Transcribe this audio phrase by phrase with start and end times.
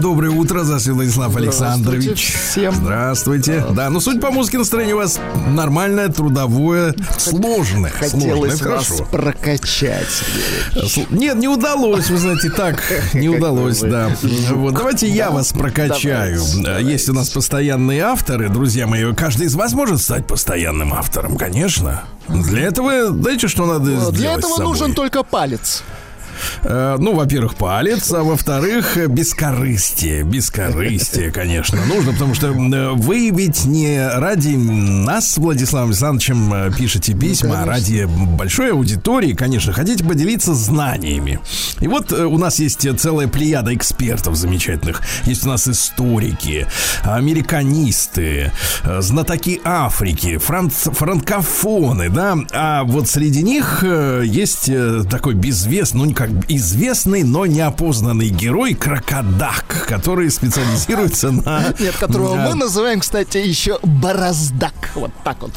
[0.00, 2.34] доброе утро, Засим Владислав Александрович.
[2.50, 2.74] всем.
[2.74, 3.64] Здравствуйте.
[3.70, 5.18] Да, ну, судя по музыке, настроение у вас
[5.48, 7.52] нормальное, трудовое, сложное.
[7.52, 7.90] сложное.
[7.90, 9.04] Хотелось Это вас хорошо.
[9.10, 10.22] прокачать.
[11.10, 12.82] Нет, не удалось, вы знаете, так
[13.14, 14.10] не удалось, да.
[14.50, 16.40] Вот, давайте я вас прокачаю.
[16.62, 19.12] давайте, Есть у нас постоянные авторы, друзья мои.
[19.14, 22.04] Каждый из вас может стать постоянным автором, конечно.
[22.28, 25.82] Для этого, знаете, что надо сделать Для этого нужен только палец.
[26.64, 30.22] Э, Ну, во-первых, палец, а во-вторых, э, бескорыстие.
[30.22, 37.62] Бескорыстие, конечно, нужно, потому что э, вы ведь не ради нас Владиславом Александровичем пишете письма,
[37.62, 41.40] а ради большой аудитории, конечно, хотите поделиться знаниями.
[41.82, 45.02] И вот э, у нас есть э, целая плеяда экспертов замечательных.
[45.24, 46.66] Есть у нас историки,
[47.02, 48.52] американисты,
[48.84, 52.36] э, знатоки Африки, франц- франкофоны, да.
[52.52, 54.70] А вот среди них есть
[55.10, 61.74] такой безвестный, ну, как известный, но неопознанный герой Крокодак, который специализируется на...
[61.80, 64.81] Нет, которого мы называем, кстати, еще бороздак.
[65.02, 65.50] Вот так вот.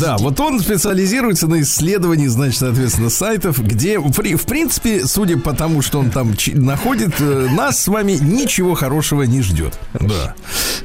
[0.00, 5.36] Да, вот он специализируется на исследовании, значит, соответственно, сайтов, где, в при- в принципе, судя
[5.38, 9.78] по тому, что он там находит, э, нас с вами ничего хорошего не ждет.
[9.94, 10.34] Да.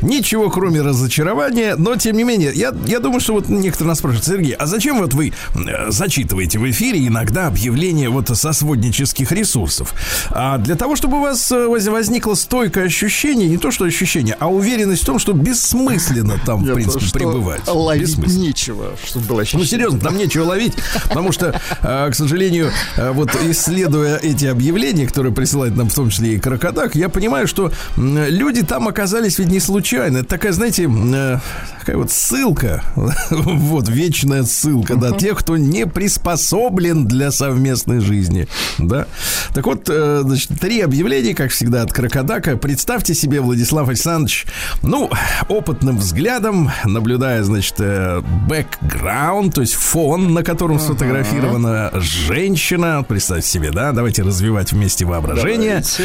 [0.01, 4.25] Ничего, кроме разочарования, но тем не менее, я, я думаю, что вот некоторые нас спрашивают,
[4.25, 9.93] Сергей, а зачем вот вы э, зачитываете в эфире иногда объявления вот со своднических ресурсов?
[10.31, 14.35] А для того, чтобы у вас э, воз- возникло стойкое ощущение, не то что ощущение,
[14.39, 17.61] а уверенность в том, что бессмысленно там, в принципе, пребывать.
[17.75, 19.67] Ловить нечего, чтобы было Ну, ощущение.
[19.67, 20.73] серьезно, там нечего ловить,
[21.09, 26.09] потому что, э, к сожалению, э, вот исследуя эти объявления, которые присылает нам в том
[26.09, 30.19] числе и Крокодак, я понимаю, что люди там оказались ведь не случайно.
[30.19, 31.39] Это такая, знаете, э,
[31.79, 32.83] такая вот ссылка,
[33.29, 39.07] вот вечная ссылка, да, тех, кто не приспособлен для совместной жизни, да.
[39.53, 42.57] Так вот, значит, три объявления, как всегда, от Крокодака.
[42.57, 44.45] Представьте себе, Владислав Александрович,
[44.81, 45.09] ну,
[45.49, 53.05] опытным взглядом, наблюдая, значит, э, бэкграунд, то есть фон, на котором сфотографирована женщина.
[53.07, 55.81] Представьте себе, да, давайте развивать вместе воображение.
[55.81, 56.03] Давайте.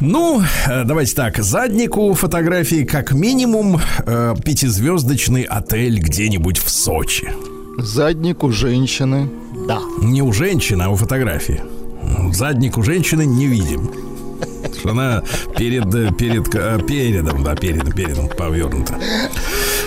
[0.00, 7.32] Ну, э, давайте так, заднику фотографии как минимум э, пятизвездочный отель где-нибудь в Сочи.
[7.78, 9.30] Задник у женщины.
[9.66, 9.80] Да.
[10.02, 11.62] Не у женщины, а у фотографии.
[12.32, 14.07] Задник у женщины не видим.
[14.84, 15.22] Она
[15.56, 18.94] перед, э, перед, э, передом, да, передом, передом повернута.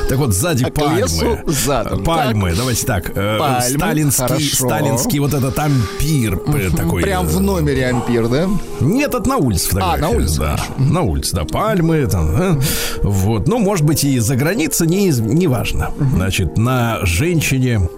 [0.10, 1.00] Так вот, сзади А пальмы.
[1.02, 2.04] лесу задом.
[2.04, 3.10] Пальмы, давайте так.
[3.16, 4.56] э, Пальмы, сталинский, хорошо.
[4.68, 7.04] сталинский вот этот ампир э, такой.
[7.04, 8.50] Прям э, в номере ампир, да?
[8.82, 9.98] Нет, это на улице фотография.
[10.06, 10.60] А, на улице, да.
[10.78, 11.46] На улице, да.
[11.46, 12.60] Пальмы, там, э,
[13.04, 13.48] вот.
[13.48, 15.92] Ну, может быть, и за границей, не, не важно.
[16.16, 17.90] Значит, на женщине,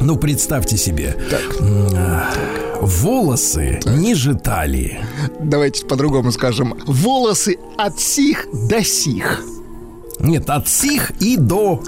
[0.00, 1.14] ну, представьте себе,
[1.60, 2.20] м, э,
[2.80, 4.98] волосы ниже талии.
[5.40, 6.74] Давайте по-другому скажем.
[6.86, 9.42] Волосы от сих до сих.
[10.18, 11.82] Нет, от сих и до...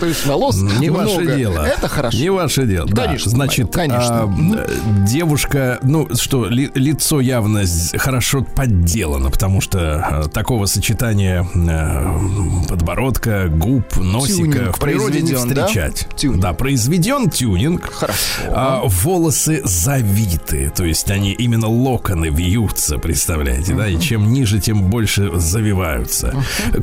[0.00, 1.64] То есть волос Не ваше дело.
[1.64, 2.16] Это хорошо.
[2.18, 2.86] Не ваше дело.
[2.88, 4.22] Конечно, Значит, конечно.
[4.22, 4.66] а, э,
[5.06, 7.64] девушка, ну что, ли- лицо явно
[7.96, 16.06] хорошо подделано, потому что э, такого сочетания э, подбородка, губ, носика в природе не встречать.
[16.22, 17.92] Да, произведен тюнинг.
[17.92, 18.18] Хорошо.
[18.48, 23.88] А, волосы завиты, то есть они именно локоны вьются, представляете, да?
[23.88, 26.34] И чем ниже, тем больше завиваются.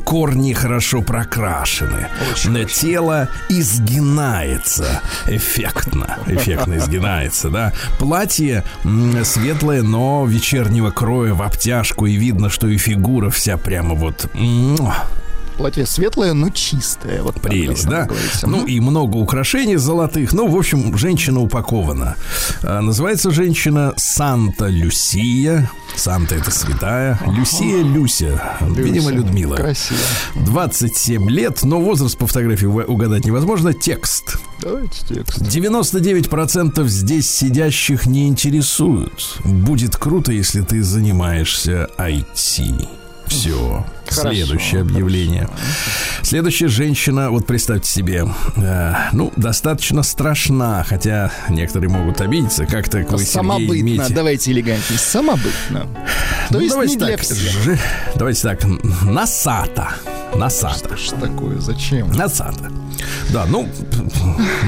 [0.04, 2.07] Корни хорошо прокрашены.
[2.20, 5.00] Э, Тело изгинается.
[5.26, 7.72] Эффектно, эффектно изгинается, да.
[7.98, 8.64] Платье
[9.24, 14.28] светлое, но вечернего кроя в обтяжку, и видно, что и фигура вся прямо вот
[15.58, 17.22] Платье светлое, но чистое.
[17.22, 18.48] Вот так Прелесть, должно да?
[18.48, 20.32] Ну и много украшений золотых.
[20.32, 22.14] Ну, в общем, женщина упакована.
[22.62, 25.68] А, называется женщина Санта Люсия.
[25.96, 27.18] Санта это святая.
[27.26, 28.40] Люсия Люся.
[28.60, 29.56] Видимо, Людмила.
[29.56, 29.98] Красиво.
[30.36, 33.74] 27 лет, но возраст по фотографии уга- угадать невозможно.
[33.74, 34.36] Текст.
[34.62, 35.40] Давайте текст.
[35.40, 39.38] 99% здесь сидящих не интересуют.
[39.44, 42.88] Будет круто, если ты занимаешься IT.
[43.28, 43.84] Все.
[44.08, 45.48] Хорошо, Следующее объявление.
[46.22, 52.64] Следующая женщина, вот представьте себе, э, ну, достаточно страшна, хотя некоторые могут обидеться.
[52.66, 53.80] Как-то вы, Сергей, Самобытно.
[53.80, 54.14] имеете...
[54.14, 54.98] Давайте элегантнее.
[54.98, 55.80] Самобытно.
[56.50, 57.36] То Ну, есть давайте не для так, всех.
[57.38, 57.78] ж-
[58.14, 58.64] Давайте так,
[59.02, 59.88] носата.
[60.34, 60.96] Носата.
[60.96, 61.58] Что ж такое?
[61.60, 62.10] Зачем?
[62.12, 62.70] Носата.
[63.30, 63.68] Да, ну,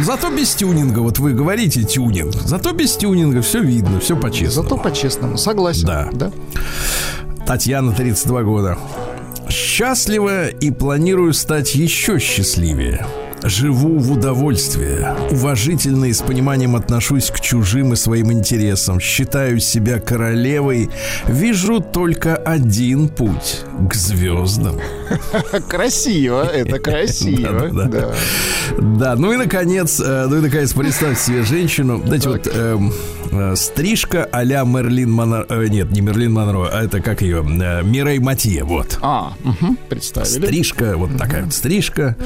[0.04, 4.68] зато без тюнинга, вот вы говорите тюнинг, зато без тюнинга все видно, все по-честному.
[4.68, 5.38] Зато по-честному.
[5.38, 5.86] Согласен.
[5.86, 6.08] Да.
[6.12, 6.30] да?
[7.50, 8.78] Татьяна, 32 года.
[9.48, 13.04] Счастлива и планирую стать еще счастливее.
[13.42, 15.06] Живу в удовольствии.
[15.32, 19.00] Уважительно и с пониманием отношусь к чужим и своим интересам.
[19.00, 20.90] Считаю себя королевой.
[21.26, 24.78] Вижу только один путь к звездам.
[25.68, 26.44] Красиво.
[26.44, 27.70] Это красиво.
[27.72, 28.14] Да, да, да.
[28.78, 32.02] Да, ну и наконец, э, ну и наконец, представьте себе женщину.
[32.04, 32.92] Знаете, вот эм,
[33.32, 35.46] э, стрижка а-ля Мерлин Монро...
[35.48, 37.38] э, нет, не Мерлин Монро, а это как ее?
[37.38, 38.98] Э, Мирей Матье, вот.
[39.00, 40.46] А, мгм, представили.
[40.46, 42.16] Стрижка, вот такая вот стрижка.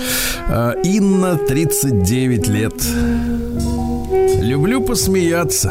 [0.48, 2.82] Э, Инна, 39 лет.
[4.40, 5.70] Люблю посмеяться.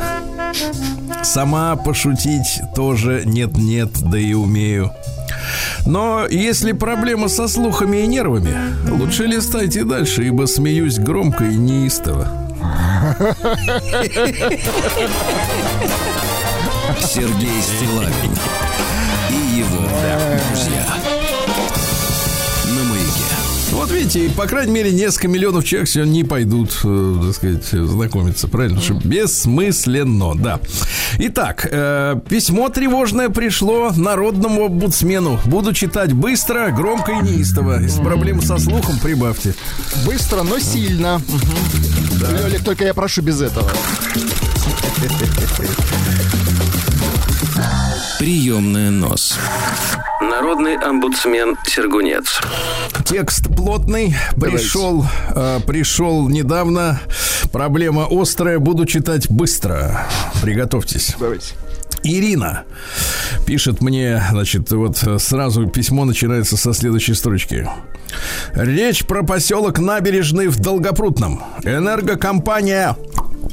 [1.24, 4.92] Сама пошутить тоже нет-нет, да и умею.
[5.88, 8.56] Но если проблема со слухами и нервами,
[8.92, 12.28] лучше листайте дальше, ибо смеюсь громко и неистово.
[17.02, 18.38] Сергей Стилавин
[19.32, 19.82] и его
[20.52, 21.23] друзья.
[24.04, 28.82] Видите, по крайней мере, несколько миллионов человек сегодня не пойдут, э, так сказать, знакомиться, правильно?
[28.82, 30.60] Что бессмысленно, да.
[31.20, 35.40] Итак, э, письмо тревожное пришло народному омбудсмену.
[35.46, 37.80] Буду читать быстро, громко и неистово.
[37.80, 39.56] Если проблемы со слухом, прибавьте.
[40.06, 41.20] Быстро, но сильно.
[41.20, 42.36] Мгм.
[42.42, 43.72] Лёлик, только я прошу без этого.
[48.20, 49.40] Приемная нос.
[50.30, 52.40] Народный омбудсмен Сергунец.
[53.06, 54.16] Текст плотный.
[54.40, 57.02] Пришел, э, пришел недавно.
[57.52, 58.60] Проблема острая.
[58.60, 60.08] Буду читать быстро.
[60.42, 61.16] Приготовьтесь.
[61.20, 61.54] Давайте.
[62.04, 62.64] Ирина
[63.46, 67.70] пишет мне, значит, вот сразу письмо начинается со следующей строчки.
[68.54, 71.44] Речь про поселок Набережный в Долгопрудном.
[71.64, 72.96] Энергокомпания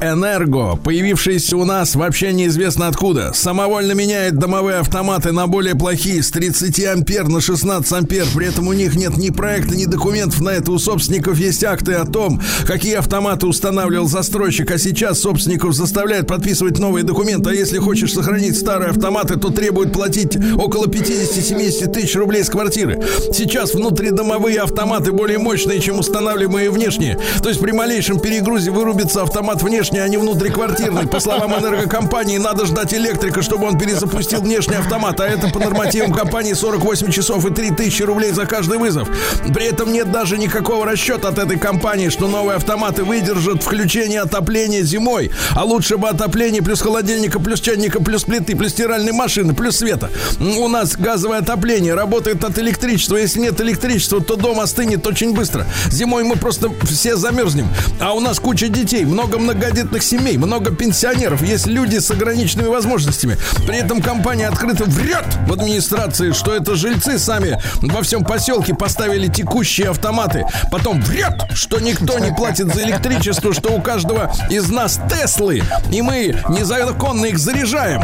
[0.01, 6.31] Энерго, появившаяся у нас вообще неизвестно откуда, самовольно меняет домовые автоматы на более плохие с
[6.31, 8.27] 30 ампер на 16 ампер.
[8.35, 10.73] При этом у них нет ни проекта, ни документов на это.
[10.73, 16.79] У собственников есть акты о том, какие автоматы устанавливал застройщик, а сейчас собственников заставляют подписывать
[16.79, 17.51] новые документы.
[17.51, 23.03] А если хочешь сохранить старые автоматы, то требуют платить около 50-70 тысяч рублей с квартиры.
[23.33, 27.19] Сейчас внутридомовые автоматы более мощные, чем устанавливаемые внешние.
[27.43, 31.07] То есть при малейшем перегрузе вырубится автомат внешний, а не внутриквартирный.
[31.07, 35.19] По словам энергокомпании, надо ждать электрика, чтобы он перезапустил внешний автомат.
[35.21, 39.09] А это по нормативам компании 48 часов и 3000 рублей за каждый вызов.
[39.55, 44.83] При этом нет даже никакого расчета от этой компании, что новые автоматы выдержат включение отопления
[44.83, 45.31] зимой.
[45.55, 50.11] А лучше бы отопление плюс холодильника, плюс чайника, плюс плиты, плюс стиральной машины, плюс света.
[50.39, 53.17] У нас газовое отопление работает от электричества.
[53.17, 55.67] Если нет электричества, то дом остынет очень быстро.
[55.91, 57.69] Зимой мы просто все замерзнем.
[57.99, 59.39] А у нас куча детей, много
[59.71, 61.43] многодетных семей, много пенсионеров.
[61.43, 63.39] Есть люди с ограниченными возможностями.
[63.67, 69.29] При этом компания открыто врет в администрации, что это жильцы сами во всем поселке поставили
[69.29, 70.45] текущие автоматы.
[70.73, 75.63] Потом врет, что никто не платит за электричество, что у каждого из нас Теслы,
[75.93, 78.03] и мы незаконно их заряжаем.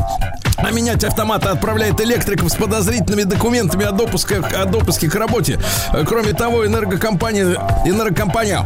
[0.58, 5.58] А менять автоматы отправляет электриков с подозрительными документами о допуске, о допуске к работе.
[6.06, 8.64] Кроме того, энергокомпания, энергокомпания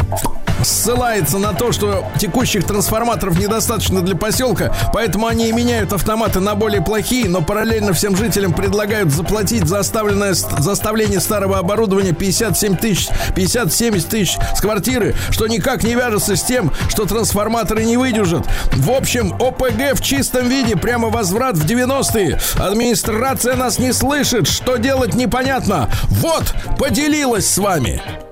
[0.64, 6.82] ссылается на то, что текущих трансформаторов недостаточно для поселка, поэтому они меняют автоматы на более
[6.82, 13.08] плохие, но параллельно всем жителям предлагают заплатить за оставленное, за оставление старого оборудования 57 тысяч,
[13.36, 18.46] 50-70 тысяч с квартиры, что никак не вяжется с тем, что трансформаторы не выдержат.
[18.72, 22.38] В общем, ОПГ в чистом виде, прямо возврат в 90-е.
[22.58, 25.90] Администрация нас не слышит, что делать непонятно.
[26.08, 28.29] Вот, поделилась с вами.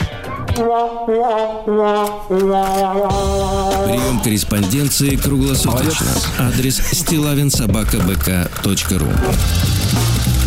[3.86, 6.08] Прием корреспонденции круглосуточно.
[6.38, 9.06] Адрес стилавинсобакабк.ру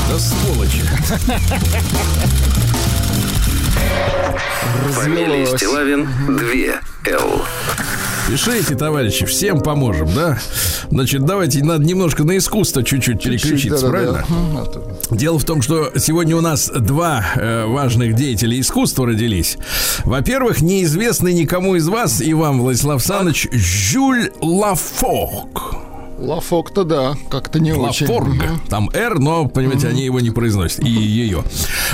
[0.09, 0.83] Да сволочи.
[4.91, 5.45] Фамилия.
[5.45, 6.81] Стилавин 2
[7.13, 7.45] Л.
[8.27, 10.37] Пишите, товарищи, всем поможем, да?
[10.89, 14.23] Значит, давайте, надо немножко на искусство чуть-чуть переключиться, Да-да-да.
[14.23, 14.25] правильно?
[14.61, 19.57] А то- Дело в том, что сегодня у нас два э, важных деятеля искусства родились.
[20.05, 25.75] Во-первых, неизвестный никому из вас, и вам, Владислав Саныч, Жюль Лафорг.
[26.21, 28.07] Лафок-то да, как-то не очень.
[28.07, 28.43] Лафорг.
[28.69, 30.83] Там «Р», но, понимаете, они его не произносят.
[30.83, 31.43] И ее.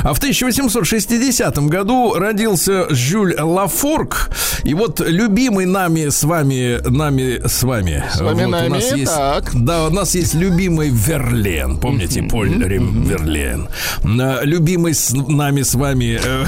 [0.04, 4.30] А в 1860 году родился Жюль Лафорг.
[4.64, 8.04] И вот любимый нами с вами, нами с вами.
[8.14, 9.52] С вами вот у нами, нас есть, так.
[9.54, 11.78] Да, у нас есть любимый Верлен.
[11.80, 13.70] Помните, Поль Рем Верлен.
[14.04, 16.46] Любимый с нами с вами э,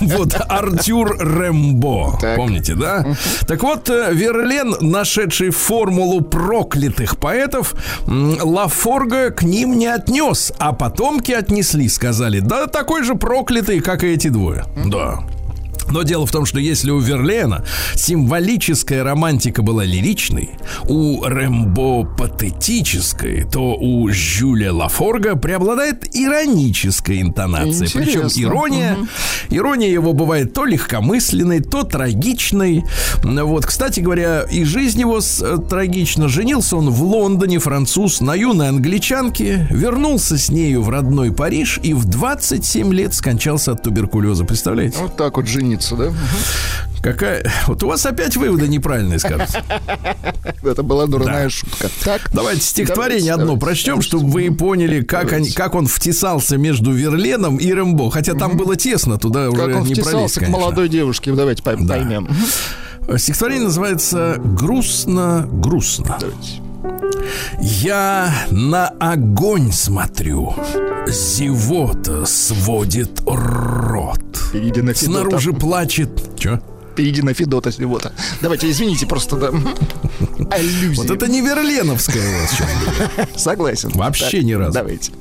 [0.00, 2.18] вот Артюр Рембо.
[2.20, 2.36] Так.
[2.36, 3.06] Помните, да?
[3.46, 7.74] Так вот, э, Верлен, нашедший формулу проклятых поэтов,
[8.06, 14.08] Лафорга к ним не отнес, а потомки отнесли, сказали, да такой же проклятый, как и
[14.08, 14.64] эти двое.
[14.86, 15.20] Да.
[15.90, 20.50] Но дело в том, что если у Верлена символическая романтика была лиричной,
[20.88, 27.86] у Рэмбо патетической, то у Жюля Лафорга преобладает ироническая интонация.
[28.04, 28.96] Причем ирония,
[29.50, 32.84] ирония его бывает то легкомысленной, то трагичной.
[33.24, 36.28] Вот, кстати говоря, и жизнь его с- э, трагична.
[36.28, 41.94] Женился он в Лондоне, француз, на юной англичанке, вернулся с нею в родной Париж и
[41.94, 44.44] в 27 лет скончался от туберкулеза.
[44.44, 44.98] Представляете?
[45.00, 46.12] Вот так вот жениться, да?
[47.02, 47.50] Какая...
[47.66, 49.62] Вот у вас опять выводы неправильные, скажете.
[50.62, 51.88] Это была дурная шутка.
[52.04, 52.30] Так.
[52.34, 53.64] Давайте стихотворение Давайте, одно давайте.
[53.66, 58.10] прочтем, чтобы вы поняли, как, они, как он втесался между Верленом и Рэмбо.
[58.10, 60.58] Хотя там было тесно, туда Как уже он не пролезть, втесался к конечно.
[60.60, 61.94] молодой девушке, давайте пойм- Да.
[61.94, 62.28] поймем.
[63.16, 66.16] Стихотворение называется «Грустно-грустно».
[66.20, 66.60] Давайте.
[67.60, 70.54] Я на огонь смотрю,
[71.06, 74.20] зевота сводит рот.
[74.52, 75.20] Перейди на Федота.
[75.20, 76.10] Снаружи плачет...
[76.38, 76.60] Чё?
[76.96, 78.12] Перейди на Федота Севота.
[78.40, 79.48] Давайте, извините, просто да.
[80.50, 80.96] Аллюзия.
[80.96, 83.28] Вот это не Верленовская у вас сейчас.
[83.42, 83.90] Согласен.
[83.94, 84.72] Вообще Так, ни разу.
[84.72, 85.12] Давайте.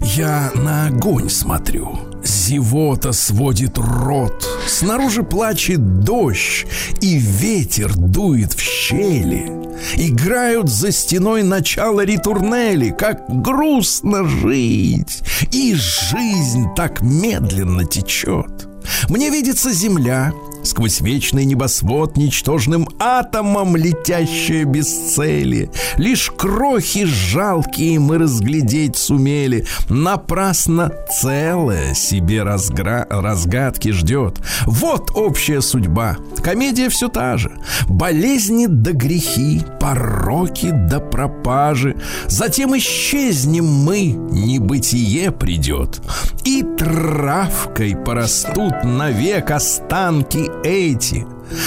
[0.00, 6.66] Я на огонь смотрю, Зевота сводит рот, снаружи плачет дождь,
[7.00, 9.50] и ветер дует в щели.
[9.96, 15.22] Играют за стеной начало ритурнели, как грустно жить,
[15.52, 18.68] и жизнь так медленно течет.
[19.08, 20.32] Мне видится земля,
[20.62, 25.70] Сквозь вечный небосвод ничтожным атомом летящая без цели.
[25.96, 29.66] Лишь крохи жалкие мы разглядеть сумели.
[29.88, 33.06] Напрасно целое себе разгра...
[33.08, 34.40] разгадки ждет.
[34.66, 36.16] Вот общая судьба.
[36.42, 37.52] Комедия все та же.
[37.88, 41.96] Болезни да грехи, пороки да пропажи.
[42.28, 46.00] Затем исчезнем мы, небытие придет.
[46.44, 51.26] И травкой порастут навек останки эти.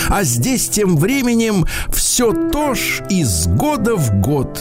[0.10, 4.60] А здесь тем временем все то ж из года в год.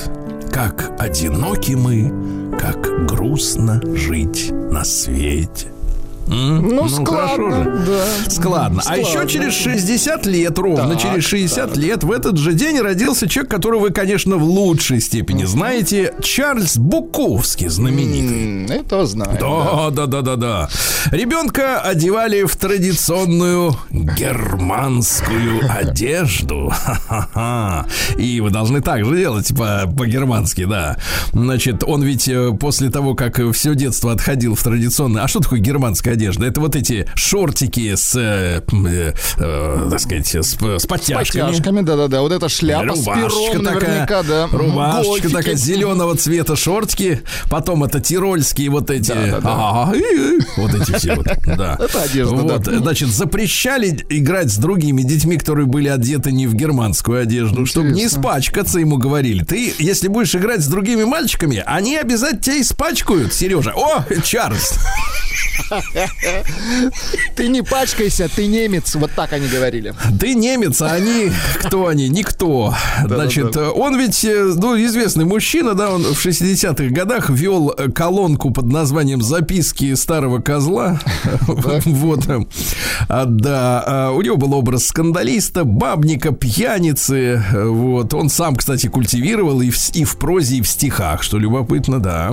[0.53, 5.69] Как одиноки мы, как грустно жить на свете.
[6.29, 6.69] М?
[6.69, 7.85] Ну, складно, же.
[7.87, 8.31] да.
[8.31, 8.83] Складно.
[8.87, 13.29] А еще через 60 лет, ровно Так, через 60 лет, в этот же день родился
[13.29, 18.65] человек, которого вы, конечно, в лучшей степени знаете, Чарльз Буковский, знаменитый.
[18.65, 19.37] М, Это знаю.
[19.41, 20.69] Да, да, да, да, да.
[21.11, 26.73] Ребенка одевали в традиционную германскую одежду.
[28.17, 30.97] И вы должны так же делать по- по-германски, да.
[31.33, 35.23] Значит, он ведь э, после того, как все детство отходил в традиционное...
[35.23, 36.22] А что такое германская одежда?
[36.31, 41.43] Это вот эти шортики с, э, э, э, так сказать, с, с подтяжками.
[41.43, 42.21] Подтяжками, да-да-да.
[42.23, 44.49] Вот эта шляпа с пером наверняка, да.
[44.53, 45.33] Рубашечка гольфики.
[45.33, 49.15] такая зеленого цвета шортики, потом это тирольские вот эти, и-
[49.99, 51.77] и, вот эти все вот, да.
[51.81, 52.79] Это одежда, Вот, да.
[52.79, 58.07] значит, запрещали играть с другими детьми, которые были одеты не в германскую одежду, чтобы не
[58.07, 59.45] испачкаться, ему говорили.
[59.45, 63.73] Ты, если будешь играть с другими мальчиками, они обязательно тебя испачкают, Сережа.
[63.75, 64.75] О, Чарльз.
[67.35, 68.95] Ты не пачкайся, ты немец.
[68.95, 69.95] Вот так они говорили.
[70.21, 72.09] Ты немец, а они кто они?
[72.09, 72.75] Никто.
[73.07, 78.51] Значит, он ведь, э, ну, известный мужчина, да, он в 60-х годах вел э, колонку
[78.51, 81.01] под названием «Записки старого козла».
[81.85, 82.27] Вот.
[83.09, 87.43] А, Да, а, у него был образ скандалиста, бабника, пьяницы.
[87.53, 88.15] Вот.
[88.15, 91.99] Он сам, кстати, культивировал и в, с- и в прозе, и в стихах, что любопытно,
[92.01, 92.33] да.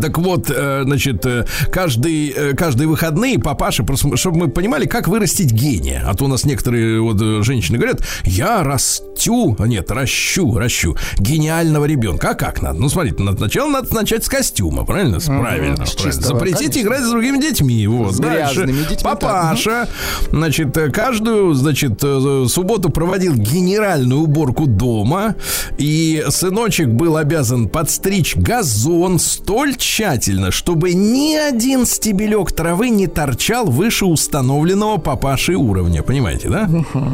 [0.00, 5.08] Так вот, э, значит, э, каждый, э, каждые выходные папаша, просто, чтобы мы понимали, как
[5.08, 6.02] вырастить гения.
[6.06, 11.84] А то у нас некоторые вот женщины говорят, я растю, а нет, ращу, ращу гениального
[11.84, 12.30] ребенка.
[12.30, 12.78] А как надо?
[12.80, 15.20] Ну, смотрите, надо- сначала надо начать с костюма, правильно?
[15.20, 15.86] С- правильно.
[15.86, 16.12] с правильно.
[16.12, 16.80] чистого, Запретить конечно.
[16.80, 17.86] играть с другими детьми.
[17.86, 18.14] Вот.
[18.14, 18.66] С Дальше.
[18.66, 19.02] детьми, так.
[19.02, 19.88] Папаша,
[20.30, 25.34] значит, э, каждую, значит, субботу проводил генеральную уборку дома,
[25.78, 33.66] и сыночек был обязан подстричь газон столь тщательно, чтобы ни один стебелек травы не торчал
[33.66, 36.02] выше установленного папашей уровня.
[36.02, 36.66] Понимаете, да?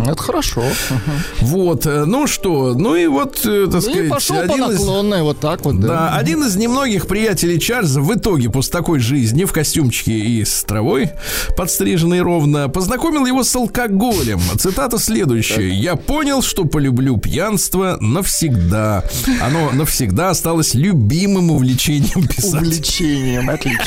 [0.07, 0.63] Это хорошо.
[1.41, 4.79] Вот, э, ну что, ну и вот, э, так И сказать, пошел по один из...
[4.79, 6.17] наклонной, вот так вот, Да, да.
[6.17, 11.11] один из немногих приятелей Чарльза в итоге после такой жизни в костюмчике и с травой,
[11.57, 14.41] подстриженной ровно, познакомил его с алкоголем.
[14.57, 15.71] Цитата следующая.
[15.71, 19.03] «Я понял, что полюблю пьянство навсегда.
[19.43, 22.59] Оно навсегда осталось любимым увлечением писателя».
[22.61, 23.85] Увлечением, отлично.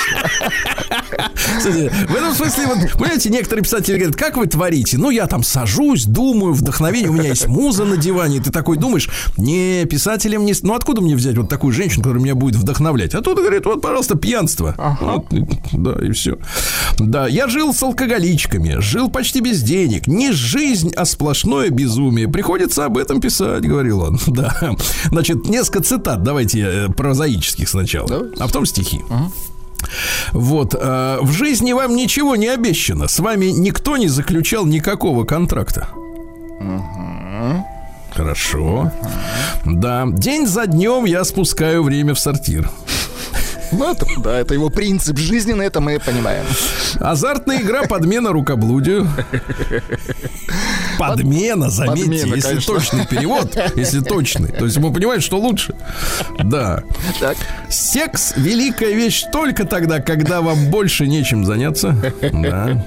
[1.57, 4.97] Кстати, в этом смысле, вот, понимаете, некоторые писатели говорят, как вы творите?
[4.97, 8.77] Ну, я там сажусь, думаю, вдохновение, у меня есть муза на диване, и ты такой
[8.77, 10.53] думаешь, не, писателем не...
[10.63, 13.13] Ну, откуда мне взять вот такую женщину, которая меня будет вдохновлять?
[13.15, 14.75] А тут говорит, вот, пожалуйста, пьянство.
[15.01, 16.37] Вот, и- да, и все.
[16.99, 20.07] Да, я жил с алкоголичками, жил почти без денег.
[20.07, 22.27] Не жизнь, а сплошное безумие.
[22.27, 24.19] Приходится об этом писать, говорил он.
[24.33, 24.71] Да.
[25.11, 28.22] Значит, несколько цитат, давайте э, прозаических сначала.
[28.39, 29.01] А потом стихи.
[30.31, 33.07] Вот, э, в жизни вам ничего не обещано.
[33.07, 35.89] С вами никто не заключал никакого контракта.
[38.11, 38.91] Хорошо.
[39.65, 42.69] Да, день за днем я спускаю время в сортир.
[43.77, 46.45] Ну, это, да, это его принцип жизненный, это мы понимаем.
[46.99, 49.07] Азартная игра подмена рукоблудию.
[50.99, 52.73] Подмена, заметьте, Подмена, если конечно.
[52.73, 54.51] точный перевод, если точный.
[54.51, 55.75] То есть мы понимаем, что лучше.
[56.43, 56.83] Да.
[57.19, 57.37] Так.
[57.69, 61.95] Секс– великая вещь только тогда, когда вам больше нечем заняться.
[62.31, 62.85] Да.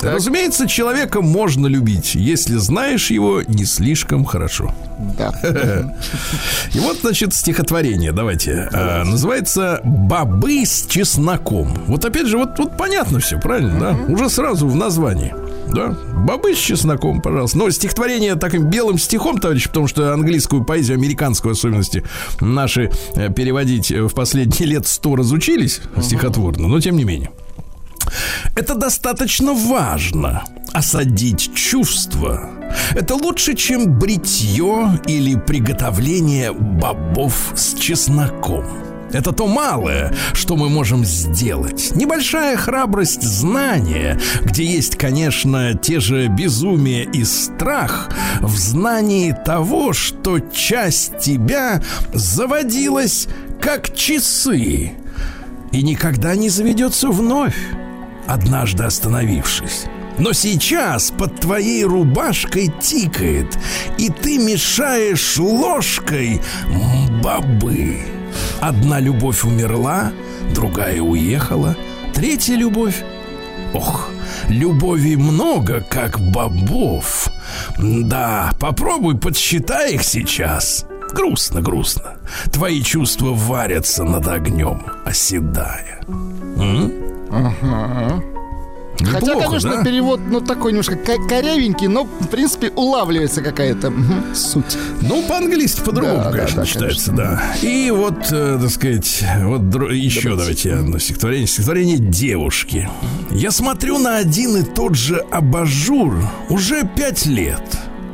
[0.00, 4.74] Разумеется, человека можно любить, если знаешь его не слишком хорошо.
[5.18, 5.32] Да.
[6.74, 8.68] И вот, значит, стихотворение, давайте.
[8.72, 11.74] А, называется «Бобы с чесноком».
[11.86, 14.12] Вот опять же, вот, вот понятно все, правильно, да?
[14.12, 15.34] Уже сразу в названии.
[15.72, 17.56] Да, бобы с чесноком, пожалуйста.
[17.56, 22.04] Но стихотворение таким белым стихом, товарищ, потому что английскую поэзию, американскую особенности,
[22.40, 27.30] наши э, переводить э, в последние лет сто разучились стихотворно, но тем не менее.
[28.54, 30.44] Это достаточно важно.
[30.72, 32.50] Осадить чувства.
[32.92, 38.64] Это лучше, чем бритье или приготовление бобов с чесноком.
[39.12, 41.92] Это то малое, что мы можем сделать.
[41.94, 50.40] Небольшая храбрость знания, где есть, конечно, те же безумие и страх, в знании того, что
[50.40, 51.82] часть тебя
[52.14, 53.28] заводилась
[53.60, 54.92] как часы
[55.72, 57.56] и никогда не заведется вновь,
[58.26, 59.86] однажды остановившись.
[60.18, 63.58] Но сейчас под твоей рубашкой тикает,
[63.98, 66.40] и ты мешаешь ложкой
[67.22, 67.98] бобы.
[68.60, 70.12] Одна любовь умерла,
[70.54, 71.76] другая уехала,
[72.14, 73.02] третья любовь...
[73.74, 74.10] Ох,
[74.48, 77.30] любовей много, как бобов.
[77.78, 80.84] Да, попробуй подсчитай их сейчас.
[81.14, 82.18] Грустно, грустно.
[82.52, 86.02] Твои чувства варятся над огнем, оседая.
[86.08, 87.01] М?
[87.32, 88.22] Ага.
[89.04, 89.84] Хотя, Неплохо, конечно, да?
[89.84, 93.92] перевод, ну, такой немножко ко- корявенький, но, в принципе, улавливается какая-то
[94.34, 94.76] суть.
[95.00, 97.42] Ну, по-английски по-другому, Да, да, конечно, да, читается, да.
[97.62, 101.46] И вот, э, так сказать, вот дро- еще давайте одно стихотворение.
[101.48, 102.88] Стихотворение девушки.
[103.30, 106.14] Я смотрю на один и тот же абажур
[106.48, 107.62] уже пять лет.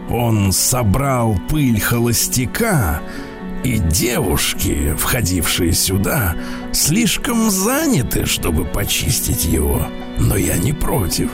[0.09, 3.01] Он собрал пыль холостяка,
[3.65, 6.35] и девушки, входившие сюда,
[6.73, 9.87] слишком заняты, чтобы почистить его.
[10.19, 11.31] Но я не против.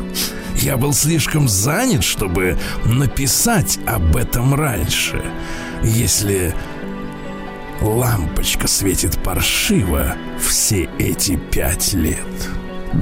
[0.56, 5.22] Я был слишком занят, чтобы написать об этом раньше.
[5.82, 6.54] Если
[7.80, 12.18] лампочка светит паршиво все эти пять лет.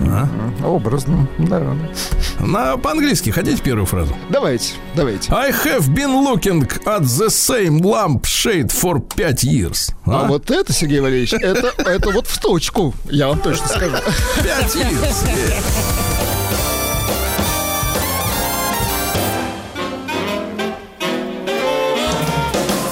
[0.09, 0.29] А?
[0.65, 1.63] Образно, да.
[2.41, 4.15] На, по-английски хотите первую фразу?
[4.31, 5.33] Давайте, давайте.
[5.33, 9.93] I have been looking at the same lamp shade for пять years.
[10.07, 10.29] А А?
[10.29, 13.97] вот это, Сергей Валерьевич, это, это вот в точку, я вам точно скажу.
[14.43, 15.27] Пять years.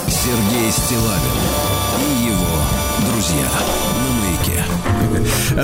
[0.08, 1.29] Сергей Стилавин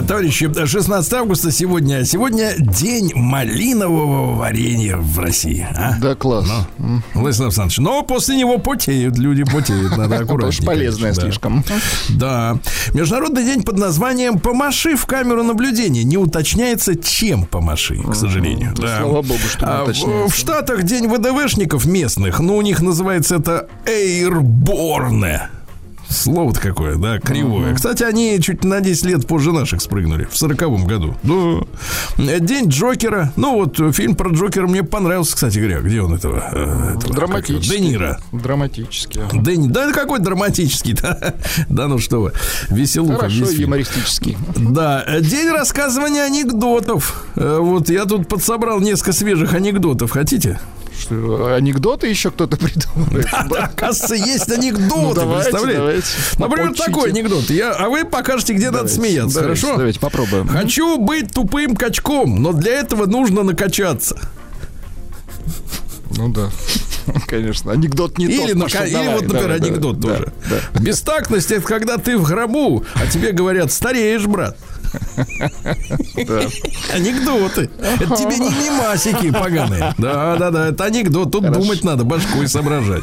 [0.03, 2.05] Товарищи, 16 августа сегодня.
[2.05, 5.67] Сегодня день малинового варенья в России.
[5.77, 5.95] А?
[6.01, 6.47] Да, класс.
[7.15, 10.67] Владислав Александрович, но после него потеют, люди потеют, надо аккуратнее.
[10.67, 11.23] полезное да.
[11.23, 11.65] слишком.
[12.11, 12.59] Да.
[12.95, 16.05] Международный день под названием «Помаши в камеру наблюдения».
[16.05, 18.75] Не уточняется, чем помаши, к сожалению.
[18.77, 18.99] Да.
[19.01, 20.35] слава богу, что не А в- уточняется.
[20.35, 25.49] в Штатах день ВДВшников местных, ну, у них называется это «эйрборне».
[26.09, 27.75] Слово-то какое, да, кривое.
[27.75, 31.17] Кстати, они чуть на 10 лет позже наших спрыгнули, в сороковом году.
[31.23, 32.39] Да.
[32.39, 33.33] День Джокера.
[33.37, 35.81] Ну, вот э, фильм про Джокера мне понравился, кстати говоря.
[35.81, 36.37] Где он этого?
[36.53, 37.79] э, этого Драматический.
[37.79, 38.19] Де Ниро.
[38.33, 39.21] Драматически.
[39.33, 41.35] Да, да какой драматический, да.
[41.69, 42.33] Да ну что вы,
[42.71, 43.17] веселуха.
[43.29, 44.37] Хорошо, юмористический.
[44.57, 47.27] Да, э, день рассказывания анекдотов.
[47.37, 50.11] Э, Вот я тут подсобрал несколько свежих анекдотов.
[50.13, 50.61] Хотите?
[50.99, 53.27] Что, анекдоты еще кто-то придумывает?
[53.51, 55.79] Да, оказывается, есть анекдоты, Ну, давайте, представляете?
[55.79, 56.07] давайте.
[56.39, 56.85] Например, Поучите.
[56.87, 57.51] такой анекдот.
[57.51, 59.77] Я, а вы покажете, где надо Давайте, смеяться, давайте, хорошо?
[59.79, 60.49] Давайте попробуем.
[60.49, 64.19] Хочу быть тупым качком, но для этого нужно накачаться.
[66.17, 66.49] Ну да.
[67.27, 68.63] Конечно, анекдот не Или, тот.
[68.63, 68.83] пошел.
[68.85, 70.33] или Давай, вот, например, давай, анекдот да, тоже.
[70.51, 70.81] да.
[70.81, 74.57] Бестактность это когда ты в гробу, а тебе говорят, стареешь, брат.
[76.95, 77.71] Анекдоты.
[77.79, 79.95] Это тебе не мимасики поганые.
[79.99, 81.33] Да, да, да, это анекдот.
[81.33, 83.03] Тут думать надо, башкой соображать.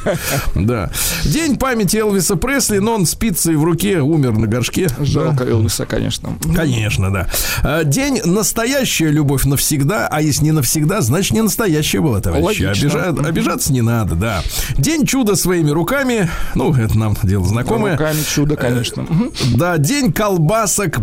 [0.55, 0.91] Да.
[1.23, 4.87] День памяти Элвиса Пресли, но он с пиццей в руке умер на горшке.
[4.99, 6.37] Жалко Элвиса, конечно.
[6.55, 7.27] Конечно, да.
[7.63, 12.63] А, День настоящая любовь навсегда, а если не навсегда, значит не настоящая была, товарищи.
[12.63, 14.43] Обижаться не надо, да.
[14.77, 17.93] День чуда своими руками, ну, это нам дело знакомое.
[17.93, 19.05] Руками чудо, конечно.
[19.55, 20.99] Да, день колбасок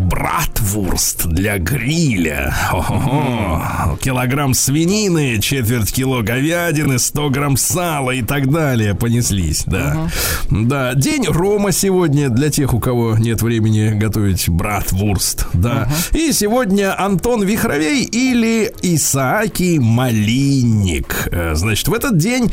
[0.81, 2.55] Братвурст для гриля.
[2.71, 3.99] Хо-хо-хо.
[4.01, 10.09] Килограмм свинины, четверть кило говядины, 100 грамм сала и так далее понеслись, да.
[10.51, 15.87] Да, день Рома сегодня для тех, у кого нет времени готовить Братвурст, да.
[16.13, 21.29] И сегодня Антон Вихровей или Исааки Малинник.
[21.31, 22.51] Э, Значит, в этот день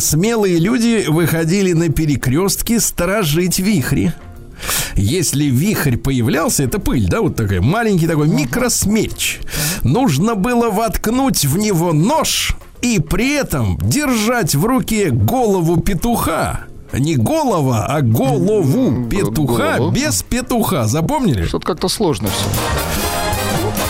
[0.00, 4.12] смелые люди выходили на перекрестки сторожить вихри.
[4.96, 9.38] Если вихрь появлялся, это пыль, да, вот такая, маленький такой микросмерч.
[9.82, 16.66] Нужно было воткнуть в него нож и при этом держать в руке голову петуха.
[16.92, 19.92] Не голова, а голову петуха голову.
[19.92, 20.86] без петуха.
[20.86, 21.44] Запомнили?
[21.44, 22.46] Что-то как-то сложно все.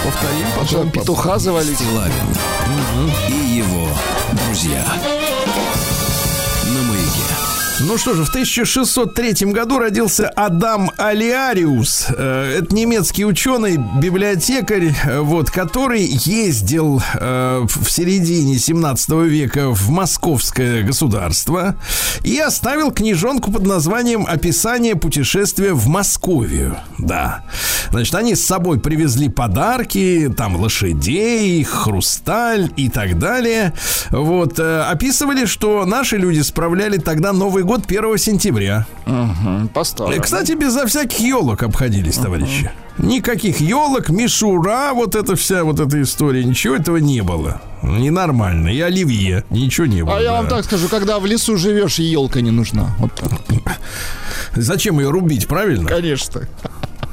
[0.05, 0.91] Повторим потом.
[0.91, 1.77] Петуха завалить.
[1.77, 2.13] Стилавин
[3.29, 3.89] и его
[4.47, 4.85] друзья.
[7.91, 12.07] Ну что же, в 1603 году родился Адам Алиариус.
[12.17, 19.91] Э, Это немецкий ученый, библиотекарь, э, вот, который ездил э, в середине 17 века в
[19.91, 21.75] московское государство
[22.23, 26.77] и оставил книжонку под названием «Описание путешествия в Московию».
[26.97, 27.43] Да.
[27.91, 33.75] Значит, они с собой привезли подарки, там лошадей, хрусталь и так далее.
[34.11, 38.87] Вот, описывали, что наши люди справляли тогда Новый год 1 сентября.
[39.75, 40.17] Поставлю.
[40.17, 42.71] Э, Кстати, безо всяких елок обходились, товарищи.
[42.99, 47.63] Никаких елок, мишура, вот эта вся вот эта история, ничего этого не было.
[47.83, 48.69] Ненормально.
[48.69, 50.19] И оливье, ничего не было.
[50.19, 52.95] А я вам так скажу, когда в лесу живешь, елка не нужна.
[52.99, 53.79] Вот так.
[54.55, 55.89] Зачем ее рубить, правильно?
[55.89, 56.43] Конечно.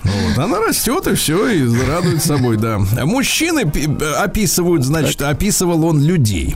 [0.07, 2.79] Вот, она растет и все, и радует собой, да.
[3.03, 6.55] Мужчины пи- описывают, значит, описывал он людей.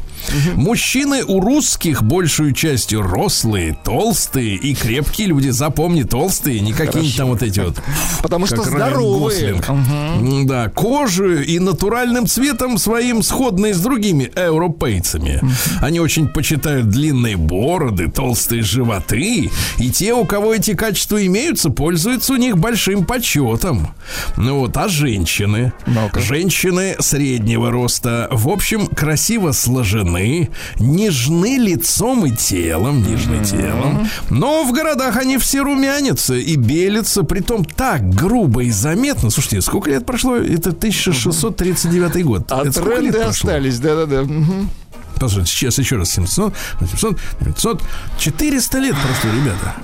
[0.56, 5.50] Мужчины у русских большую частью рослые, толстые и крепкие люди.
[5.50, 7.82] Запомни, толстые, не какие-нибудь там вот эти вот.
[8.22, 9.62] Потому что здоровые.
[10.46, 15.42] Да, кожу и натуральным цветом своим сходные с другими европейцами.
[15.82, 19.50] Они очень почитают длинные бороды, толстые животы.
[19.78, 23.41] И те, у кого эти качества имеются, пользуются у них большим почетом.
[24.38, 25.74] Ну вот, а женщины?
[25.86, 26.20] Ну-ка.
[26.20, 30.50] Женщины среднего роста, в общем, красиво сложены,
[30.80, 34.08] нежны лицом и телом, нежны телом.
[34.30, 39.30] Но в городах они все румянятся и белятся, притом так грубо и заметно.
[39.30, 40.36] Слушайте, сколько лет прошло?
[40.36, 42.52] Это 1639 год.
[42.52, 44.24] А Это тренды остались, да-да-да.
[44.24, 44.70] Мгм.
[45.22, 47.84] Послушайте, сейчас еще раз 700, 800, 900,
[48.18, 49.76] 400 лет прошло, ребята.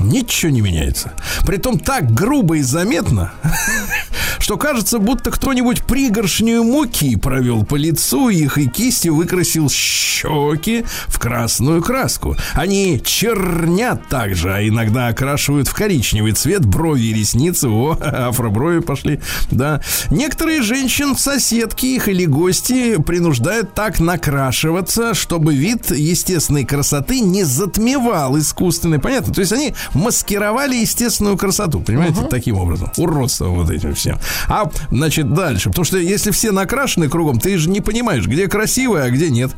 [0.00, 1.12] Ничего не меняется.
[1.46, 3.32] Притом так грубо и заметно,
[4.40, 11.18] что кажется, будто кто-нибудь пригоршню муки провел по лицу их и кистью выкрасил щеки в
[11.18, 12.36] красную краску.
[12.54, 17.68] Они чернят также, а иногда окрашивают в коричневый цвет брови и ресницы.
[17.68, 17.92] О,
[18.28, 19.82] афроброви пошли, да.
[20.10, 28.38] Некоторые женщин, соседки их или гости принуждают так накрашиваться, чтобы вид естественной красоты не затмевал
[28.38, 28.98] искусственной.
[28.98, 29.32] Понятно?
[29.32, 32.90] То есть они маскировали естественную красоту, понимаете, таким образом.
[32.96, 34.18] Уродством вот этим всем.
[34.48, 35.70] А, значит, дальше.
[35.70, 39.52] Потому что если все накрашены кругом, ты же не понимаешь, где красивое, а где нет.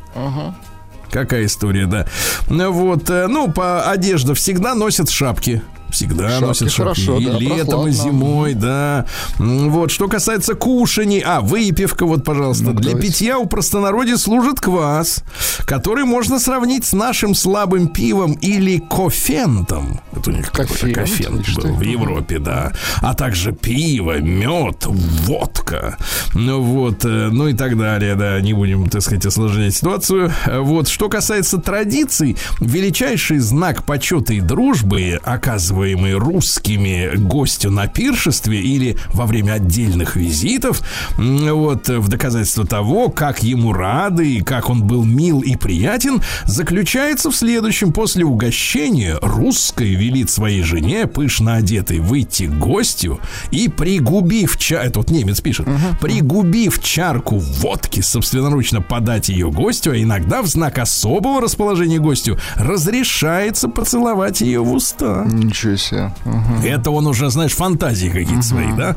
[1.10, 2.06] Какая история, да.
[2.48, 5.62] Вот, э, ну, по одежда всегда носят шапки.
[5.92, 6.80] Всегда Шапки носят шапки.
[7.04, 7.92] хорошо, и да, летом, и прохладно.
[7.92, 9.06] зимой, да.
[9.38, 11.20] Вот, что касается кушаний.
[11.24, 12.64] А, выпивка, вот, пожалуйста.
[12.64, 13.08] Ну-ка, Для давайте.
[13.08, 15.22] питья у простонародья служит квас,
[15.66, 20.00] который можно сравнить с нашим слабым пивом или кофентом.
[20.16, 21.88] Это у них какой-то Кофент, был в это?
[21.88, 22.72] Европе, да.
[23.00, 25.96] А также пиво, мед, водка.
[26.34, 28.40] Ну вот, э, ну и так далее, да.
[28.40, 30.32] Не будем, так сказать, осложнять ситуацию.
[30.46, 35.20] Вот, что касается традиций, величайший знак почета и дружбы,
[35.82, 40.82] оказываемый русскими гостю на пиршестве или во время отдельных визитов,
[41.18, 47.30] вот, в доказательство того, как ему рады и как он был мил и приятен, заключается
[47.30, 47.92] в следующем.
[47.92, 55.00] После угощения русская велит своей жене, пышно одетой, выйти к гостю и пригубив чай, это
[55.00, 55.66] вот немец пишет,
[56.00, 63.68] пригубив чарку водки, собственноручно подать ее гостю, а иногда в знак особого расположения гостю разрешается
[63.68, 65.24] поцеловать ее в уста.
[65.26, 66.12] Ничего себе.
[66.24, 66.60] Мгм.
[66.64, 68.96] Это он уже, знаешь, фантазии какие-то свои, да?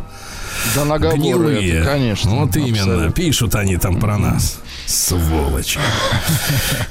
[0.73, 1.73] Да наговоры Гнилые.
[1.79, 2.31] это, конечно.
[2.31, 2.79] Вот именно.
[2.83, 3.11] абсолютно.
[3.11, 4.59] Пишут они там про нас.
[4.85, 5.79] Сволочи.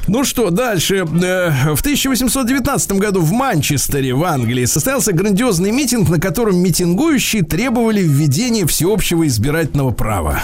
[0.06, 0.96] Ну что, дальше.
[1.22, 8.02] Э, В 1819 году в Манчестере, в Англии, состоялся грандиозный митинг, на котором митингующие требовали
[8.02, 10.42] введения всеобщего избирательного права.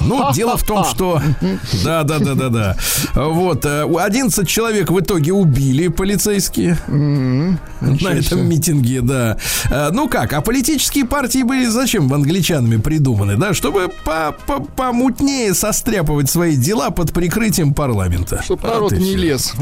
[0.00, 1.20] Ну, дело в том, что...
[1.84, 2.76] Да, да, да, да, да.
[3.14, 3.64] Вот.
[3.64, 9.36] э, 11 человек в итоге убили полицейские на этом митинге, да.
[9.70, 13.54] Э, Ну как, а политические партии были зачем англичанами придуманы, да?
[13.54, 18.42] Чтобы по- по- помутнее состряпывать свои дела под прикрытием парламента.
[18.42, 19.54] Чтоб Вот народ не лез.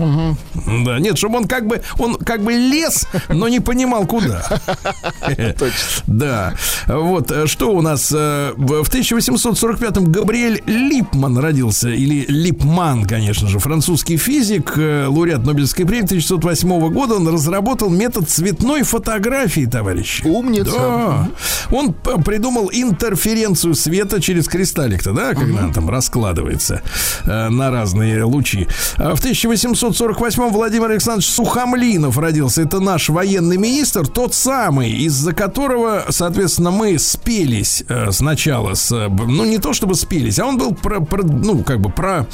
[0.85, 4.42] Да, нет, чтобы он как бы, он как бы лез, но не понимал куда.
[5.59, 5.68] Точно.
[6.07, 6.55] Да.
[6.87, 13.49] Вот, э, что у нас э, в в 1845-м Габриэль Липман родился, или Липман, конечно
[13.49, 17.14] же, французский физик, э, лауреат Нобелевской премии 1908 года.
[17.14, 20.27] Он разработал метод цветной фотографии, товарищи.
[20.27, 20.73] Умница.
[20.73, 21.29] Да.
[21.71, 26.83] Он придумал интерференцию света через кристаллик-то, да, когда он там раскладывается
[27.25, 28.69] э, на разные лучи.
[28.99, 32.61] А В 1848-м Владимир Александрович Сухомлинов родился.
[32.61, 38.91] Это наш военный министр, тот самый, из-за которого, соответственно, мы спелись э, сначала с...
[38.91, 42.26] Ну, не то чтобы спелись, а он был про, про- ну, как бы про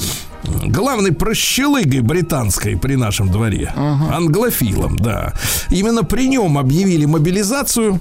[0.67, 3.73] главной прощелыгой британской при нашем дворе.
[3.77, 5.33] Англофилом, да.
[5.71, 8.01] Именно при нем объявили мобилизацию.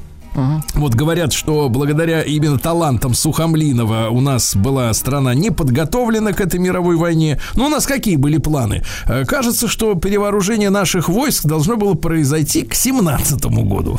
[0.73, 6.59] Вот говорят, что благодаря именно талантам Сухомлинова у нас была страна не подготовлена к этой
[6.59, 7.39] мировой войне.
[7.55, 8.83] Но у нас какие были планы?
[9.05, 13.97] Э, Кажется, что перевооружение наших войск должно было произойти к 17 году.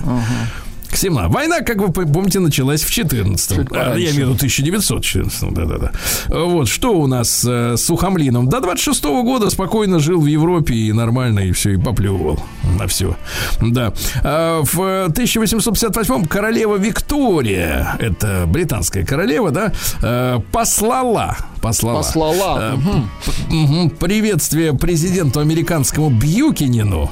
[0.00, 0.63] К
[0.96, 1.32] 17.
[1.32, 5.92] Война, как вы помните, началась в 14 Чуть А, Я имею в виду 1914 да-да-да.
[6.28, 8.48] Вот, что у нас э, с Сухомлином?
[8.48, 12.42] До 26 года спокойно жил в Европе и нормально, и все, и поплевывал
[12.78, 13.16] на все.
[13.60, 13.92] Да.
[14.22, 21.96] А В 1858 королева Виктория, это британская королева, да, э, послала послала.
[21.96, 22.74] Послала.
[22.74, 23.04] Э.
[23.48, 23.90] Мгм.
[23.90, 27.10] Приветствие президенту американскому Бьюкинину.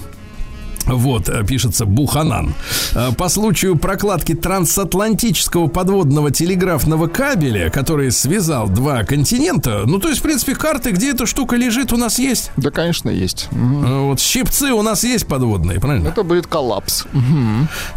[0.86, 2.54] Вот, э, пишется Буханан.
[2.94, 10.20] Э, По случаю прокладки трансатлантического подводного телеграфного кабеля, который связал два континента, ну, то есть,
[10.20, 12.50] в принципе, карты, где эта штука лежит, у нас есть.
[12.56, 13.48] Да, конечно, есть.
[13.52, 16.08] Э, Вот щипцы у нас есть подводные, правильно?
[16.08, 17.04] Это будет коллапс.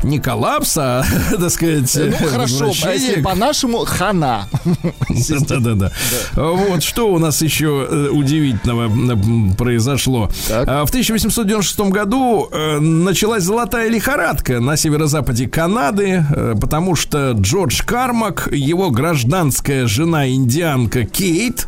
[0.03, 4.47] Не коллапс, а, так сказать, Ну, хорошо, а если по-нашему, хана.
[5.49, 5.91] Да-да-да.
[6.35, 10.29] Вот что у нас еще удивительного произошло.
[10.49, 18.49] А, В 1896 году началась золотая лихорадка на северо-западе Канады, э, потому что Джордж Кармак,
[18.51, 21.67] его гражданская жена индианка Кейт,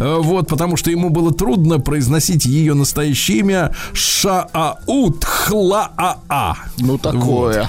[0.00, 6.56] э, вот, потому что ему было трудно произносить ее настоящее имя Шааут Хлаа.
[6.78, 7.68] Ну, такое.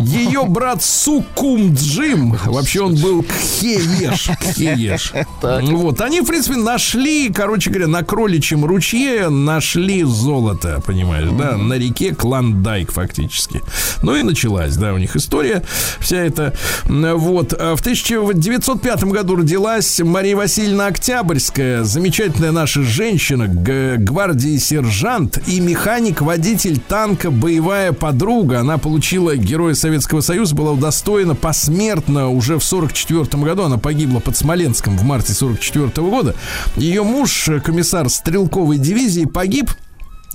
[0.00, 5.12] Ее брат Сукумджим, вообще он был Кхееш, Кхееш.
[5.42, 11.74] Вот, они, в принципе, нашли, короче говоря, на кроличьем ручье нашли золото, понимаешь, да, на
[11.74, 13.62] реке Клондайк фактически.
[14.02, 15.62] Ну и началась, да, у них история
[16.00, 16.54] вся эта.
[16.84, 20.86] Вот, А в 1905 году родилась Мария Васильевна
[21.34, 28.60] Октябрьская, замечательная наша женщина, гвардии сержант и механик-водитель танка «Боевая подруга».
[28.60, 33.64] Она получила Героя Советского Союза, была удостоена посмертно уже в 44 году.
[33.64, 36.36] Она погибла под Смоленском в марте 44 года.
[36.76, 39.72] Ее муж, комиссар стрелковой дивизии, погиб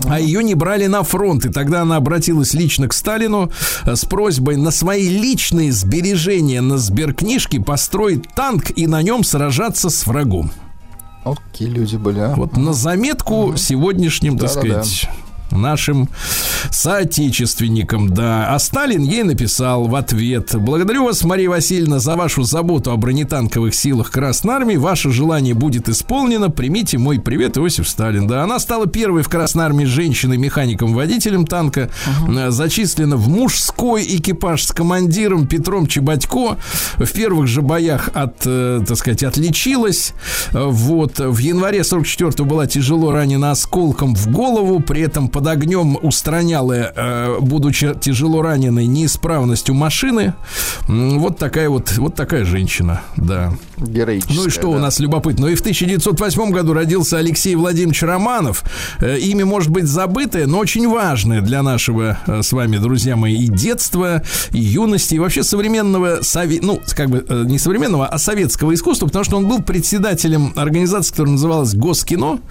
[0.06, 1.46] а ее не брали на фронт.
[1.46, 3.52] И тогда она обратилась лично к Сталину
[3.86, 9.90] э, с просьбой на свои личные сбережения на сберкнижке построить танк и на нем сражаться
[9.90, 10.52] с врагом.
[11.24, 12.34] Какие люди были, а.
[12.36, 14.84] Вот на заметку сегодняшним, так Да-да-да.
[14.84, 15.10] сказать,
[15.52, 16.10] нашим
[16.72, 18.54] соотечественникам, да.
[18.54, 20.56] А Сталин ей написал в ответ.
[20.56, 24.76] Благодарю вас, Мария Васильевна, за вашу заботу о бронетанковых силах Красной Армии.
[24.76, 26.50] Ваше желание будет исполнено.
[26.50, 28.28] Примите мой привет, Иосиф Сталин.
[28.28, 31.90] Да, она стала первой в Красной Армии женщиной-механиком-водителем танка.
[32.28, 36.58] Э, Зачислена в мужской экипаж с командиром Петром Чебатько.
[36.98, 40.14] В первых же боях от, э, так сказать, отличилась.
[40.52, 41.20] Вот.
[41.20, 44.80] В январе 44 была тяжело ранена осколком в голову.
[44.80, 50.34] При этом под огнем устраняла, э, будучи тяжело раненой, неисправностью машины.
[50.90, 53.54] Вот такая вот, вот такая женщина, да.
[53.78, 54.36] Героическая.
[54.36, 54.82] Ну и что у да.
[54.82, 55.46] нас любопытно?
[55.46, 58.64] Ну и в 1908 году родился Алексей Владимирович Романов.
[59.00, 63.38] Э, Имя может быть забытое, но очень важное для нашего э, с вами, друзья мои,
[63.38, 64.22] и детства,
[64.52, 69.06] и юности, и вообще современного, сове- ну, как бы э, не современного, а советского искусства,
[69.06, 72.42] потому что он был председателем организации, которая называлась Госкино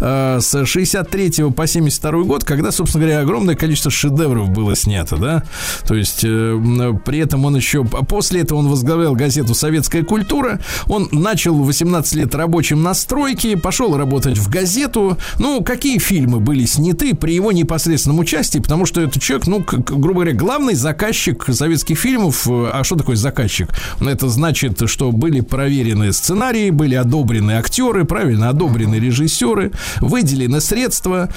[0.00, 5.42] э, с 63 по 72 год, когда, собственно говоря, огромное количество шедевров было снято, да.
[5.86, 10.60] То есть э, при этом он еще после этого он возглавлял газету «Советская культура».
[10.86, 15.16] Он начал в 18 лет рабочим на стройке, пошел работать в газету.
[15.38, 19.82] Ну, какие фильмы были сняты при его непосредственном участии, потому что этот человек, ну, к-
[19.82, 22.46] к- грубо говоря, главный заказчик советских фильмов.
[22.48, 23.68] А что такое заказчик?
[24.00, 31.28] Это значит, что были проверены сценарии, были одобрены актеры, правильно, одобрены режиссеры, выделены средства.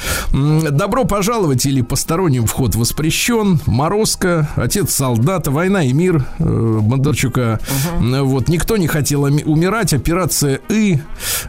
[0.92, 3.62] Добро пожаловать или посторонним вход воспрещен.
[3.66, 7.62] Морозко, отец солдата, война и мир э, Бондарчука.
[7.98, 9.94] М, Вот никто не хотел умирать.
[9.94, 11.00] Операция И.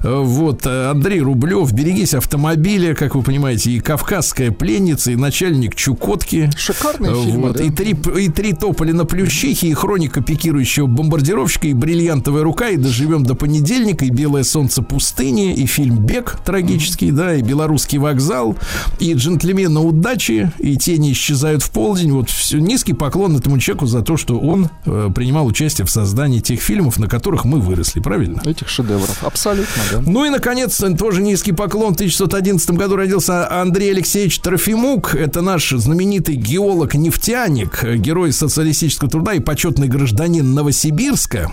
[0.05, 5.75] Э, Вот э, Андрей Рублев, берегись автомобиля, как вы понимаете, и Кавказская пленница, и начальник
[5.75, 6.49] Чукотки.
[6.57, 7.65] Шикарные Э, фильмы, вот, да?
[7.65, 12.77] и, три, и три тополя на плющихе, и хроника пикирующего бомбардировщика, и бриллиантовая рука, и
[12.77, 18.57] доживем до понедельника, и белое солнце пустыни, и фильм Бег трагический, да, и белорусский вокзал,
[19.01, 22.13] и джентльмены удачи, и тени исчезают в полдень.
[22.13, 26.41] Вот все, низкий поклон этому человеку за то, что он э, принимал участие в создании
[26.41, 28.41] тех фильмов, на которых мы выросли, правильно?
[28.45, 29.23] Этих шедевров.
[29.25, 30.03] Абсолютно, да.
[30.05, 31.93] Ну и, наконец, тоже низкий поклон.
[31.93, 35.15] В 1911 году родился Андрей Алексеевич Трофимук.
[35.15, 41.53] Это наш знаменитый геолог-нефтяник, э, герой социалистического труда и почетный гражданин Новосибирска.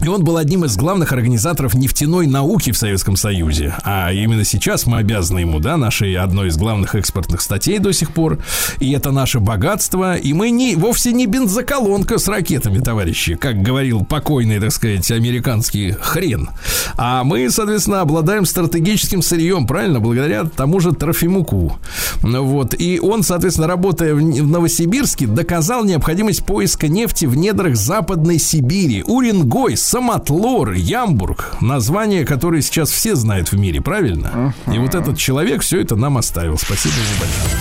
[0.00, 3.74] И он был одним из главных организаторов нефтяной науки в Советском Союзе.
[3.82, 8.12] А именно сейчас мы обязаны ему, да, нашей одной из главных экспортных статей до сих
[8.12, 8.38] пор.
[8.78, 10.16] И это наше богатство.
[10.16, 15.92] И мы не, вовсе не бензоколонка с ракетами, товарищи, как говорил покойный, так сказать, американский
[15.92, 16.50] хрен.
[16.96, 21.78] А мы, соответственно, обладаем стратегическим сырьем, правильно, благодаря тому же Трофимуку.
[22.22, 22.74] Вот.
[22.78, 29.02] И он, соответственно, работая в Новосибирске, доказал необходимость поиска нефти в недрах Западной Сибири.
[29.02, 31.58] Уренгой, Самотлор, Ямбург.
[31.60, 34.52] Названия, которые сейчас все знают в мире, правильно?
[34.66, 34.74] Uh-huh.
[34.74, 36.58] И вот этот человек все это нам оставил.
[36.58, 37.54] Спасибо ему большое.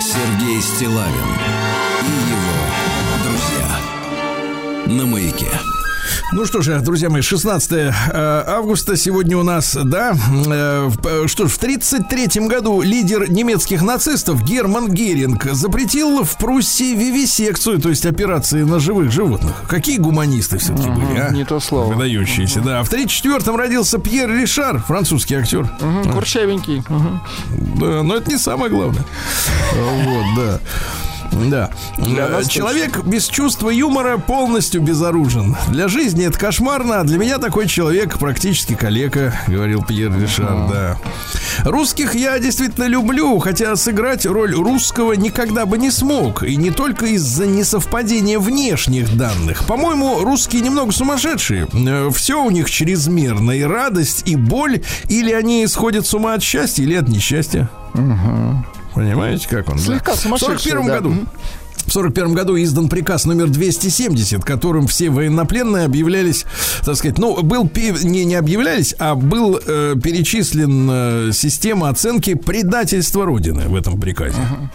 [0.00, 1.30] Сергей Стилавин
[2.02, 2.58] и его
[3.22, 3.78] друзья
[4.86, 5.79] на маяке.
[6.32, 7.92] Ну что же, друзья мои, 16 э,
[8.46, 10.14] августа сегодня у нас, да,
[10.46, 16.94] э, э, что ж, в 1933 году лидер немецких нацистов Герман Геринг запретил в Пруссии
[16.94, 19.64] вивисекцию, то есть операции на живых животных.
[19.68, 21.30] Какие гуманисты все-таки угу, были, а?
[21.30, 21.92] Не то слово.
[21.92, 22.68] Выдающиеся, угу.
[22.68, 22.82] да.
[22.82, 25.70] В 1934-м родился Пьер Ришар, французский актер.
[25.80, 26.78] Угу, курчавенький.
[26.78, 27.20] Угу.
[27.80, 29.04] Да, но это не самое главное.
[29.74, 30.60] Вот, да.
[31.32, 31.70] Да.
[31.98, 33.08] Для нас Человек точно.
[33.08, 35.56] без чувства юмора полностью безоружен.
[35.68, 40.96] Для жизни это кошмарно, а для меня такой человек практически калека, говорил Пьер Ришар, да.
[41.64, 46.42] Русских я действительно люблю, хотя сыграть роль русского никогда бы не смог.
[46.42, 49.64] И не только из-за несовпадения внешних данных.
[49.66, 51.66] По-моему, русские немного сумасшедшие.
[51.72, 53.52] Э, Все у них чрезмерно.
[53.52, 54.82] И радость, и боль.
[55.08, 57.68] Или они сходят с ума от счастья, или от несчастья.
[57.94, 58.64] Угу.
[58.94, 59.78] Понимаете, как он?
[59.78, 60.18] Слегка да?
[60.18, 60.56] сумасшедший.
[60.56, 60.94] В 41 да.
[60.94, 61.14] году.
[61.86, 66.44] В 41 году издан приказ номер 270, которым все военнопленные объявлялись,
[66.84, 73.24] так сказать, ну, был не, не объявлялись, а был э, перечислен э, система оценки предательства
[73.24, 74.36] Родины в этом приказе.
[74.36, 74.68] Uh-huh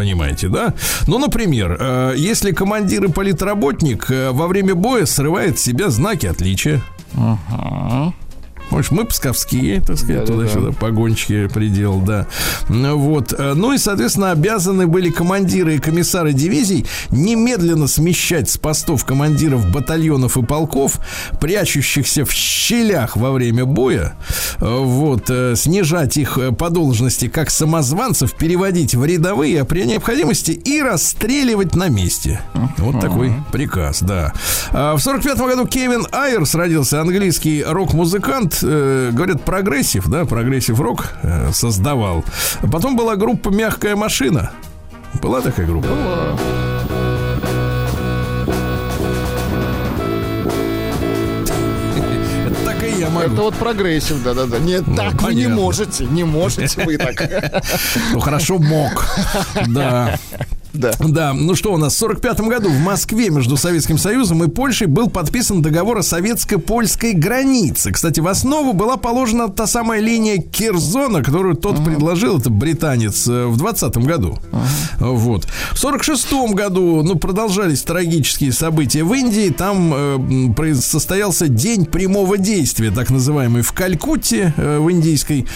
[0.00, 0.72] понимаете, да?
[1.06, 6.24] Ну, например, э, если командир и политработник э, во время боя срывает с себя знаки
[6.24, 6.80] отличия.
[7.12, 8.12] Uh-huh.
[8.70, 12.26] Может, мы псковские, так сказать, да, туда-сюда, да, погонщики предел, да.
[12.68, 13.34] Вот.
[13.38, 20.36] Ну и, соответственно, обязаны были командиры и комиссары дивизий немедленно смещать с постов командиров батальонов
[20.36, 20.98] и полков,
[21.40, 24.14] прячущихся в щелях во время боя,
[24.58, 30.80] вот, э, снижать их по должности как самозванцев, переводить в рядовые, а при необходимости и
[30.80, 32.40] расстреливать на месте.
[32.78, 34.32] Вот такой приказ, да.
[34.70, 41.12] А в 45 году Кевин Айрс родился, английский рок-музыкант, э, говорят, progressive, да, progressive rock
[41.22, 42.24] э, создавал.
[42.70, 44.50] Потом была группа Мягкая машина.
[45.20, 45.88] Была такая группа?
[45.88, 46.36] Была.
[53.10, 53.34] могу.
[53.34, 54.58] Это вот progressive, да-да-да.
[54.58, 55.26] Нет, ну, так понятно.
[55.26, 57.62] вы не можете, не можете вы так.
[58.12, 59.06] Ну, хорошо, мог.
[59.68, 60.18] Да.
[60.80, 60.92] Да.
[60.98, 64.86] Да, ну что у нас, в 45 году в Москве между Советским Союзом и Польшей
[64.86, 67.92] был подписан договор о советско-польской границе.
[67.92, 71.84] Кстати, в основу была положена та самая линия Кирзона, которую тот uh-huh.
[71.84, 74.38] предложил, это британец, э, в 20 году.
[74.52, 75.14] Uh-huh.
[75.14, 75.46] Вот.
[75.72, 79.50] В 46 году, ну, продолжались трагические события в Индии.
[79.50, 85.46] Там э, состоялся день прямого действия, так называемый, в Калькутте, э, в индийской.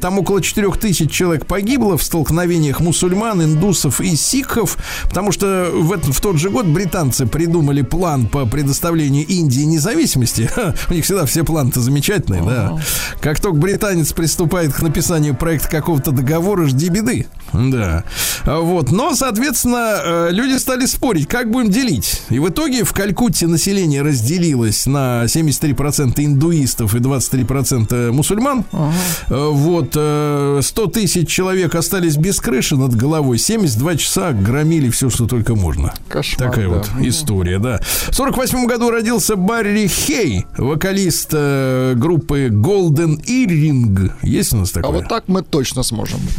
[0.00, 4.71] Там около 4000 человек погибло в столкновениях мусульман, индусов и сикхов
[5.08, 10.50] Потому что в, этот, в тот же год британцы придумали план по предоставлению Индии независимости.
[10.88, 12.78] У них всегда все планы-то замечательные, да.
[13.20, 17.26] Как только британец приступает к написанию проекта какого-то договора, жди беды.
[17.52, 18.04] Да.
[18.44, 18.90] Вот.
[18.90, 22.22] Но, соответственно, э, люди стали спорить, как будем делить.
[22.30, 28.64] И в итоге в Калькутте население разделилось на 73% индуистов и 23% мусульман.
[28.72, 29.50] Uh-huh.
[29.50, 29.90] Вот.
[29.92, 33.38] 100 э, тысяч человек остались без крыши над головой.
[33.38, 34.32] 72 часа
[34.62, 35.92] громили все, что только можно.
[36.08, 36.76] Кошмар, Такая да.
[36.76, 37.80] вот история, да.
[38.10, 44.12] В 48 году родился Барри Хей, вокалист э, группы Golden Earring.
[44.22, 44.90] Есть у нас такое?
[44.90, 46.20] А вот так мы точно сможем.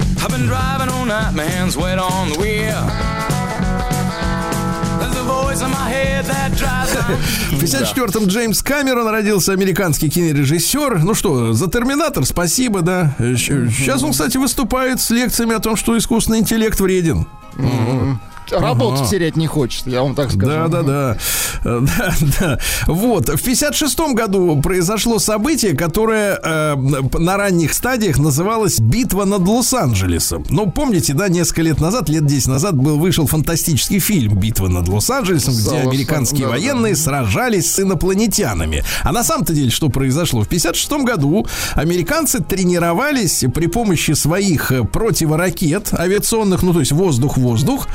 [7.52, 11.04] В 54-м Джеймс Камерон родился американский кинорежиссер.
[11.04, 13.16] Ну что, за Терминатор спасибо, да.
[13.20, 17.28] Сейчас он, кстати, выступает с лекциями о том, что искусственный интеллект вреден.
[17.58, 18.20] 嗯嗯
[18.52, 19.10] Работу ага.
[19.10, 20.46] терять не хочет, я вам так скажу.
[20.46, 21.18] Да, да, да.
[21.64, 22.60] да, да.
[22.88, 23.30] Вот.
[23.30, 26.76] В 56-м году произошло событие, которое э,
[27.20, 30.46] на ранних стадиях называлось «Битва над Лос-Анджелесом».
[30.50, 34.88] Ну, помните, да, несколько лет назад, лет 10 назад был вышел фантастический фильм «Битва над
[34.88, 37.00] Лос-Анджелесом», где американские да, военные да.
[37.00, 38.84] сражались с инопланетянами.
[39.04, 40.44] А на самом-то деле, что произошло?
[40.44, 47.88] В 56-м году американцы тренировались при помощи своих противоракет авиационных, ну, то есть воздух-воздух,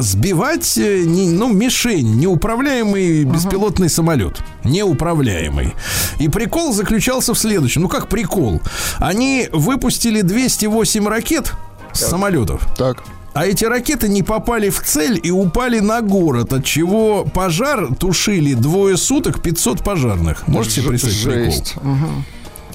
[0.00, 4.40] сбивать, э, ну, мишень, неуправляемый беспилотный самолет.
[4.64, 5.74] Неуправляемый.
[6.18, 7.82] И прикол заключался в следующем.
[7.82, 8.60] Ну, как прикол?
[8.98, 11.52] Они выпустили 208 ракет
[11.92, 12.66] с самолетов.
[12.76, 13.04] Так.
[13.34, 18.54] А эти ракеты не попали в цель и упали на город, от чего пожар тушили
[18.54, 20.46] двое суток 500 пожарных.
[20.46, 21.44] Можете себе представить прикол?
[21.44, 21.74] Жесть.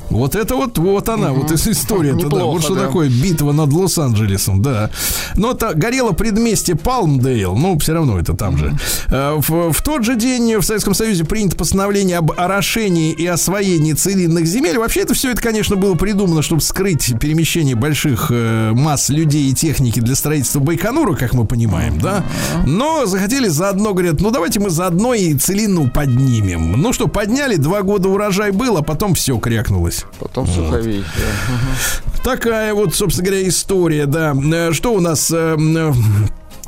[0.10, 2.14] Вот это вот, вот она, вот эта история.
[2.14, 2.18] да.
[2.18, 2.88] Неплохо, Вот что да.
[2.88, 4.90] такое битва над Лос-Анджелесом, да.
[5.36, 8.74] Но это горело предместье Палмдейл, ну, все равно это там же.
[9.10, 13.94] Э, В, в тот же день в Советском Союзе принято постановление об орошении и освоении
[13.94, 14.78] целинных земель.
[14.78, 19.54] Вообще это все это, конечно, было придумано, чтобы скрыть перемещение больших э, масс людей и
[19.54, 22.24] техники для строительства Байконура, как мы понимаем, да.
[22.66, 26.74] Но захотели заодно, говорят, ну давайте мы заодно и целину поднимем.
[26.82, 29.99] Ну что, подняли, два года урожай был, а потом все крякнулось.
[30.20, 31.04] Потом суховей.
[31.04, 32.24] да.
[32.24, 34.36] Такая вот, собственно говоря, история, да.
[34.36, 35.34] Э, Что у нас...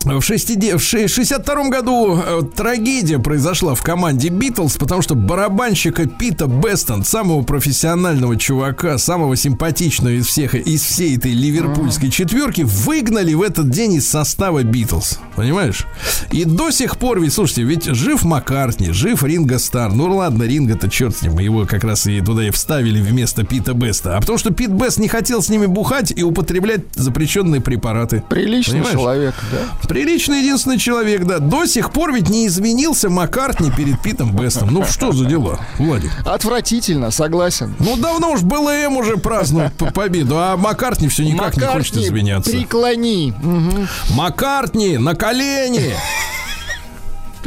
[0.06, 6.08] в 60 в ши- 62 году э, трагедия произошла в команде Битлз, потому что барабанщика
[6.08, 13.34] Пита Бестон, самого профессионального чувака, самого симпатичного из всех, из всей этой ливерпульской четверки, выгнали
[13.34, 15.20] в этот день из состава Битлз.
[15.36, 15.86] Понимаешь?
[16.32, 19.92] И до сих пор, ведь, слушайте, ведь жив Маккартни, жив Ринго Стар.
[19.94, 23.74] Ну ладно, Ринго-то черт с ним, его как раз и туда и вставили вместо Пита
[23.74, 24.18] Беста.
[24.18, 28.24] А потому что Пит Бест не хотел с ними бухать и употреблять запрещенные препараты.
[28.30, 28.98] Приличный Понимаешь?
[28.98, 29.88] человек, да.
[29.92, 31.40] Приличный единственный человек, да.
[31.40, 34.70] До сих пор ведь не изменился Маккартни перед Питом Бестом.
[34.72, 36.12] Ну что за дела, Владик?
[36.26, 37.76] Отвратительно, согласен.
[37.78, 42.52] Ну давно уж БЛМ уже празднует победу, а Маккартни все никак не хочет Маккартни, извиняться.
[42.52, 43.34] Преклони.
[43.44, 43.90] Мгм.
[44.12, 45.94] Маккартни на колени,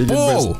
[0.06, 0.58] пол.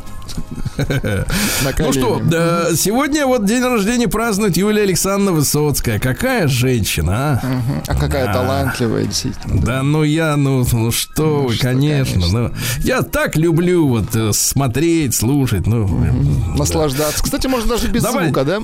[0.77, 5.99] Ну что, да, сегодня вот день рождения празднует Юлия Александровна Высоцкая.
[5.99, 7.63] Какая женщина, а?
[7.87, 9.61] А какая талантливая, действительно.
[9.61, 14.33] Да ну я, ну, ну что вы, что, конечно, ну я так люблю вот э,
[14.33, 15.87] смотреть, слушать, ну
[16.57, 17.23] Наслаждаться.
[17.23, 18.61] Кстати, можно даже без звука, да?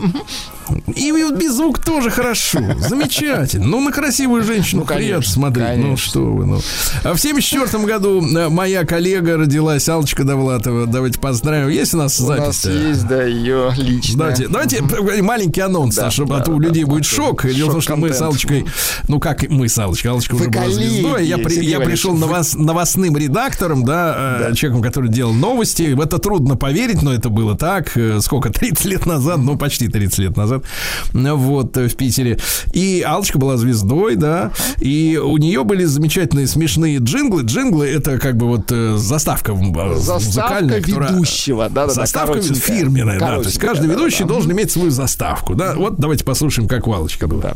[0.95, 3.67] И без звука тоже хорошо, замечательно.
[3.67, 6.61] Ну на красивую женщину Ну, приятно смотреть, ну что вы, ну.
[7.05, 11.69] А в 74 году э, моя коллега родилась, Алочка Довлатова, давайте поздравим.
[11.69, 12.65] Есть нас У нас запись?
[12.89, 14.17] есть, да, ее личная.
[14.49, 17.09] Давайте, давайте маленький анонс, Да, чтобы да, а то у да, людей да, будет да.
[17.09, 17.47] шок.
[17.47, 18.21] Дело в том, что мы с.
[18.21, 18.65] Алочкой,
[19.09, 21.27] ну как мы с Алочкой, Алочка уже была звездой.
[21.27, 25.93] Я, при- я пришел вы- вас, новостным редактором, да, э, человеком, который делал новости.
[25.93, 27.97] В это трудно поверить, но это было так.
[27.97, 28.51] Э, Сколько?
[28.53, 30.65] 30 лет назад, ну почти 30 лет назад.
[31.13, 32.39] Вот, э, в Питере.
[32.73, 34.53] И Алочка была звездой, да.
[34.81, 37.43] И у нее были замечательные смешные джинглы.
[37.43, 39.55] Джинглы это как бы вот заставка
[39.97, 41.69] Заставка музыкальная, которая- ведущего.
[41.91, 42.61] Да-да-да, Заставка коротенькая.
[42.61, 43.37] фирменная, да.
[43.37, 44.01] То есть каждый да-да-да.
[44.01, 45.75] ведущий должен иметь свою заставку, да.
[45.75, 47.53] Вот давайте послушаем, как Валочка была.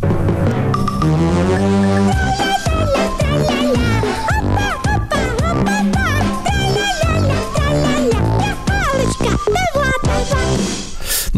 [1.03, 1.84] Ну,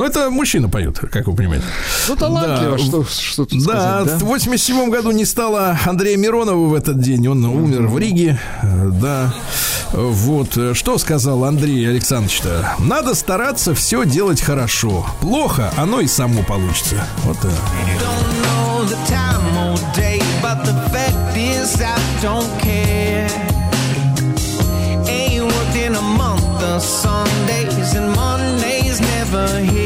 [0.07, 1.65] это мужчина поет, как вы понимаете.
[2.09, 2.83] Ну, талантливо, Да.
[2.85, 7.27] что, что тут Да, сказать, в 87 году не стало Андрея Миронова в этот день.
[7.29, 8.41] Он умер в Риге.
[9.01, 9.33] Да.
[9.93, 10.59] Вот.
[10.75, 12.75] Что сказал Андрей Александрович-то?
[12.79, 15.07] Надо стараться все делать хорошо.
[15.21, 16.97] Плохо, оно и само получится.
[17.25, 17.53] Вот так.
[18.01, 23.31] Don't know the time or day, but the fact is I don't care.
[25.09, 29.86] Ain't worked in a month of Sundays and Mondays never here.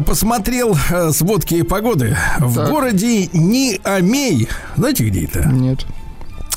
[0.00, 2.16] Посмотрел э, сводки погоды.
[2.38, 4.48] В городе Ниамей.
[4.76, 5.48] Знаете, где это?
[5.48, 5.86] Нет.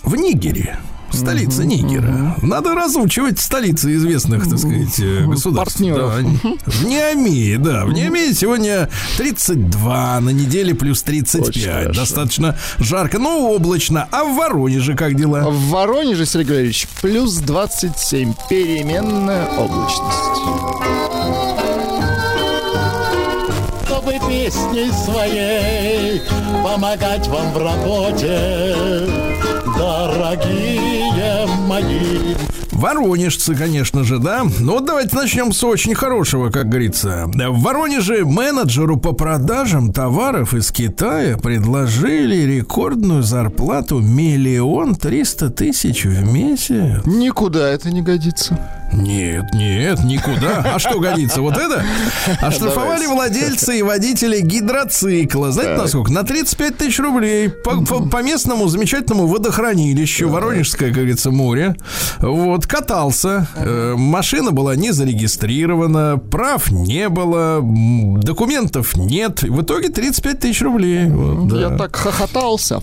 [0.04, 0.78] В Нигере.
[1.12, 2.36] Столица Нигера.
[2.42, 5.74] Надо разучивать столицы известных, так сказать, э, государств.
[5.74, 6.14] Партнеров.
[6.44, 6.72] Да.
[6.72, 7.86] В Ниамее, да.
[7.86, 11.50] В Ниамее сегодня 32, на неделе плюс 35.
[11.50, 11.94] Очень хорошо.
[11.94, 14.08] Достаточно жарко, но облачно.
[14.12, 15.50] А в Воронеже как дела?
[15.50, 18.34] В Воронеже, Сергей Валерьевич, плюс 27.
[18.48, 21.09] Переменная облачность.
[24.50, 26.22] Песней своей
[26.64, 29.06] помогать вам в работе,
[29.78, 32.49] дорогие мои.
[32.80, 34.44] Воронежцы, конечно же, да.
[34.60, 37.26] Ну вот давайте начнем с очень хорошего, как говорится.
[37.28, 46.32] В Воронеже менеджеру по продажам товаров из Китая предложили рекордную зарплату миллион триста тысяч в
[46.34, 47.06] месяц.
[47.06, 48.58] Никуда это не годится.
[48.92, 50.64] Нет, нет, никуда.
[50.74, 51.42] А что годится?
[51.42, 51.84] Вот это?
[52.42, 53.08] Оштрафовали Давайте.
[53.14, 55.52] владельца и водителя гидроцикла.
[55.52, 56.12] Знаете, на сколько?
[56.12, 57.50] На 35 тысяч рублей.
[57.50, 60.28] По, по- по местному замечательному водохранилищу.
[60.30, 61.76] Воронежское, как говорится, море.
[62.18, 63.48] Вот, катался.
[63.56, 66.18] Э, машина была не зарегистрирована.
[66.32, 67.62] Прав не было.
[67.62, 69.42] Документов нет.
[69.42, 71.08] В итоге 35 тысяч рублей.
[71.08, 71.78] Вот, Я да.
[71.78, 72.82] так хохотался.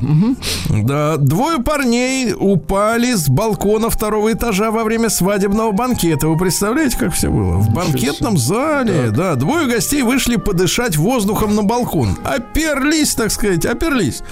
[0.69, 6.29] Да, двое парней упали с балкона второго этажа во время свадебного банкета.
[6.29, 7.57] Вы представляете, как все было?
[7.57, 9.35] В банкетном зале, да.
[9.37, 12.19] Двое гостей вышли подышать воздухом на балкон.
[12.25, 14.23] Оперлись, так сказать, оперлись.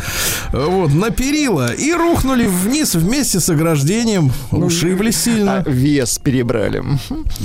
[0.53, 4.33] Вот, на перила и рухнули вниз вместе с ограждением.
[4.51, 5.15] Ушиблись
[5.49, 5.65] А сильно.
[5.67, 6.83] вес перебрали.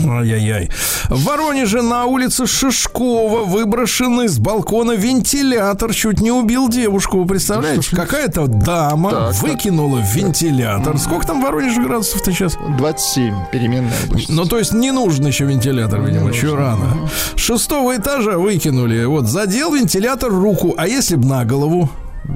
[0.08, 0.70] Ай-яй-яй.
[1.10, 7.20] В Воронеже на улице Шишкова выброшенный с балкона вентилятор чуть не убил девушку.
[7.22, 7.96] Вы представляете?
[7.96, 9.42] Какая-то дама Так, так.
[9.42, 10.98] выкинула вентилятор.
[10.98, 12.58] Сколько там в Воронеже градусов-то сейчас?
[12.78, 13.34] 27.
[13.52, 13.94] Переменная.
[14.30, 17.10] Ну, то есть не нужен еще вентилятор, видимо, еще рано.
[17.36, 19.06] Шестого этажа выкинули.
[19.06, 20.74] Вот, задел вентилятор руку.
[20.78, 21.90] А если б на голову?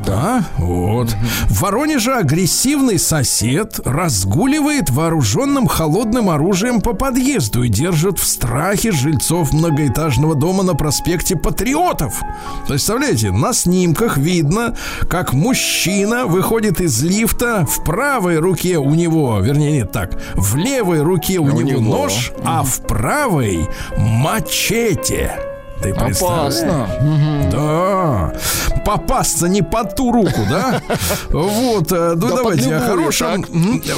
[0.06, 1.16] Да, вот.
[1.50, 9.54] В Воронеже агрессивный сосед разгуливает вооруженным холодным оружием по подъезду и держит в страхе жильцов
[9.54, 12.22] многоэтажного дома на проспекте Патриотов.
[12.68, 14.76] Представляете, на снимках видно,
[15.08, 21.02] как мужчина выходит из лифта, в правой руке у него, вернее, нет, так, в левой
[21.02, 21.82] руке у, У него, него.
[21.82, 23.68] нож, а в правой
[23.98, 25.53] мачете.
[25.84, 25.90] Ты?
[25.92, 26.88] Опасно.
[27.52, 28.34] Да.
[28.86, 30.82] Попасться не под ту руку, да?
[31.30, 33.46] Вот, э, ну Да давайте о хорошем.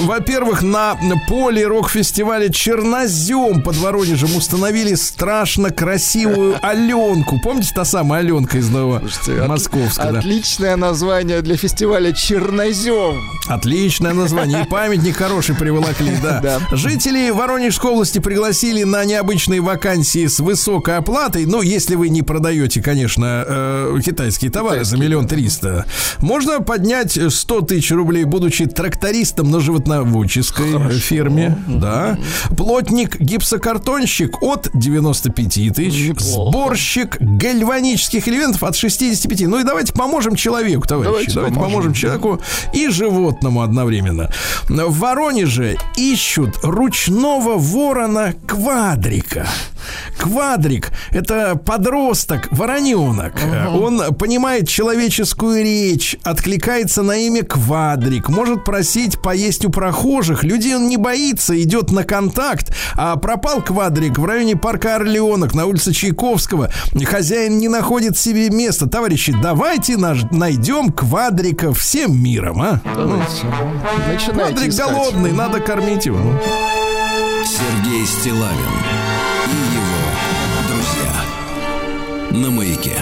[0.02, 7.40] Во-первых, на поле рок-фестиваля Чернозем под Воронежем установили страшно красивую Аленку.
[7.44, 10.20] Помните та самая Аленка из от- Московска, да?
[10.20, 13.22] Отличное название для фестиваля Чернозем.
[13.48, 14.64] Отличное название.
[14.64, 16.40] И памятник хороший приволокли, да.
[16.46, 16.60] Да.
[16.72, 21.46] Жители Воронежской области пригласили на необычные вакансии с высокой оплатой.
[21.46, 25.86] Ну, если вы не продаете, конечно, э, китайские товары за миллион триста,
[26.20, 31.58] можно поднять 100 тысяч рублей, будучи трактористом на животноводческой фирме.
[31.68, 32.18] Да.
[32.58, 36.10] Плотник, гипсокартонщик от 95 тысяч.
[36.10, 36.50] Неплохо.
[36.52, 39.42] Сборщик гальванических элементов от 65.
[39.48, 41.12] Ну и давайте поможем человеку, товарищи.
[41.12, 41.72] Давайте Давайте, поможем.
[41.72, 42.42] поможем человеку
[42.74, 44.32] и животному одновременно.
[44.70, 49.48] В Воронеже ищут ручного ворона квадрика.
[50.18, 53.34] Квадрик– это подросток, вороненок.
[53.74, 60.44] Он понимает человеческую речь, откликается на имя Квадрик, может просить поесть у прохожих.
[60.44, 62.74] Людей он не боится, идет на контакт.
[62.96, 66.72] А пропал Квадрик в районе парка Орленок на улице Чайковского.
[67.06, 68.88] Хозяин не находит себе места.
[68.88, 72.82] Товарищи, давайте наш- найдем Квадрика всем миром, а?
[72.96, 73.26] Давайте.
[74.08, 74.92] Начинайте Квадрик искать.
[74.92, 76.20] голодный, надо кормить его.
[77.46, 78.56] Сергей Стилавин
[82.42, 82.98] На маяке.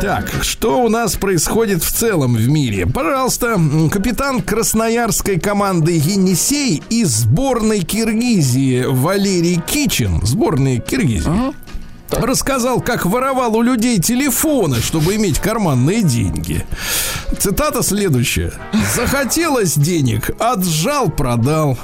[0.00, 2.86] Так, что у нас происходит в целом в мире?
[2.86, 3.58] Пожалуйста,
[3.90, 11.52] капитан красноярской команды «Енисей» из сборной Киргизии Валерий Кичин, сборной Киргизии,
[12.10, 16.64] рассказал, как воровал у людей телефоны, чтобы иметь карманные деньги.
[17.38, 18.52] цитата следующая.
[18.94, 21.76] Захотелось денег, отжал, продал.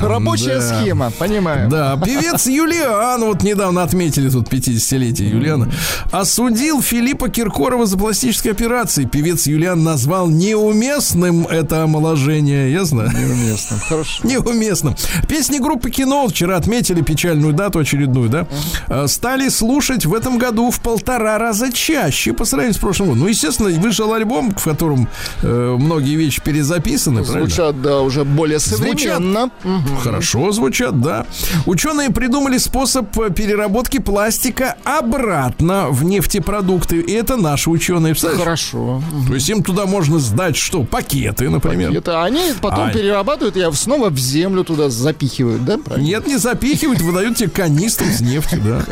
[0.00, 0.80] Рабочая Да.
[0.82, 1.68] схема, понимаю.
[1.68, 5.70] Да, певец Юлиан, вот недавно отметили тут 50-летие Юлиана,
[6.12, 9.04] осудил Филиппа Киркорова за пластические операции.
[9.04, 13.10] Певец Юлиан назвал неуместным это омоложение, ясно?
[13.12, 13.78] Неуместно.
[13.78, 14.26] Хорошо.
[14.26, 14.94] Неуместным.
[15.28, 18.46] Песни группы Кино вчера отметили печальную дату очередную, да?
[18.88, 23.24] Э, Стали слушать в этом году в полтора раза чаще по сравнению с прошлым годом.
[23.24, 25.08] Ну, естественно, вышел альбом, в котором
[25.42, 27.48] э, многие вещи перезаписаны, правильно?
[27.48, 29.50] Звучат, да, уже более современно.
[29.64, 29.96] Мгм.
[30.02, 31.26] Хорошо звучат, да.
[31.66, 37.00] Ученые придумали способ э, переработки пластика обратно в нефтепродукты.
[37.00, 38.14] И это наши ученые?
[38.14, 39.02] Хорошо.
[39.28, 40.84] То есть им туда можно сдать что?
[40.84, 41.92] Пакеты, например.
[41.96, 42.92] Это они потом А.
[42.92, 45.78] перерабатывают и снова в землю туда запихивают, да?
[45.78, 46.06] правильно?
[46.06, 48.82] Нет, не запихивают, выдают тебе канистру с нефтью, да.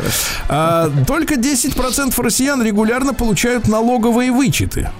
[0.49, 4.91] А, только 10% россиян регулярно получают налоговые вычеты.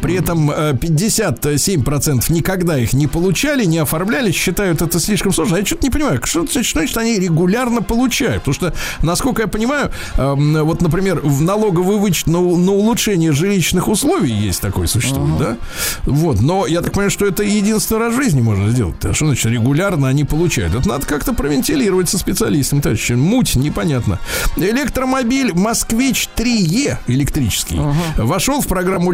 [0.00, 5.56] При этом э, 57% никогда их не получали, не оформляли, считают это слишком сложно.
[5.56, 8.44] Я что-то не понимаю, что значит, что они регулярно получают.
[8.44, 13.88] Потому что, насколько я понимаю, эм, вот, например, в налоговый вычет на, на улучшение жилищных
[13.88, 15.56] условий есть такой существует, да?
[16.04, 19.04] Вот, но я так понимаю, что это единственный раз в жизни можно сделать.
[19.04, 20.74] А что значит регулярно они получают?
[20.74, 23.12] Это надо как-то провентилировать со специалистом, товарищи.
[23.12, 24.18] Муть, непонятно.
[24.56, 27.80] Электромобиль Москвич 3Е электрический
[28.16, 29.12] вошел в программу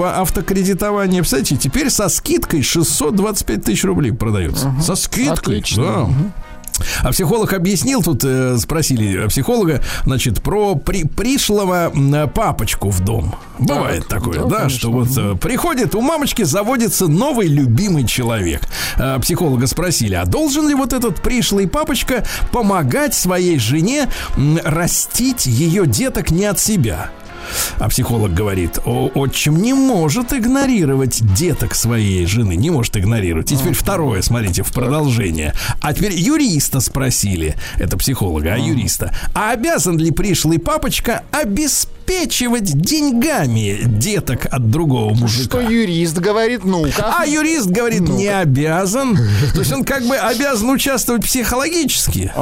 [0.00, 1.20] льготного автокредитования.
[1.20, 4.74] Представляете, теперь со скидкой 625 тысяч рублей продается.
[4.82, 5.58] Со скидкой.
[5.58, 5.84] Отлично.
[5.84, 6.08] Да.
[7.02, 13.34] А психолог объяснил, тут э, спросили психолога, значит, про при, пришлого м, папочку в дом.
[13.58, 18.62] Бывает такое, да, что вот э, приходит, у мамочки заводится новый любимый человек.
[18.96, 25.44] А психолога спросили, а должен ли вот этот пришлый папочка помогать своей жене м, растить
[25.44, 27.10] ее деток не от себя?
[27.78, 33.52] А психолог говорит, о, отчим не может игнорировать деток своей жены, не может игнорировать.
[33.52, 35.54] И теперь второе, смотрите, в продолжение.
[35.80, 41.22] А теперь юриста спросили, это психолога, а юриста, а обязан ли пришлый папочка
[42.10, 45.60] обеспечивать деньгами деток от другого мужика?
[45.60, 47.14] Что юрист говорит, ну-ка.
[47.18, 49.16] А юрист говорит, не обязан.
[49.54, 52.32] То есть он как бы обязан участвовать психологически.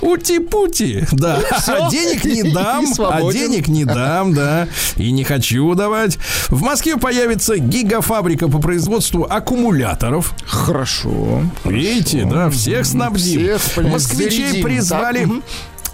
[0.00, 1.40] Ути-пути, да.
[1.58, 1.86] всё.
[1.86, 4.68] А денег не дам, а денег не дам, да.
[4.96, 6.18] И не хочу давать.
[6.48, 10.34] В Москве появится гигафабрика по производству аккумуляторов.
[10.46, 11.42] Хорошо.
[11.64, 13.40] Видите, да, всех снабдим.
[13.40, 15.24] Всех, понятно, Москвичей зарядим, призвали...
[15.24, 15.30] так.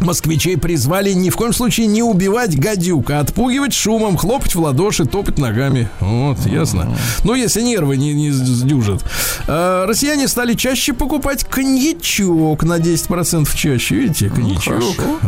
[0.01, 5.05] Москвичей призвали ни в коем случае не убивать гадюка, а отпугивать шумом, хлопать в ладоши,
[5.07, 5.89] топать ногами.
[6.01, 6.95] Вот, ясно.
[7.25, 9.03] Ну, если нервы не, не сдюжат.
[9.49, 13.95] А, россияне стали чаще покупать коньячок на 10% чаще.
[13.97, 14.83] Видите, коньячок,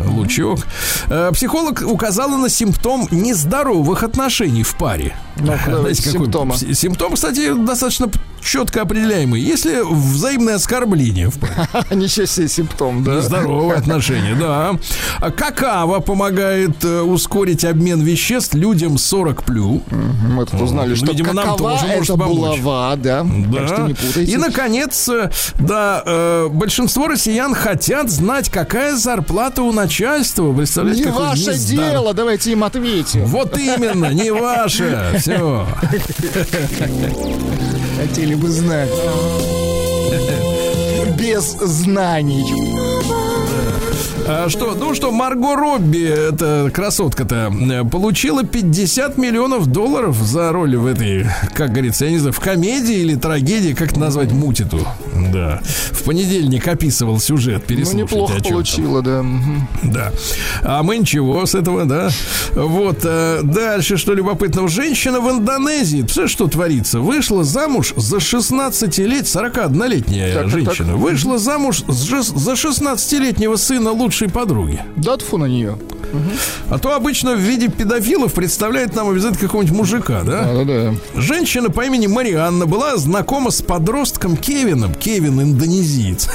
[0.05, 0.59] лучок.
[1.09, 5.15] А, психолог указала на симптом нездоровых отношений в паре.
[5.37, 6.57] Ну-ка, давайте какой симптомы.
[6.57, 8.09] с- Симптом, кстати, достаточно
[8.41, 9.39] четко определяемый.
[9.41, 11.67] Если взаимное оскорбление в паре.
[11.91, 13.21] Ничего себе симптом, да?
[13.21, 14.58] Здоровые отношения, да.
[15.21, 19.81] А Какао помогает э, ускорить обмен веществ людям 40 плюс.
[19.91, 22.59] Мы тут узнали, что Видимо, нам тоже может это помочь.
[22.59, 23.25] булава, да.
[23.53, 24.31] Так что не путайте.
[24.31, 25.29] И, наконец, э,
[25.59, 30.53] да, э, большинство россиян хотят знать, какая зарплата у начальства.
[30.53, 33.25] Представляете, Не ваше нездор- дело, давайте им ответим.
[33.25, 35.13] Вот именно, не ваше.
[35.19, 35.65] Все.
[37.99, 38.89] Хотели бы знать.
[41.17, 42.45] Без знаний.
[44.31, 50.77] А что, ну что, Марго Робби, эта красотка-то, э, получила 50 миллионов долларов за роль
[50.77, 51.25] в этой,
[51.55, 54.87] как говорится, я не знаю, в комедии или трагедии, как это назвать, мутиту.
[55.31, 55.61] Да.
[55.91, 57.97] В понедельник описывал сюжет, Ну, переслушайте.
[58.03, 58.51] неплохо о чем там.
[58.53, 59.25] получила, да.
[59.83, 60.11] Да.
[60.63, 62.09] А мы ничего с этого, да.
[62.53, 62.99] Вот.
[63.03, 64.67] э, дальше, что любопытного.
[64.67, 66.99] Женщина в Индонезии, представляешь, что творится?
[66.99, 70.89] Вышла замуж за 16 лет, 41-летняя Так, женщина.
[70.89, 70.97] так.
[70.97, 74.81] Вышла замуж за за 16-летнего сына лучшей подруги.
[74.95, 75.77] Да тфу на нее.
[76.69, 80.43] А то обычно в виде педофилов представляет нам обязательно какого-нибудь мужика, да?
[80.43, 80.95] Да-да-да.
[81.15, 84.95] Женщина по имени Марианна была знакома с подростком Кевином.
[84.95, 86.29] Кевин индонезиец.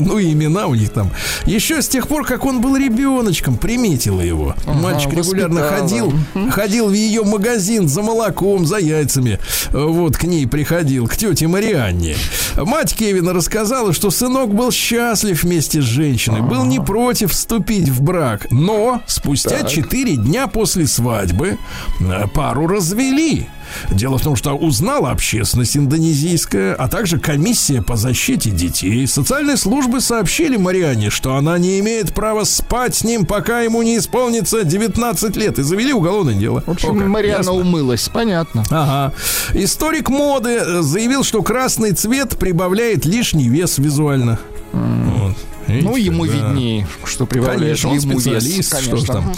[0.00, 1.10] Ну, и имена у них там.
[1.46, 4.54] Еще с тех пор, как он был ребеночком, приметила его.
[4.66, 6.12] Мальчик регулярно ходил,
[6.50, 9.38] ходил в ее магазин за молоком, за яйцами.
[9.70, 12.16] Вот к ней приходил, к тете Марианне.
[12.56, 18.02] Мать Кевина рассказала, что сынок был счастлив вместе с женщиной, был не против вступить в
[18.02, 21.58] брак, Но спустя 4 дня после свадьбы
[22.00, 23.48] э, пару развели.
[23.90, 29.06] Дело в том, что узнала общественность индонезийская, а также комиссия по защите детей.
[29.06, 33.98] Социальные службы сообщили Мариане, что она не имеет права спать с ним, пока ему не
[33.98, 35.58] исполнится 19 лет.
[35.58, 36.62] И завели уголовное дело.
[36.66, 37.52] В общем, О, Мариана ясно.
[37.52, 38.64] умылась, понятно.
[38.70, 39.14] Ага.
[39.54, 44.38] Историк моды э, заявил, что красный цвет прибавляет лишний вес визуально.
[44.72, 45.34] Вот.
[45.66, 46.32] Видите, Ну, ему да.
[46.32, 49.14] виднее, что прибавляет Конечно, он ему вес, специалист, что ж конечно.
[49.14, 49.34] там.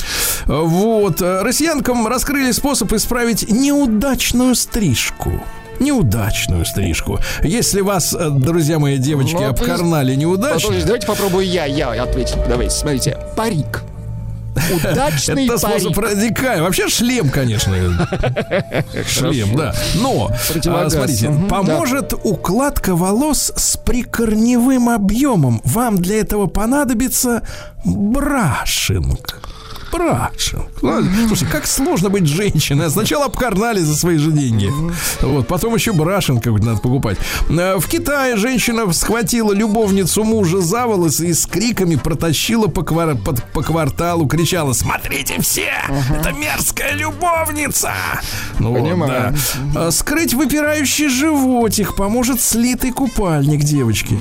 [0.47, 1.21] Вот.
[1.21, 5.43] э, Россиянкам раскрыли способ исправить неудачную стрижку.
[5.81, 7.19] Неудачную стрижку.
[7.43, 12.03] Если вас, э, друзья мои, девочки, Ну, есть- обкарнали неудачно, Подождите, давайте попробую я, я
[12.03, 12.37] ответить.
[12.49, 13.19] Давайте, смотрите.
[13.37, 13.83] Парик.
[14.75, 16.11] Удачный это способ парик.
[16.11, 16.63] радикальный.
[16.63, 17.75] Вообще шлем, конечно.
[19.07, 19.75] Шлем, да.
[19.95, 20.31] Но,
[20.67, 25.61] а, смотрите, поможет укладка волос с прикорневым объемом.
[25.65, 27.43] Вам для этого понадобится
[27.85, 29.41] брашинг.
[30.83, 32.91] Ну, Слушай, как сложно быть женщиной.
[32.91, 34.71] Сначала обкарнали за свои же деньги.
[35.21, 37.19] Вот, потом еще брашинг какой-то надо покупать.
[37.49, 43.17] Э, В Китае женщина схватила любовницу мужа за волосы и с криками протащила по, квар-
[43.17, 45.71] под- по кварталу, кричала «Смотрите все!
[46.11, 47.93] Это мерзкая любовница!»
[48.59, 49.35] Ну вот, Понимаю.
[49.75, 49.91] да.
[49.91, 54.19] Скрыть выпирающий животик поможет слитый купальник девочки.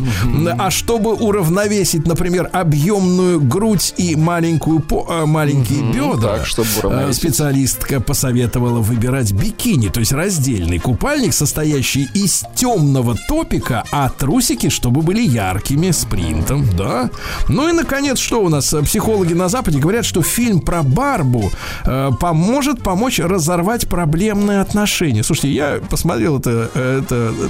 [0.59, 5.26] А чтобы уравновесить, например, объемную грудь и маленькую по, а,
[5.62, 7.22] маленькие бедра, Так, чтобы уравновесить.
[7.22, 15.01] специалистка посоветовала выбирать бикини, то есть раздельный купальник, состоящий из темного топика, а трусики, чтобы
[15.01, 17.09] были яркими, с принтом, да.
[17.47, 18.74] Ну и, наконец, что у нас?
[18.86, 21.51] Психологи на Западе говорят, что фильм про Барбу
[21.86, 25.24] э, поможет помочь разорвать проблемные отношения.
[25.24, 27.47] Слушайте, я посмотрел это, э, это э,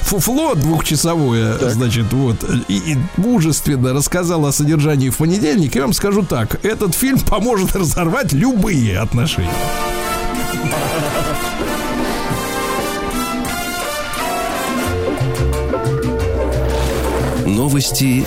[0.00, 5.74] фуфло двухчасовое, значит, вот, и, и мужественно рассказал о содержании в понедельник.
[5.74, 9.50] Я вам скажу так, этот фильм поможет разорвать любые отношения.
[17.44, 18.24] Новости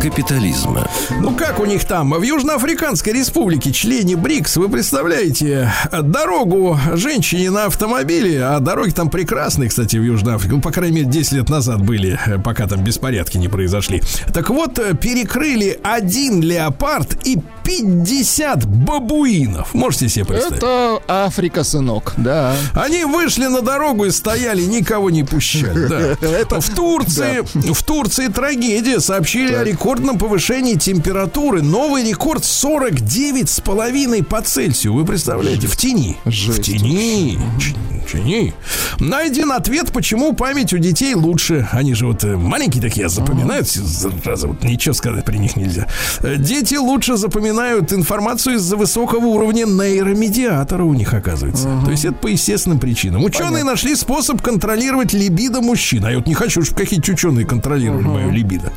[0.00, 0.88] капитализма.
[1.20, 2.12] Ну как у них там?
[2.12, 9.68] В Южноафриканской республике, члене БРИКС, вы представляете, дорогу женщине на автомобиле, а дороги там прекрасные,
[9.68, 12.82] кстати, в Южной Африке, ну, по крайней мере, 10 лет назад были, э, пока там
[12.82, 14.02] беспорядки не произошли.
[14.32, 19.74] Так вот, э, перекрыли один леопард и 50 бабуинов.
[19.74, 20.56] Можете себе представить?
[20.56, 22.56] Это Африка, сынок, да.
[22.74, 25.86] Они вышли на дорогу и стояли, никого не пущали.
[25.86, 26.60] да.
[26.60, 29.00] В Турции, в Турции трагедия.
[29.00, 31.62] Сообщили о рекордном повышении температуры.
[31.62, 34.94] Новый рекорд 49,5 по Цельсию.
[34.94, 35.66] Вы представляете?
[35.66, 36.16] В тени.
[36.26, 36.60] Жесть.
[36.60, 37.38] В тени.
[37.58, 37.74] Ч-
[38.10, 38.54] Тени.
[38.98, 41.68] Найден ответ, почему память у детей лучше.
[41.72, 43.68] Они же вот э, маленькие такие, а запоминают.
[43.68, 45.86] зараза, вот ничего сказать при них нельзя.
[46.20, 51.68] Э, Дети лучше запоминают информацию из-за высокого уровня нейромедиатора у них, оказывается.
[51.84, 53.22] То есть это по естественным причинам.
[53.24, 56.04] Ученые нашли способ контролировать либидо мужчин.
[56.04, 58.72] А я вот не хочу, чтобы какие-то ученые контролировали мое либидо.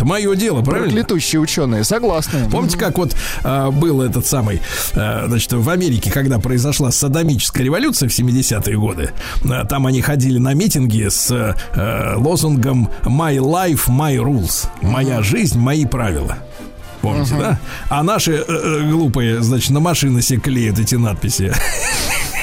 [0.00, 0.86] Это мое дело, правильно?
[0.86, 2.48] Проклятущие ученые, согласны.
[2.50, 4.62] Помните, как вот а, был этот самый,
[4.94, 9.10] а, значит, в Америке, когда произошла садомическая революция в 70-е годы,
[9.44, 15.58] а, там они ходили на митинги с а, лозунгом «My life, my rules» «Моя жизнь,
[15.58, 16.38] мои правила».
[17.02, 17.60] Помните, да?
[17.90, 21.52] А наши э, э, глупые, значит, на машины себе клеят эти надписи.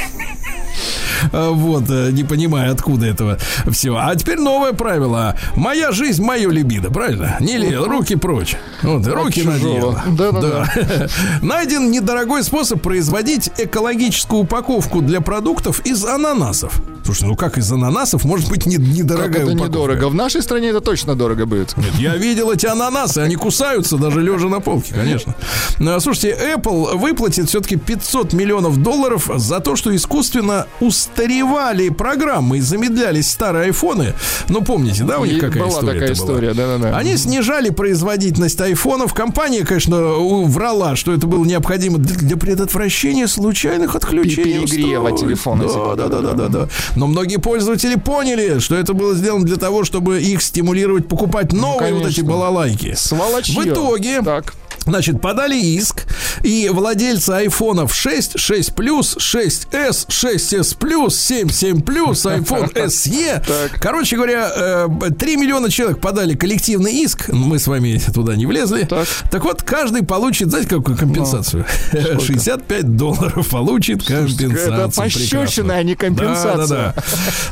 [1.32, 3.38] А, Вот, э, не понимая, откуда этого
[3.72, 3.96] все.
[3.96, 5.36] А теперь новое правило.
[5.56, 7.38] Моя жизнь, мое либидо, правильно?
[7.40, 8.56] Не ли, руки прочь.
[8.84, 9.74] Вот, руки на чужого.
[9.74, 10.04] дело.
[10.08, 11.08] Да-да-да.
[11.42, 16.82] Найден недорогой способ производить экологическую упаковку для продуктов из ананасов.
[17.04, 19.68] Слушай, ну как из ананасов может быть не- Как недорогая это упаковка?
[19.70, 20.10] недорого.
[20.10, 21.76] В нашей стране это точно дорого будет.
[21.78, 25.34] Нет, я видел эти ананасы, они кусаются даже лежа на полке, конечно.
[25.80, 30.68] Ну, Слушайте, Apple выплатит все-таки 500 миллионов долларов за то, что искусственно
[31.08, 34.14] устаревали программы и замедлялись старые айфоны.
[34.50, 36.98] Ну, помните, да, у них какая была история такая история, да-да-да.
[36.98, 39.14] Они снижали производительность айфонов.
[39.14, 44.66] Компания, конечно, врала, что это было необходимо для предотвращения случайных отключений.
[44.68, 46.60] Перегрева телефона, Да, да, да, да, да-да-да.
[46.66, 46.70] да.
[46.96, 51.94] Но многие пользователи поняли, что это было сделано для того, чтобы их стимулировать покупать новые
[51.94, 52.94] вот эти балалайки.
[52.96, 53.62] Сволочье.
[53.62, 54.54] В итоге, Так.
[54.88, 56.06] Значит, подали иск,
[56.44, 63.44] и владельцы айфонов 6, 6 плюс, 6s, 6s плюс, 7, 7 плюс, iPhone SE.
[63.46, 63.82] Так.
[63.82, 64.88] Короче говоря, э,
[65.20, 67.28] 3 миллиона человек подали коллективный иск.
[67.28, 68.88] Мы с вами туда не влезли.
[69.30, 69.44] Так.
[69.44, 71.66] вот, каждый получит, знаете, какую компенсацию?
[71.92, 74.74] 65 долларов получит компенсацию.
[74.74, 76.56] это пощечина, а не компенсация.
[76.56, 77.04] Да, да, да.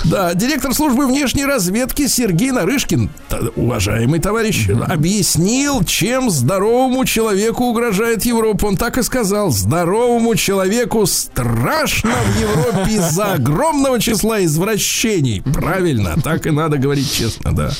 [0.05, 3.09] Да, директор службы внешней разведки Сергей Нарышкин,
[3.57, 8.67] уважаемый товарищ, объяснил, чем здоровому человеку человеку угрожает Европа.
[8.67, 9.49] Он так и сказал.
[9.49, 15.41] Здоровому человеку страшно в Европе из-за огромного числа извращений.
[15.41, 17.71] Правильно, так и надо говорить честно, да.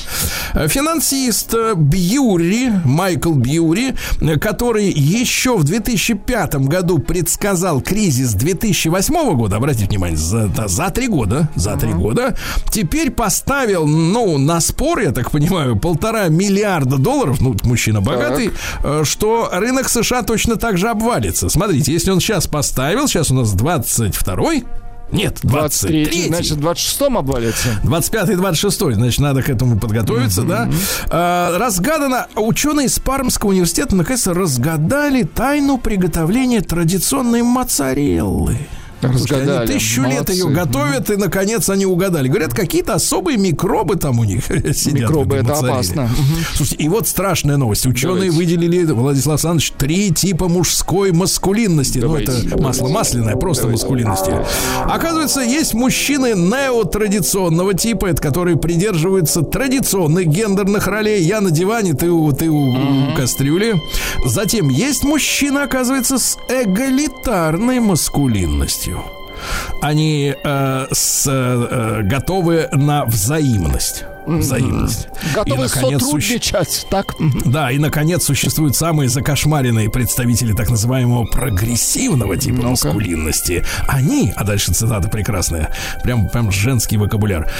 [0.66, 3.94] Финансист Бьюри, Майкл Бьюри,
[4.40, 11.48] который еще в 2005 году предсказал кризис 2008 года, обратите внимание, за, за три года,
[11.54, 12.36] за три года,
[12.72, 18.50] теперь поставил, ну, на спор, я так понимаю, полтора миллиарда долларов, ну, мужчина богатый,
[18.82, 21.48] э, что рынок США точно так же обвалится.
[21.48, 24.64] Смотрите, если он сейчас поставил, сейчас у нас 22-й,
[25.12, 27.68] нет, 23 23 значит, в 26-м обвалится.
[27.84, 30.68] 25 и 26, значит, надо к этому подготовиться, да.
[31.10, 38.58] А, разгадано, ученые из Пармского университета наконец разгадали тайну приготовления традиционной моцареллы.
[39.00, 39.66] Слушай, они Разгадали.
[39.72, 40.64] тысячу лет ее Молодцы.
[40.64, 42.28] готовят, и наконец они угадали.
[42.28, 44.94] Говорят, какие-то особые микробы там у них сидят.
[44.94, 46.08] Микробы это опасно.
[46.54, 47.86] Слушайте, и вот страшная новость.
[47.86, 48.36] Ученые Давайте.
[48.36, 51.98] выделили, Владислав Александрович, три типа мужской маскулинности.
[51.98, 52.32] Давайте.
[52.32, 54.32] Ну, это масло масляное, просто маскулинности.
[54.84, 61.22] Оказывается, есть мужчины неотрадиционного типа, это которые придерживаются традиционных гендерных ролей.
[61.22, 63.74] Я на диване, ты у, ты у, у кастрюли.
[64.24, 68.85] Затем есть мужчина, оказывается, с эгалитарной маскулинностью.
[69.82, 74.04] Они э, с, э, готовы на взаимность.
[74.26, 75.08] Взаимность.
[75.34, 77.14] Готовы И, наконец, суще- сотрудничать, так?
[77.44, 83.64] да, и, наконец, существуют самые закошмаренные представители так называемого прогрессивного типа маскулинности.
[83.86, 85.72] Они, а дальше цитата прекрасная,
[86.02, 87.50] прям, прям женский вокабуляр,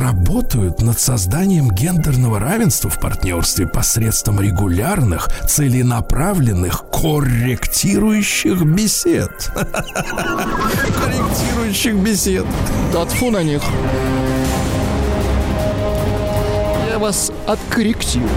[0.00, 9.50] работают над созданием гендерного равенства в партнерстве посредством регулярных, целенаправленных, корректирующих бесед.
[10.94, 12.46] Корректирующих бесед.
[12.92, 13.62] Да тьфу на них.
[16.94, 18.30] Я вас откорректирую.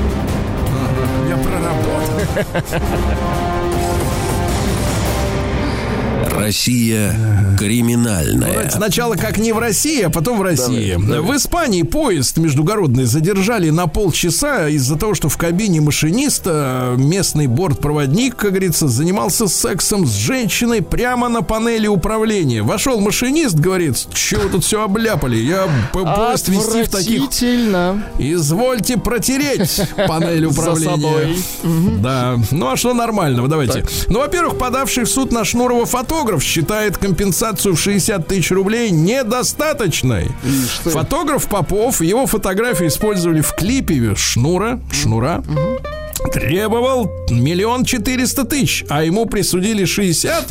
[1.30, 3.47] Я проработал.
[6.38, 7.16] Россия
[7.58, 8.52] криминальная.
[8.52, 10.96] Давайте Сначала как не в России, а потом в России.
[10.96, 18.36] В Испании поезд междугородный задержали на полчаса из-за того, что в кабине машиниста местный бортпроводник,
[18.36, 22.62] как говорится, занимался сексом с женщиной прямо на панели управления.
[22.62, 25.38] Вошел машинист, говорит, что вы тут все обляпали?
[25.38, 27.24] Я поезд вести в таких...
[28.20, 31.36] Извольте протереть панель управления.
[32.00, 32.38] Да.
[32.52, 33.48] Ну а что нормального?
[33.48, 33.86] Давайте.
[34.08, 40.30] Ну, во-первых, подавший в суд на Шнурова фотограф считает компенсацию в 60 тысяч рублей недостаточной.
[40.84, 44.80] Фотограф Попов, его фотографии использовали в клипе Шнура.
[44.92, 45.44] Шнура.
[46.34, 50.46] Требовал миллион четыреста тысяч, а ему присудили 60.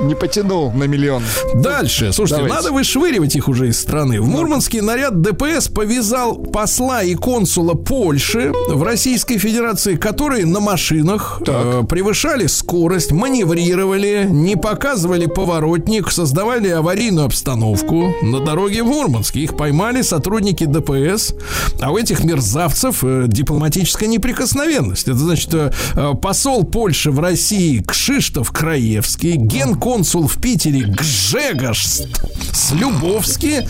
[0.00, 1.22] Не потянул на миллион.
[1.56, 2.12] Дальше.
[2.12, 2.56] Слушайте, Давайте.
[2.56, 4.20] надо вышвыривать их уже из страны.
[4.20, 11.42] В Мурманске наряд ДПС повязал посла и консула Польши в Российской Федерации, которые на машинах
[11.46, 19.40] э, превышали скорость, маневрировали, не показывали поворотник, создавали аварийную обстановку на дороге в Мурманске.
[19.40, 21.34] Их поймали сотрудники ДПС,
[21.80, 25.08] а у этих мерзавцев э, дипломатическая неприкосновенность.
[25.08, 31.86] Это значит, э, э, посол Польши в России Кшиштов Краевский, генконсул в Питере Гжегош
[32.52, 33.66] Слюбовский.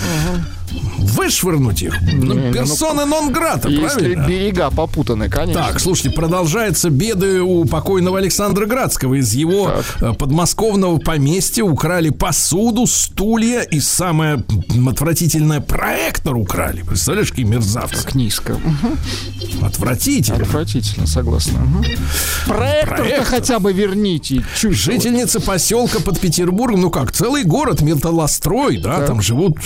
[0.98, 1.94] Вышвырнуть их.
[2.12, 4.26] Ну, персоны нон-грата, Если правильно?
[4.26, 5.62] берега попутаны, конечно.
[5.62, 9.14] Так, слушайте, продолжаются беды у покойного Александра Градского.
[9.14, 14.44] Из его э, подмосковного поместья украли посуду, стулья и самое
[14.88, 16.82] отвратительное проектор украли.
[16.82, 18.02] Представляешь, какие мерзавцы.
[18.04, 18.58] Как низко.
[19.62, 20.42] Отвратительно.
[20.42, 21.58] Отвратительно, согласна.
[21.60, 21.84] Мгм.
[22.46, 23.24] Проектор-то Проектор.
[23.26, 24.44] хотя бы верните.
[24.58, 29.58] Чуть Жительница поселка под Петербургом, ну как, целый город, металлострой, да, там живут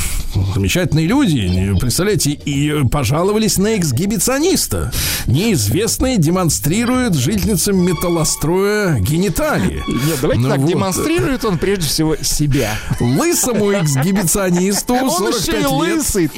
[0.54, 4.92] замечательные люди, представляете, и пожаловались на эксгибициониста.
[5.26, 9.82] Неизвестный демонстрирует жительницам металлостроя гениталии.
[9.88, 10.68] Нет, давайте Ну так, вот.
[10.68, 12.70] демонстрирует он прежде всего себя.
[13.00, 15.70] Лысому эксгибиционисту Он 45 еще и лет.
[15.70, 16.30] лысый.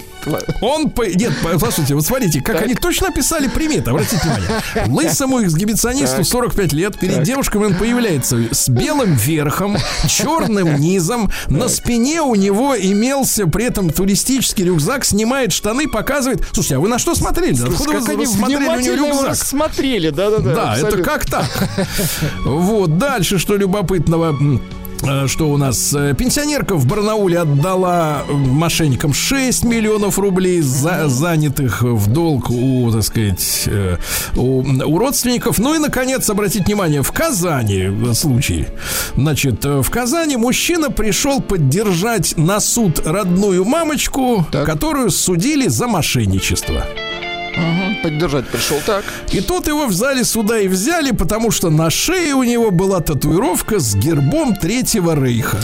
[0.60, 1.02] Он, по...
[1.02, 4.86] нет, по- послушайте, вот смотрите, как они точно описали приметы, обратите внимание.
[4.86, 9.76] Лысому эксгибиционисту 45 лет, перед девушками он появляется с белым верхом,
[10.08, 16.46] черным низом, на спине у него имелся при этом туристический рюкзак, снимает штаны, показывает.
[16.52, 17.54] Слушайте, а вы на что смотрели?
[17.54, 19.28] Откуда Как вы они смотрели у него рюкзак?
[19.30, 20.54] рассмотрели, да-да-да.
[20.54, 21.02] Да, это абсолютно.
[21.04, 21.78] как так?
[22.44, 24.36] Вот, дальше, что любопытного.
[25.02, 25.92] Э, Что у нас?
[25.94, 32.90] Э, Пенсионерка в Барнауле отдала э, мошенникам 6 миллионов рублей, за- занятых в долг у,
[32.92, 33.68] так сказать,
[34.36, 35.58] у, у родственников.
[35.58, 38.66] Ну и, наконец, обратите внимание, в Казани случай.
[39.16, 44.66] Значит, в Казани мужчина пришел поддержать на суд родную мамочку, Так.
[44.66, 46.84] которую судили за мошенничество.
[48.02, 49.04] Поддержать пришел, так.
[49.32, 53.00] И тут его в зале суда и взяли, потому что на шее у него была
[53.00, 55.58] татуировка с гербом Третьего Рейха.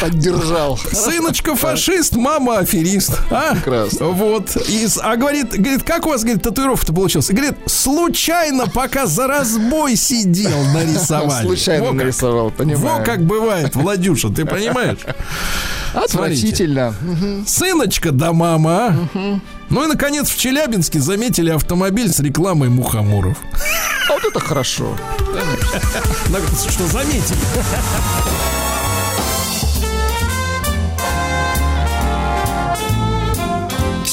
[0.00, 0.78] Поддержал.
[0.78, 3.12] Сыночка фашист, мама аферист.
[3.30, 3.54] А?
[3.54, 4.06] Прекрасно.
[4.06, 4.56] Вот.
[4.68, 7.28] И, а говорит, говорит, как у вас, говорит, татуировка-то получилась?
[7.28, 11.46] Говорит, случайно, пока за разбой сидел, нарисовали.
[11.46, 11.96] Случайно Во как.
[11.98, 12.98] нарисовал, понимаю.
[12.98, 14.98] Во как бывает, Владюша, ты понимаешь?
[15.94, 16.94] Отвратительно.
[17.46, 18.70] Сыночка да мама,
[19.14, 19.40] а?
[19.68, 23.36] Ну и, наконец, в Челябинске заметили автомобиль с рекламой мухоморов.
[24.08, 24.96] А вот это хорошо.
[26.30, 27.38] На- Что заметили?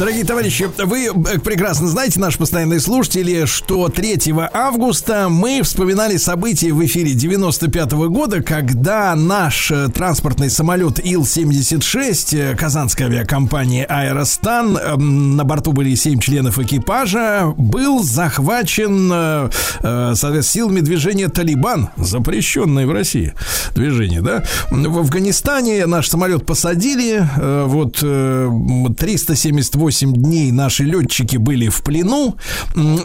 [0.00, 6.72] Дорогие товарищи, вы э, прекрасно знаете, наши постоянные слушатели, что 3 августа мы вспоминали события
[6.72, 14.78] в эфире 95 -го года, когда наш э, транспортный самолет Ил-76 э, казанской авиакомпании «Аэростан»,
[14.78, 19.50] эм, на борту были 7 членов экипажа, был захвачен
[19.82, 23.34] соответственно, силами движения «Талибан», запрещенное в России
[23.74, 24.44] движение, да?
[24.70, 27.22] В Афганистане наш самолет посадили,
[27.66, 32.36] вот 378 8 дней наши летчики были в плену.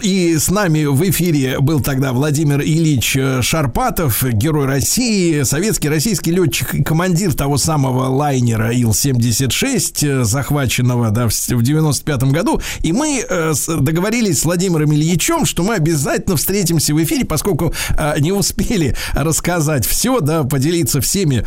[0.03, 6.29] И с нами в эфире был тогда Владимир Ильич э, Шарпатов, герой России, советский российский
[6.29, 12.61] летчик и командир того самого лайнера Ил-76, э, захваченного да, в 95 году.
[12.81, 17.73] И мы э, договорились с Владимиром Ильичем, что мы обязательно встретимся в эфире, поскольку
[18.19, 21.43] не успели рассказать все, да, поделиться всеми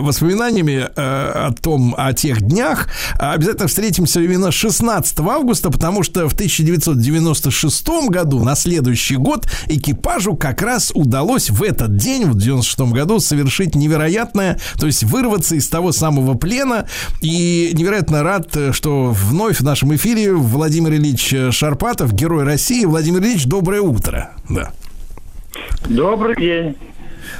[0.00, 2.88] воспоминаниями о том, о тех днях.
[3.18, 10.62] Обязательно встретимся именно 16 августа, потому что в 1996 году, на следующий год, экипажу как
[10.62, 15.92] раз удалось в этот день, в 96 году, совершить невероятное, то есть вырваться из того
[15.92, 16.86] самого плена.
[17.20, 22.84] И невероятно рад, что вновь в нашем эфире Владимир Ильич Шарпатов, герой России.
[22.84, 24.32] Владимир Ильич, доброе утро.
[24.48, 24.72] Да.
[25.88, 26.76] Добрый день.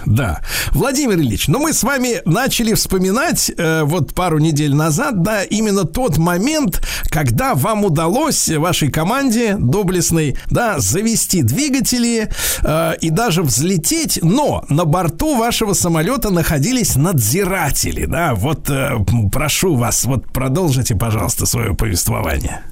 [0.09, 0.40] Да.
[0.72, 5.84] Владимир Ильич, ну мы с вами начали вспоминать э, вот пару недель назад, да, именно
[5.84, 6.80] тот момент,
[7.11, 12.30] когда вам удалось вашей команде доблестной, да, завести двигатели
[12.62, 18.92] э, и даже взлететь, но на борту вашего самолета находились надзиратели, да, вот э,
[19.30, 22.62] прошу вас, вот продолжите, пожалуйста, свое повествование.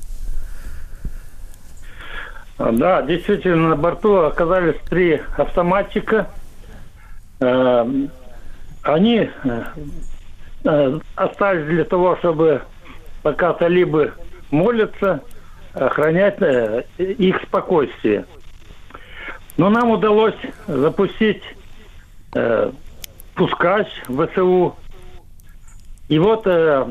[2.59, 6.29] Да, действительно, на борту оказались три автоматчика.
[7.41, 7.87] Э,
[8.83, 9.63] Они э,
[10.65, 12.63] э, остались для того, чтобы
[13.23, 14.13] пока талибы
[14.51, 15.21] молятся,
[15.75, 18.25] охранять э, их спокойствие.
[19.57, 21.43] Но нам удалось запустить
[22.35, 22.71] э,
[23.35, 24.77] пускач ВСУ.
[26.09, 26.87] И вот э,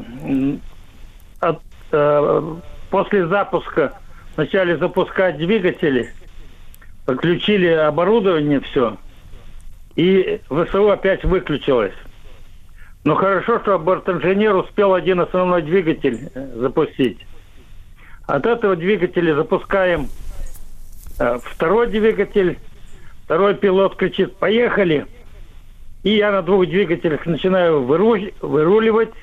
[1.39, 1.61] от,
[1.91, 2.55] э,
[2.89, 3.93] после запуска
[4.35, 6.13] начали запускать двигатели,
[7.05, 8.97] подключили оборудование, все,
[9.95, 11.93] и ВСУ опять выключилось.
[13.03, 17.19] Но хорошо, что бортинженер успел один основной двигатель э, запустить.
[18.25, 20.07] От этого двигателя запускаем
[21.19, 22.57] э, второй двигатель,
[23.25, 25.05] второй пилот кричит «Поехали!»
[26.03, 29.13] И я на двух двигателях начинаю выру- выруливать,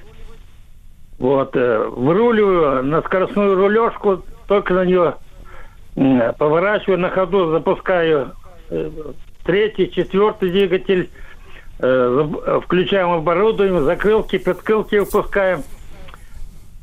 [1.18, 5.16] вот, э, выруливаю на скоростную рулежку, только на нее
[6.38, 8.32] поворачиваю на ходу, запускаю
[9.44, 11.10] третий, четвертый двигатель,
[11.78, 12.28] э,
[12.64, 15.62] включаем оборудование, закрылки, подкрылки выпускаем.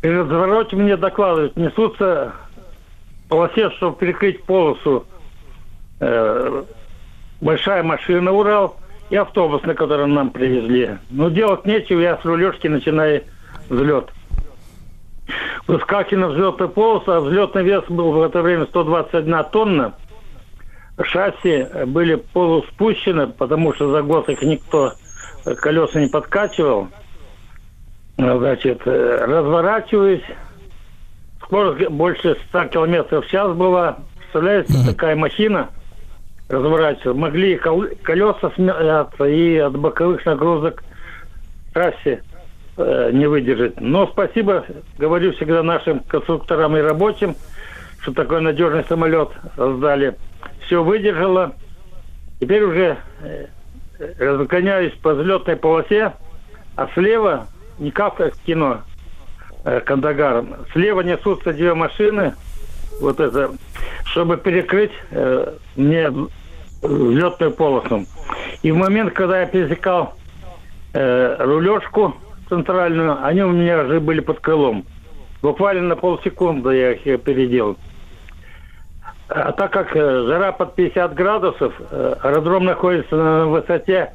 [0.02, 2.34] И в развороте мне докладывают, несутся
[3.28, 5.06] полосе, чтобы перекрыть полосу,
[6.00, 6.64] э,
[7.42, 8.78] большая машина «Урал»
[9.10, 10.98] и автобус, на котором нам привезли.
[11.10, 13.24] Но делать нечего, я с рулежки начинаю
[13.70, 14.10] взлет.
[15.68, 19.94] Выскакиваю на взлетную полосу, а взлетный вес был в это время 121 тонна.
[21.04, 24.94] Шасси были полуспущены, потому что за год их никто
[25.46, 26.90] э, колеса не подкачивал.
[28.18, 30.24] Ну, Значит, э, разворачиваюсь.
[31.42, 34.00] Скорость больше 100 километров в час была.
[34.18, 35.70] Представляете, такая машина
[36.50, 37.14] разворачиваться.
[37.14, 40.84] Могли колеса смяться и от боковых нагрузок
[41.74, 42.24] трассе
[42.78, 43.80] э, не выдержать.
[43.80, 44.66] Но спасибо,
[44.98, 47.36] говорю всегда нашим конструкторам и рабочим,
[48.02, 50.16] что такой надежный самолет создали.
[50.70, 51.56] Все выдержало.
[52.40, 53.48] Теперь уже э,
[54.20, 56.14] разгоняюсь по взлетной полосе,
[56.76, 57.48] а слева,
[57.80, 58.82] не как в кино,
[59.66, 62.36] э, Кандагар, слева несутся две машины,
[63.02, 63.50] вот это,
[64.06, 66.14] чтобы перекрыть, э, мне
[66.84, 68.06] взлетную полосу.
[68.62, 70.14] И в момент, когда я пересекал
[70.94, 72.16] рулежку
[72.48, 74.86] центральную, они у меня уже были под крылом.
[75.42, 77.76] Буквально на полсекунды я их опередил.
[79.30, 84.14] А так как э, жара под 50 градусов, э, аэродром находится на высоте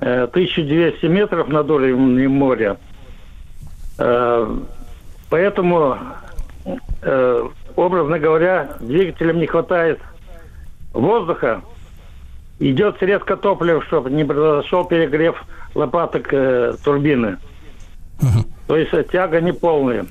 [0.00, 2.76] э, 1200 метров над уровнем моря.
[3.98, 4.58] Э,
[5.30, 5.96] Поэтому,
[7.02, 10.00] э, образно говоря, двигателям не хватает
[10.92, 11.62] воздуха.
[12.58, 15.42] Идет средка топлива, чтобы не произошел перегрев
[15.74, 17.38] лопаток э, турбины.
[18.66, 20.04] То есть э, тяга не полная.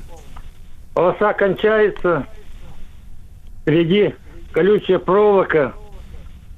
[0.93, 2.25] Полоса кончается,
[3.61, 4.15] впереди
[4.51, 5.73] колючая проволока,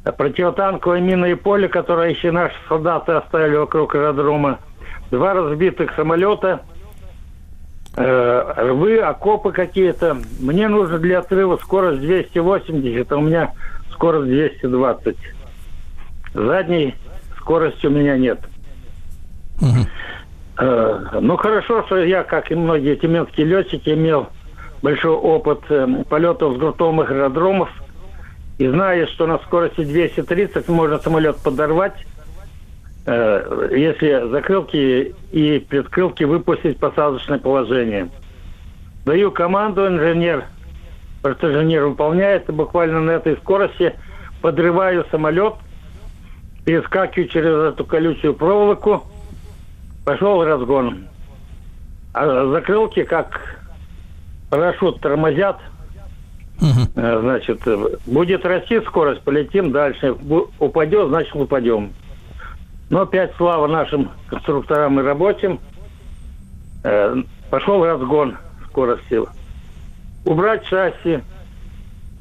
[0.03, 4.59] противотанковое минное поле, которое еще наши солдаты оставили вокруг аэродрома,
[5.11, 6.61] два разбитых самолета,
[7.95, 10.17] э, рвы, окопы какие-то.
[10.39, 13.53] Мне нужно для отрыва скорость 280, а у меня
[13.91, 15.17] скорость 220.
[16.33, 16.95] Задней
[17.37, 18.39] скорости у меня нет.
[20.57, 24.29] Э, ну, хорошо, что я, как и многие тюменские летчики, имел
[24.81, 27.69] большой опыт э, полетов с грунтовых аэродромов.
[28.57, 32.05] И зная, что на скорости 230 можно самолет подорвать,
[33.05, 38.09] э, если закрылки и предкрылки выпустить в посадочное положение.
[39.05, 40.45] Даю команду, инженер,
[41.23, 43.95] инженер выполняет, и буквально на этой скорости
[44.41, 45.55] подрываю самолет,
[46.65, 49.03] перескакиваю через эту колючую проволоку,
[50.05, 51.07] пошел разгон.
[52.13, 53.60] А закрылки, как
[54.51, 55.57] парашют тормозят,
[56.95, 60.15] Э, значит, э, будет расти скорость, полетим дальше.
[60.59, 61.91] Упадет, значит, упадем.
[62.91, 65.59] Но опять слава нашим конструкторам и рабочим.
[66.83, 67.15] Э,
[67.49, 68.37] пошел разгон
[68.67, 69.19] скорости.
[70.23, 71.21] Убрать шасси.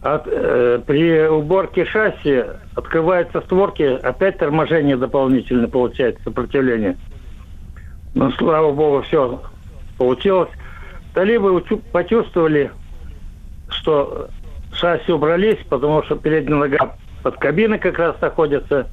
[0.03, 2.45] От, э, при уборке шасси
[2.75, 6.97] открываются створки, опять торможение дополнительно получается, сопротивление.
[8.15, 9.43] Но, слава богу, все
[9.99, 10.49] получилось.
[11.15, 11.61] Талибы
[11.93, 12.71] почувствовали,
[13.69, 14.29] что
[14.73, 18.89] шасси убрались, потому что передняя нога под кабиной как раз находится.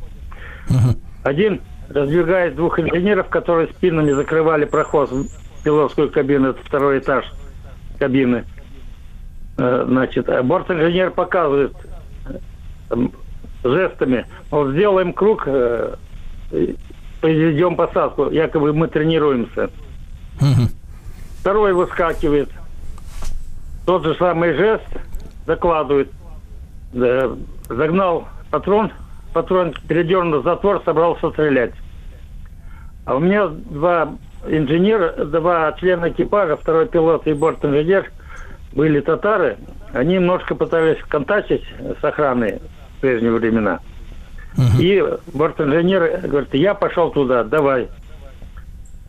[1.23, 7.25] Один раздвигает двух инженеров, которые спинами закрывали проход в пилотскую кабину, это второй этаж
[7.99, 8.45] кабины.
[9.57, 11.73] Э, Значит, а борт-инженер показывает
[12.89, 13.07] э,
[13.63, 15.95] жестами, вот сделаем круг, э,
[17.21, 19.69] произведем посадку, якобы мы тренируемся.
[21.47, 22.49] Второй выскакивает,
[23.85, 24.83] тот же самый жест
[25.45, 26.11] закладывает.
[26.91, 27.29] Да,
[27.69, 28.91] загнал патрон,
[29.31, 31.71] патрон передернул затвор, собрался стрелять.
[33.05, 38.11] А у меня два инженера, два члена экипажа, второй пилот и борт-инженер,
[38.73, 39.55] были татары.
[39.93, 42.59] Они немножко пытались контактить с охраной
[42.97, 43.79] в прежние времена.
[44.77, 45.01] И
[45.33, 47.87] борт-инженер говорит, я пошел туда, давай.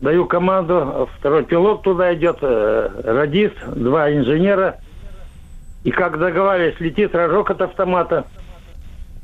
[0.01, 4.79] Даю команду, второй пилот туда идет, э, радист, два инженера.
[5.83, 8.25] И как договаривались, летит рожок от автомата.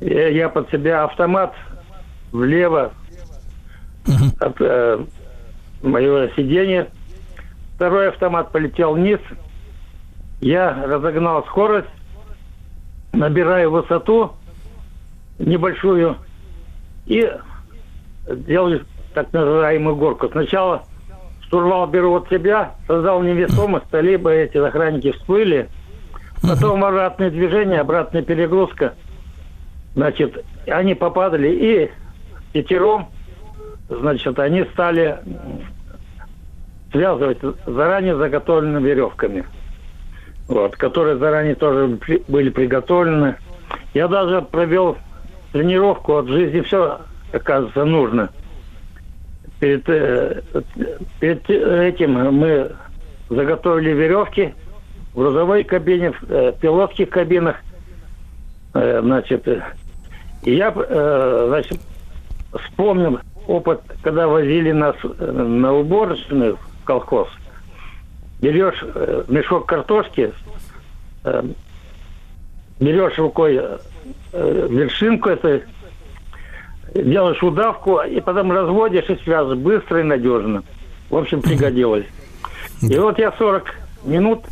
[0.01, 1.53] Я, я под себя автомат
[2.33, 2.91] влево
[4.39, 4.99] от э,
[5.81, 6.89] моего сиденья.
[7.75, 9.19] Второй автомат полетел вниз.
[10.41, 11.87] Я разогнал скорость,
[13.13, 14.33] набираю высоту
[15.39, 16.17] небольшую
[17.05, 17.31] и
[18.29, 18.85] делаю
[19.15, 20.27] так называемую горку.
[20.29, 20.83] Сначала
[21.41, 25.69] штурвал беру от себя, создал невесомость, либо эти охранники всплыли.
[26.43, 28.93] Потом обратное движение, обратная перегрузка.
[29.95, 31.91] Значит, они попадали и
[32.51, 33.07] пятером,
[33.89, 35.17] значит, они стали
[36.91, 39.45] связывать заранее заготовленными веревками.
[40.47, 43.35] Вот, которые заранее тоже при- были приготовлены.
[43.93, 44.97] Я даже провел
[45.53, 46.99] тренировку от жизни, все,
[47.31, 48.29] оказывается, нужно.
[49.65, 50.41] Перед, э,
[51.19, 52.71] перед этим мы
[53.31, 54.53] заготовили веревки
[55.11, 57.55] в грузовой кабине, в э, пилотских кабинах.
[58.75, 59.47] Э, значит,
[60.43, 61.79] и я, значит,
[62.53, 67.27] вспомнил опыт, когда возили нас на уборочную в колхоз.
[68.39, 68.83] Берешь
[69.27, 70.31] мешок картошки,
[72.79, 73.59] берешь рукой
[74.31, 75.63] вершинку этой,
[77.03, 80.63] делаешь удавку, и потом разводишь и связываешь быстро и надежно.
[81.09, 82.05] В общем, пригодилось.
[82.81, 84.43] И вот я 40 минут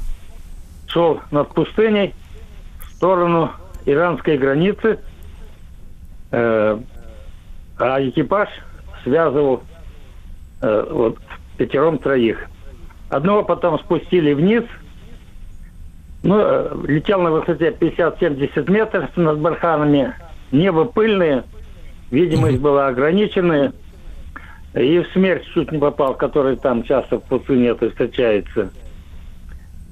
[0.88, 2.14] шел над пустыней
[2.82, 3.52] в сторону
[3.86, 5.00] иранской границы,
[6.32, 6.78] э,
[7.80, 8.50] а экипаж
[9.04, 9.64] связывал
[10.62, 11.18] э, вот
[11.58, 12.46] пятером троих.
[13.10, 14.64] Одного потом спустили вниз,
[16.24, 20.14] ну, э, летел на высоте 50-70 метров над барханами,
[20.52, 21.44] небо пыльное,
[22.14, 23.74] видимость была ограниченная.
[24.76, 28.72] И в смерть чуть не попал, который там часто в пустыне это встречается.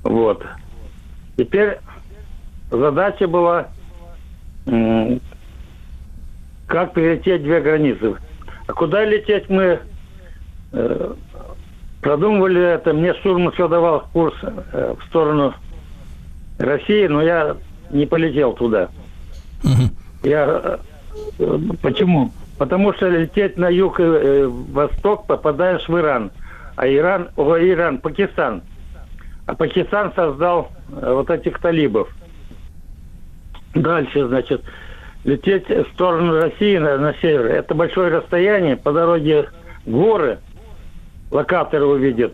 [0.03, 0.43] Вот.
[1.38, 1.77] Теперь
[2.72, 3.68] задача была,
[6.68, 8.15] как перелететь две границы.
[8.68, 9.80] А куда лететь мы
[10.72, 11.14] э,
[12.02, 12.93] продумывали это.
[12.93, 15.53] Мне штурман все давал курс э, в сторону
[16.57, 17.57] России, но я
[17.91, 18.89] не полетел туда.
[20.23, 20.77] Я э,
[21.82, 22.32] почему?
[22.58, 26.32] Потому что лететь на юг и э, восток попадаешь в Иран.
[26.76, 28.62] А Иран, о, Иран, Пакистан.
[29.48, 32.10] А Пакистан создал э, вот этих талибов.
[33.74, 34.62] Дальше, значит,
[35.24, 37.48] лететь в сторону России на, на север.
[37.48, 38.78] Это большое расстояние.
[38.78, 39.50] По дороге
[39.86, 40.40] горы,
[41.32, 42.34] локаторы увидят.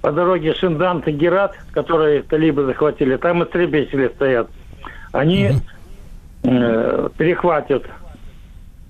[0.00, 4.48] По дороге Шиндан и Герат, которые талибы захватили, там истребители стоят.
[5.12, 5.50] Они
[6.44, 7.84] э, перехватят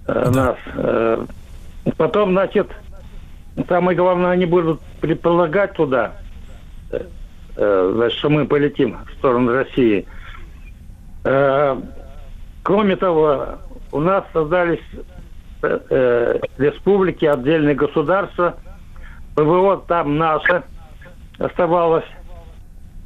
[0.08, 0.56] э, нас.
[0.74, 1.24] Э,
[1.96, 2.68] потом, значит,
[3.68, 6.12] самое главное, они будут предполагать туда,
[6.90, 10.06] э, значит, что мы полетим в сторону России.
[12.62, 13.58] Кроме того,
[13.92, 14.80] у нас создались
[15.60, 18.56] республики, отдельные государства.
[19.34, 20.62] ПВО там наше
[21.38, 22.04] оставалось.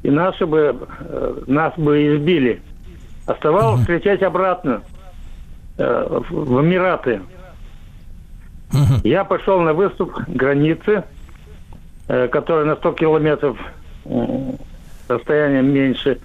[0.03, 0.87] И наши бы,
[1.47, 2.61] нас бы избили.
[3.25, 4.83] Оставалось лететь обратно
[5.77, 7.21] э, в Эмираты.
[9.03, 11.03] Я пошел на выступ границы,
[12.07, 13.57] э, которая на 100 километров
[14.05, 14.57] м,
[15.07, 16.19] расстоянием меньше.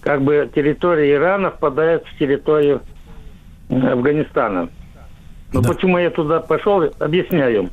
[0.00, 2.80] Как бы территория Ирана впадает в территорию
[3.68, 4.68] м, Афганистана.
[5.52, 5.68] Но Да.
[5.72, 7.70] почему я туда пошел, объясняю.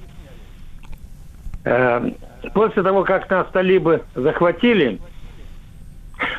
[1.65, 2.11] Э,
[2.55, 4.99] После того, как нас талибы захватили,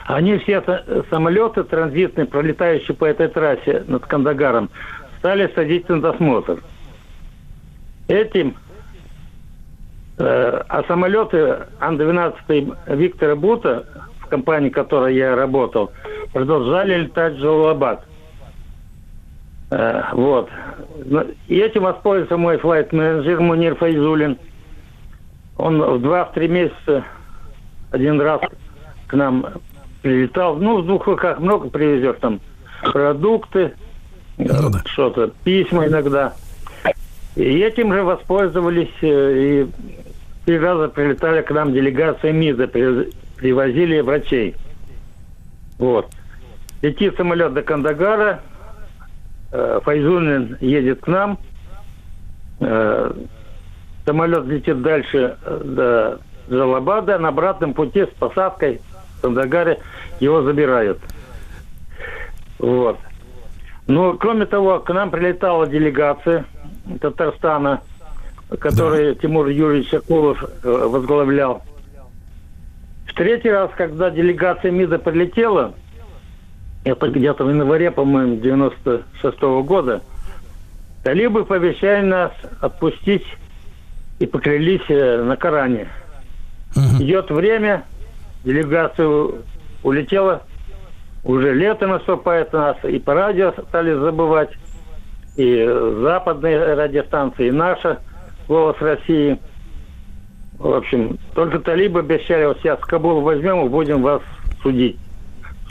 [0.06, 4.70] они все са- самолеты транзитные, пролетающие по этой трассе над Кандагаром,
[5.18, 6.62] стали садить на досмотр.
[8.08, 8.56] Этим
[10.18, 13.86] э, а самолеты Ан-12 Виктора Бута,
[14.20, 15.92] в компании, в которой я работал,
[16.32, 18.04] продолжали летать в Джалалабад.
[19.70, 20.50] Э, вот.
[21.04, 24.38] Но- И этим воспользовался мой флайт-менеджер Мунир Файзулин.
[25.56, 27.04] Он в два-три месяца
[27.90, 28.40] один раз
[29.06, 29.46] к нам
[30.02, 30.56] прилетал.
[30.56, 32.40] Ну, в двух руках много привезешь там
[32.92, 33.72] продукты,
[34.36, 34.82] Ну да.
[34.86, 36.34] что-то, письма иногда.
[37.36, 39.06] И этим же воспользовались э,
[39.38, 39.66] и
[40.44, 44.54] три раза прилетали к нам делегация МИДа, при- привозили врачей.
[45.78, 46.10] Вот.
[46.82, 48.42] Летит самолет до Кандагара,
[49.52, 51.38] э, Файзулин едет к нам,
[52.60, 53.12] э,
[54.04, 56.18] самолет летит дальше до
[56.50, 58.80] Джалабада, на обратном пути с посадкой
[59.22, 59.78] Кандагаре
[60.20, 60.98] его забирают.
[62.58, 62.98] Вот.
[63.86, 66.44] Ну, кроме того, к нам прилетала делегация
[67.00, 67.80] Татарстана,
[68.60, 71.62] которую Тимур Юрьевич Акулов э, возглавлял.
[73.06, 75.74] В третий раз, когда делегация МИДа прилетела,
[76.84, 80.02] это где-то в январе, по-моему, 96 года,
[81.02, 83.26] талибы пообещали нас отпустить
[84.18, 85.88] и поклялись э, на Коране.
[87.00, 87.84] Идет время,
[88.44, 89.34] делегация у-
[89.82, 90.42] улетела,
[91.24, 94.50] уже лето наступает на нас, и по радио стали забывать,
[95.36, 95.64] и
[96.02, 98.00] западные радиостанции, и наша
[98.48, 99.38] «Голос России».
[100.58, 104.22] В общем, только талибы обещали, вот сейчас Кабул возьмем и будем вас
[104.62, 104.96] судить.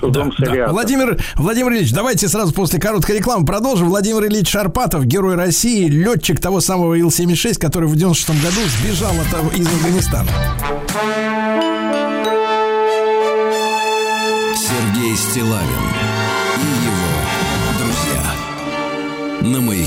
[0.02, 0.32] Да.
[0.32, 0.72] шариата.
[0.72, 3.90] Владимир, Владимир Ильич, давайте сразу после короткой рекламы продолжим.
[3.90, 9.54] Владимир Ильич Шарпатов, герой России, летчик того самого Ил-76, который в 96 году сбежал от,
[9.56, 10.30] из Афганистана.
[15.12, 15.68] Сергей Стилавин
[16.58, 17.12] и его
[17.80, 18.24] друзья.
[19.42, 19.81] На маяке.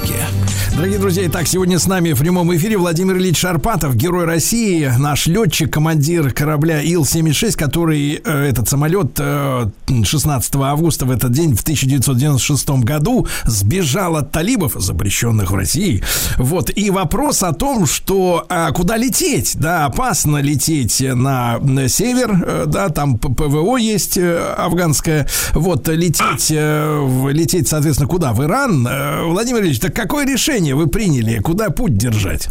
[0.77, 5.29] Дорогие друзья, итак, сегодня с нами в прямом эфире Владимир Ильич Шарпатов, герой России, наш
[5.29, 9.71] летчик, командир корабля Ил-76, который э, этот самолет э,
[10.03, 16.03] 16 августа в этот день в 1996 году сбежал от талибов, запрещенных в России.
[16.39, 22.45] Вот, и вопрос о том, что а, куда лететь, да, опасно лететь на, на север,
[22.45, 28.33] э, да, там ПВО есть э, афганское, вот, лететь, э, лететь, соответственно, куда?
[28.33, 28.85] В Иран?
[28.89, 31.41] Э, Владимир Ильич, так какое решение вы приняли?
[31.41, 32.49] Куда путь держать?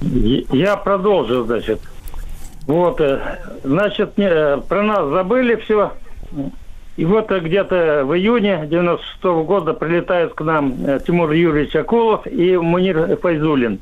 [0.00, 1.80] Я продолжу, значит.
[2.66, 5.92] Вот, э, значит, э, про нас забыли все.
[6.96, 10.74] И вот э, где-то в июне 96 года прилетают к нам
[11.06, 13.80] Тимур Юрьевич Акулов и Мунир Файзулин.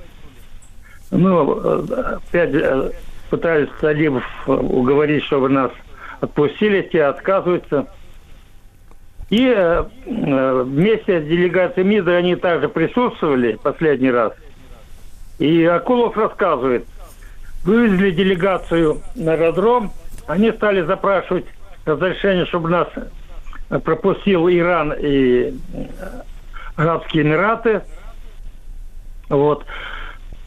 [1.11, 2.95] Ну, опять
[3.31, 5.70] пытались талибов уговорить, чтобы нас
[6.20, 7.87] отпустили, те отказываются.
[9.33, 14.35] И э, э, вместе с делегацией МИДа они также присутствовали последний раз.
[15.39, 16.85] И Акулов рассказывает,
[17.65, 19.91] вывезли делегацию на аэродром,
[20.27, 21.47] они стали запрашивать
[21.87, 22.89] разрешение, чтобы нас
[23.83, 25.55] пропустил Иран и э,
[26.77, 27.81] Арабские Эмираты.
[29.31, 29.65] Вот.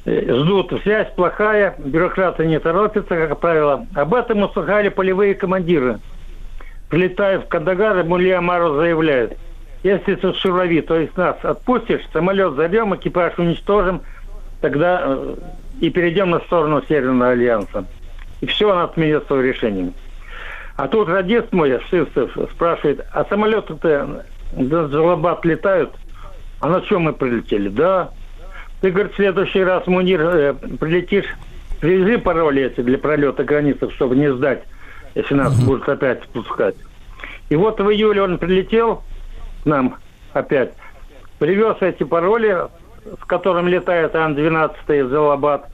[0.05, 3.87] Ждут, связь плохая, бюрократы не торопятся, как правило.
[3.95, 5.99] Об этом услыхали полевые командиры.
[6.89, 9.37] Прилетая в Кандагар, Мулья Мару заявляет,
[9.83, 14.01] если тут шурави, то есть нас отпустишь, самолет зайдем, экипаж уничтожим,
[14.61, 15.35] тогда э,
[15.81, 17.85] и перейдем на сторону Северного Альянса.
[18.41, 19.91] И все, он отменит свое решение.
[20.75, 25.91] А тут радист мой, Шивцев, спрашивает, а самолеты-то до Джалабад летают?
[26.59, 27.69] А на чем мы прилетели?
[27.69, 28.09] Да.
[28.81, 31.25] Ты, говорит, в следующий раз, Мунир, э, прилетишь,
[31.79, 34.63] привези пароли эти для пролета границы, чтобы не сдать,
[35.15, 36.75] если нас будут опять спускать.
[37.49, 39.01] И вот в июле он прилетел
[39.63, 39.95] к нам
[40.33, 40.73] опять,
[41.39, 42.67] привез эти пароли,
[43.21, 45.69] с которым летает Ан-12 из Алабад.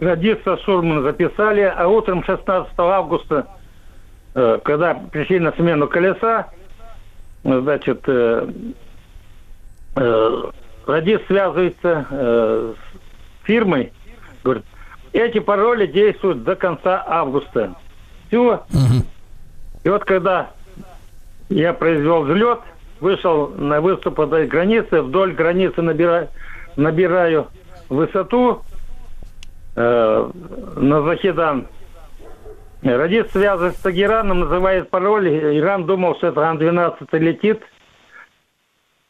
[0.00, 3.46] Радист со штурман записали, а утром 16 августа,
[4.34, 6.48] э, когда пришли на смену колеса,
[7.44, 8.48] значит, э,
[9.96, 10.42] э,
[10.86, 13.92] радист связывается с фирмой,
[14.42, 14.64] говорит,
[15.12, 17.74] эти пароли действуют до конца августа.
[18.34, 18.64] Все.
[19.84, 20.50] И вот когда
[21.48, 22.60] я произвел взлет,
[23.00, 26.28] вышел на выступ этой границы, вдоль границы набираю,
[26.74, 27.48] набираю
[27.88, 28.62] высоту
[29.76, 30.30] э,
[30.76, 31.68] на Захидан.
[32.82, 35.28] Радист связывается с Тагираном, называет пароль.
[35.28, 37.62] Иран думал, что это Ан-12 летит.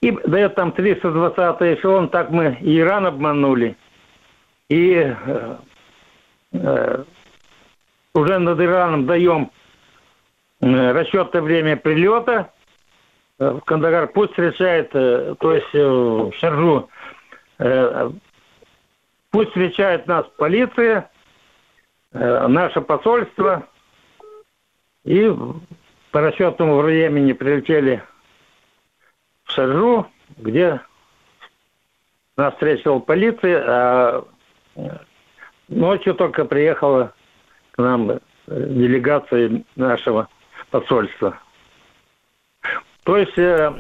[0.02, 2.09] И дает там 320 эшелон.
[2.10, 3.76] Так мы и Иран обманули.
[4.68, 5.56] И э,
[6.52, 7.05] э,
[8.14, 9.50] уже над Ираном даем
[10.60, 12.52] э, расчетное время прилета
[13.38, 14.06] э, в Кандагар.
[14.08, 16.88] Пусть решает, э, то есть в Шаржу,
[19.30, 21.10] пусть встречает нас полиция,
[22.12, 23.66] наше посольство.
[25.04, 25.32] И
[26.10, 28.02] по расчетному времени прилетели
[29.44, 30.80] в Шаржу, где
[32.36, 34.24] нас встретила полиция, а
[35.68, 37.12] ночью только приехала
[37.74, 40.28] к нам э, делегация нашего
[40.70, 41.38] посольства.
[43.05, 43.72] То есть э,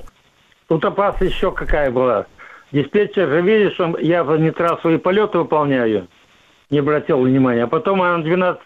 [0.68, 2.26] тут опасность еще какая была.
[2.72, 6.08] Диспетчер же видит, что я не трассовые полеты выполняю,
[6.70, 7.64] не обратил внимания.
[7.64, 8.62] А потом на 12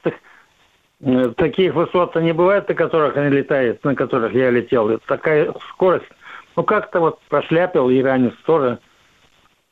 [1.01, 4.99] э, таких высот не бывает, на которых они летают, на которых я летел.
[5.07, 6.09] Такая скорость.
[6.57, 8.79] Ну, как-то вот прошляпил иранец тоже.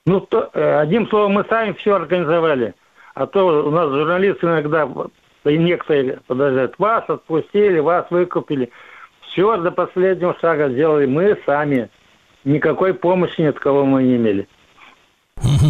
[0.05, 2.75] Ну, то, э, одним словом, мы сами все организовали.
[3.15, 4.87] А то у нас журналисты иногда
[5.51, 8.71] и некоторые подождут, вас отпустили, вас выкупили.
[9.29, 11.91] Все до последнего шага сделали мы сами.
[12.45, 14.49] Никакой помощи ни от кого мы не имели.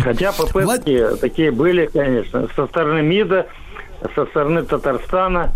[0.02, 3.46] Хотя попытки такие были, конечно, со стороны МИДа,
[4.14, 5.52] со стороны Татарстана.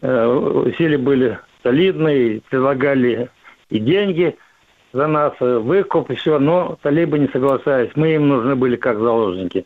[0.00, 3.30] Э, Усилия были солидные, предлагали
[3.70, 4.36] и деньги
[4.92, 7.90] за нас, э, выкуп, и все, но талибы не соглашались.
[7.94, 9.64] Мы им нужны были как заложники.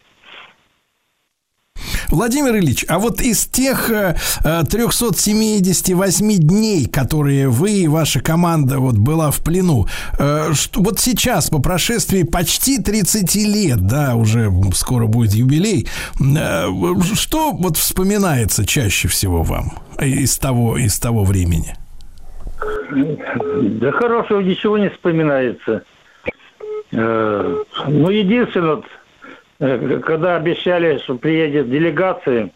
[2.10, 8.78] Владимир Ильич, а вот из тех э, э, 378 дней, которые вы и ваша команда
[8.78, 9.86] вот была в плену,
[10.18, 15.88] э, что, вот сейчас, по прошествии почти 30 лет, да, уже скоро будет юбилей,
[16.20, 16.66] э,
[17.14, 21.74] что вот вспоминается чаще всего вам из того, из того времени?
[22.90, 25.82] Да хорошего ничего не вспоминается.
[26.92, 27.56] Э,
[27.88, 28.82] Ну, единственное, э,
[29.58, 32.50] когда обещали, что приедет делегация,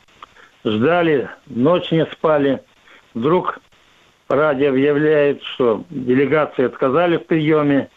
[0.65, 2.61] ждали, ночь не спали.
[3.15, 3.59] Вдруг
[4.29, 7.89] радио объявляет, что делегации отказали в приеме.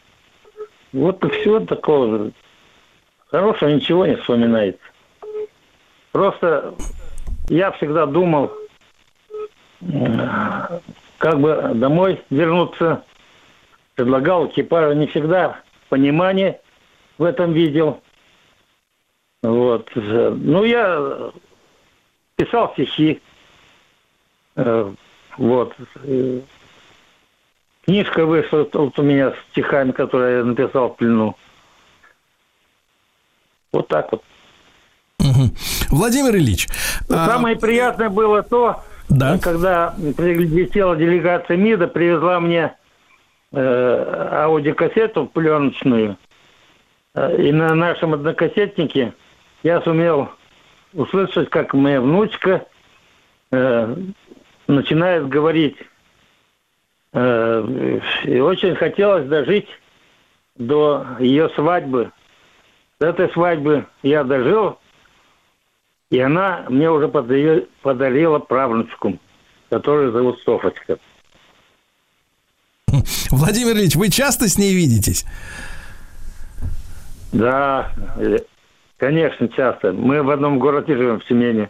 [0.94, 2.32] Вот и все такого.
[3.28, 4.82] Хорошего ничего не вспоминается.
[6.12, 6.76] Просто
[7.50, 8.52] я всегда думал,
[9.82, 10.80] э,
[11.18, 13.04] как бы домой вернуться.
[13.96, 15.60] Предлагал экипажу не всегда
[15.90, 16.60] понимание
[17.18, 18.02] в этом видел.
[19.44, 19.90] Вот.
[19.95, 21.32] Ну, я
[22.38, 23.22] писал стихи.
[24.56, 24.91] Э,
[25.38, 25.74] Вот.
[26.03, 26.40] Э,
[27.86, 31.36] Книжка вышла вот у меня с стихами, которые я написал в плену.
[33.74, 34.24] Вот так вот.
[35.90, 36.68] Владимир Ильич,
[37.10, 39.38] а, Самое приятное было то, Да.
[39.38, 42.74] когда прилетела делегация МИДа, привезла мне
[43.52, 46.18] э, аудиокассету пленочную.
[47.15, 49.14] Э, И на нашем однокассетнике
[49.64, 50.30] я сумел
[50.94, 52.65] услышать, как моя внучка
[53.52, 53.95] э,
[54.68, 55.77] начинает говорить
[57.14, 59.68] Э, И очень хотелось дожить
[60.57, 62.11] до ее свадьбы.
[62.99, 64.80] До этой свадьбы я дожил,
[66.10, 69.19] и она мне уже подарила, подарила правнучку,
[69.69, 70.98] которую зовут Софочка.
[73.30, 75.26] Владимир Ильич, вы часто с ней видитесь?
[77.31, 78.40] Да, э,
[79.04, 79.92] конечно, часто.
[79.92, 81.70] Мы в одном городе живем, в Тюмени.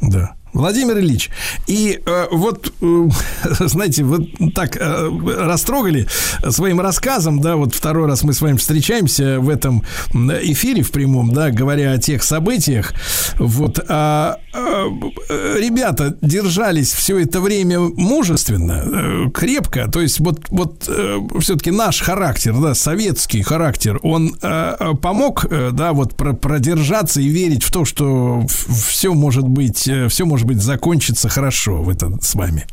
[0.00, 0.34] Да.
[0.54, 1.30] Владимир Ильич,
[1.66, 3.08] и э, вот, э,
[3.66, 4.22] знаете, вот
[4.54, 6.06] так э, растрогали
[6.48, 9.82] своим рассказом, да, вот второй раз мы с вами встречаемся в этом
[10.12, 12.94] эфире в прямом, да, говоря о тех событиях,
[13.40, 21.18] вот, а, ребята держались все это время мужественно, э, крепко, то есть вот, вот э,
[21.40, 27.20] все-таки наш характер, да, советский характер, он э, э, помог, э, да, вот про- продержаться
[27.20, 32.10] и верить в то, что все может быть, все может быть закончится хорошо в это
[32.20, 32.66] с вами.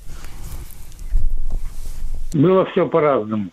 [2.34, 3.50] Было все по-разному.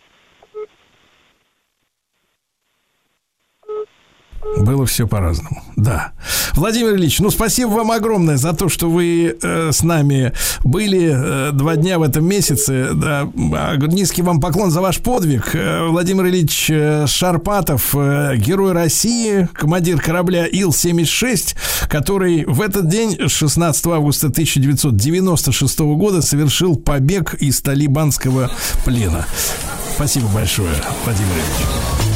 [4.58, 5.62] Было все по-разному.
[5.76, 6.12] Да.
[6.54, 10.32] Владимир Ильич, ну спасибо вам огромное за то, что вы э, с нами
[10.64, 12.90] были э, два дня в этом месяце.
[12.94, 13.28] Да.
[13.54, 15.54] А, Низкий вам поклон за ваш подвиг.
[15.54, 21.56] Э, Владимир Ильич э, Шарпатов, э, герой России, командир корабля Ил-76,
[21.88, 28.50] который в этот день, 16 августа 1996 года, совершил побег из талибанского
[28.84, 29.26] плена.
[29.94, 32.07] Спасибо большое, Владимир Ильич.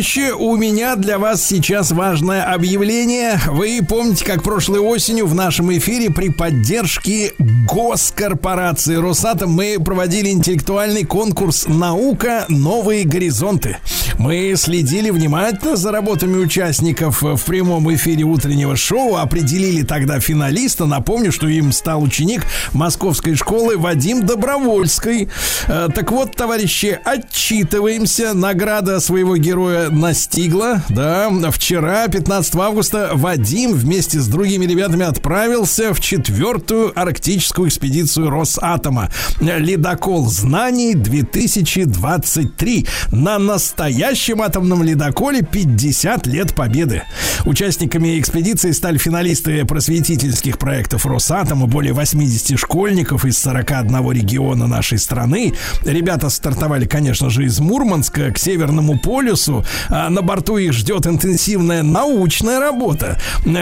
[0.00, 3.38] Товарищи, у меня для вас сейчас важное объявление.
[3.48, 11.04] Вы помните, как прошлой осенью в нашем эфире при поддержке госкорпорации Росатом мы проводили интеллектуальный
[11.04, 12.46] конкурс «Наука.
[12.48, 13.76] Новые горизонты».
[14.18, 20.84] Мы следили внимательно за работами участников в прямом эфире утреннего шоу, определили тогда финалиста.
[20.86, 25.28] Напомню, что им стал ученик московской школы Вадим Добровольской.
[25.68, 28.34] Э, Так вот, товарищи, отчитываемся.
[28.34, 30.82] Награда своего героя настигла.
[30.88, 39.10] Да, вчера, 15 августа, Вадим вместе с другими ребятами отправился в четвертую арктическую экспедицию Росатома.
[39.40, 42.86] Ледокол знаний 2023.
[43.12, 47.02] На настоящем атомном ледоколе 50 лет победы.
[47.44, 55.54] Участниками экспедиции стали финалисты просветительских проектов Росатома, более 80 школьников из 41 региона нашей страны.
[55.84, 59.64] Ребята стартовали, конечно же, из Мурманска к Северному полюсу.
[59.88, 63.18] А на борту их ждет интенсивная научная работа.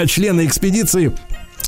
[0.06, 1.12] Члены экспедиции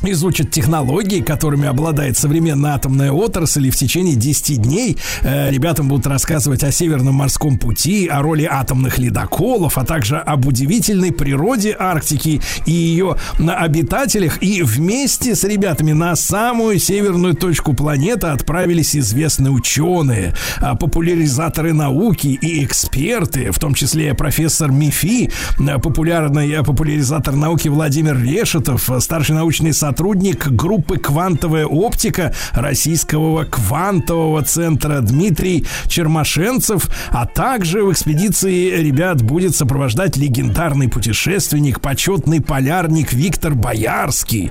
[0.05, 6.07] изучат технологии, которыми обладает современная атомная отрасль, и в течение 10 дней э, ребятам будут
[6.07, 12.41] рассказывать о Северном морском пути, о роли атомных ледоколов, а также об удивительной природе Арктики
[12.67, 14.43] и ее обитателях.
[14.43, 22.39] И вместе с ребятами на самую северную точку планеты отправились известные ученые, а, популяризаторы науки
[22.41, 29.35] и эксперты, в том числе профессор МИФИ, э, популярный э, популяризатор науки Владимир Решетов, старший
[29.35, 29.90] научный сотрудник
[30.51, 40.17] группы «Квантовая оптика» Российского квантового центра Дмитрий Чермашенцев, а также в экспедиции ребят будет сопровождать
[40.17, 44.51] легендарный путешественник, почетный полярник Виктор Боярский.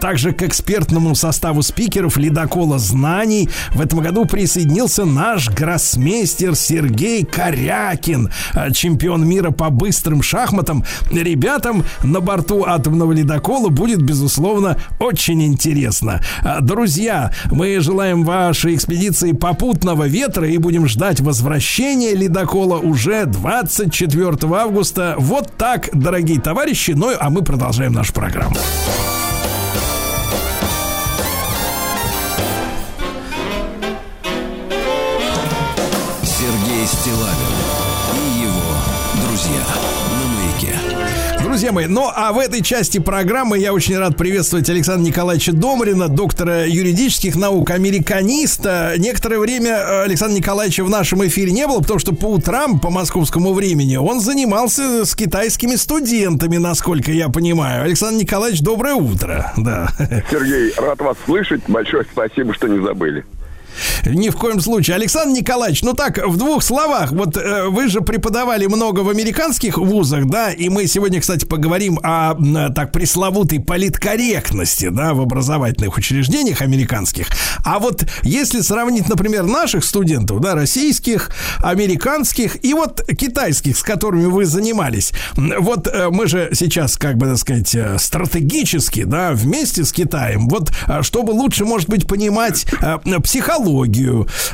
[0.00, 8.30] Также к экспертному составу спикеров ледокола знаний в этом году присоединился наш гроссмейстер Сергей Корякин,
[8.72, 10.84] чемпион мира по быстрым шахматам.
[11.10, 16.20] Ребятам на борту атомного ледокола будет, безусловно, очень интересно.
[16.42, 24.36] А, Друзья, мы желаем вашей экспедиции попутного ветра и будем ждать возвращения ледокола уже 24
[24.54, 25.14] августа.
[25.18, 26.92] Вот так, дорогие товарищи.
[26.92, 28.56] Ну, а мы продолжаем нашу программу.
[41.72, 46.66] Мои, ну а в этой части программы я очень рад приветствовать Александра Николаевича Домрина, доктора
[46.66, 48.94] юридических наук, американиста.
[48.98, 52.90] Некоторое время э, Александра Николаевича в нашем эфире не было, потому что по утрам, по
[52.90, 57.84] московскому времени, он занимался с китайскими студентами, насколько я понимаю.
[57.84, 59.52] Александр Николаевич, доброе утро.
[59.56, 59.88] Да.
[60.30, 61.62] Сергей, рад вас слышать.
[61.68, 63.24] Большое спасибо, что не забыли.
[64.04, 64.96] Ни в коем случае.
[64.96, 67.12] Александр Николаевич, ну так, в двух словах.
[67.12, 71.98] Вот э, вы же преподавали много в американских вузах, да, и мы сегодня, кстати, поговорим
[72.02, 77.28] о м, так пресловутой политкорректности, да, в образовательных учреждениях американских.
[77.64, 84.26] А вот если сравнить, например, наших студентов, да, российских, американских и вот китайских, с которыми
[84.26, 89.84] вы занимались, вот э, мы же сейчас, как бы, так сказать, э, стратегически, да, вместе
[89.84, 93.65] с Китаем, вот э, чтобы лучше, может быть, понимать э, психологию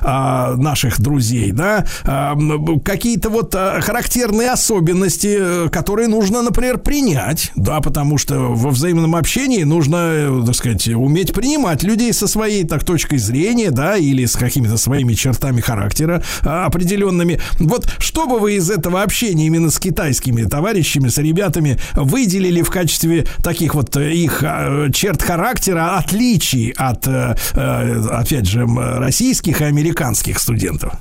[0.01, 2.36] а, наших друзей, да, а,
[2.84, 9.14] какие-то вот а, характерные особенности, э, которые нужно, например, принять, да, потому что во взаимном
[9.16, 14.24] общении нужно, э, так сказать, уметь принимать людей со своей так точкой зрения, да, или
[14.24, 17.40] с какими-то своими чертами характера а, определенными.
[17.59, 22.70] Вот что бы вы из этого общения именно с китайскими товарищами, с ребятами выделили в
[22.70, 27.06] качестве таких вот э, их а, черт характера, отличий от,
[27.52, 28.66] опять же,
[29.03, 30.95] российских и американских студентов?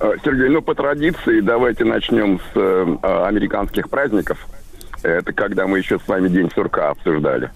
[0.00, 4.46] Э, Сергей, ну по традиции давайте начнем с э, э, американских праздников.
[5.02, 7.50] Это когда мы еще с вами День сурка обсуждали.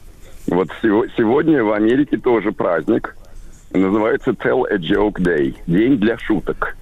[0.46, 3.16] Вот сего- сегодня в Америке тоже праздник.
[3.70, 5.54] Называется Tell a Joke Day.
[5.66, 6.76] День для шуток.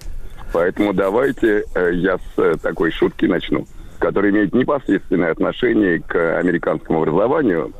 [0.53, 3.65] Поэтому давайте э, я с э, такой шутки начну,
[3.99, 7.71] которая имеет непосредственное отношение к американскому образованию.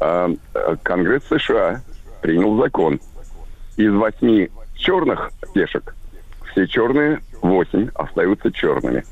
[0.00, 1.82] А, э, Конгресс США
[2.22, 3.00] принял закон.
[3.80, 5.94] Из восьми черных пешек
[6.52, 9.04] все черные, восемь остаются черными.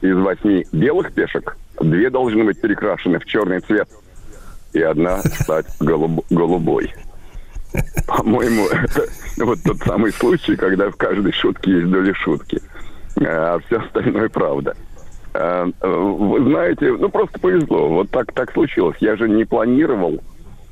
[0.00, 3.88] Из восьми белых пешек две должны быть перекрашены в черный цвет,
[4.72, 6.92] и одна стать голуб- голубой.
[8.08, 12.60] По-моему, это вот тот самый случай, когда в каждой шутке есть доля шутки,
[13.20, 14.74] а все остальное правда.
[15.34, 18.96] А, э, Вы знаете, ну просто повезло, вот так так случилось.
[18.98, 20.20] Я же не планировал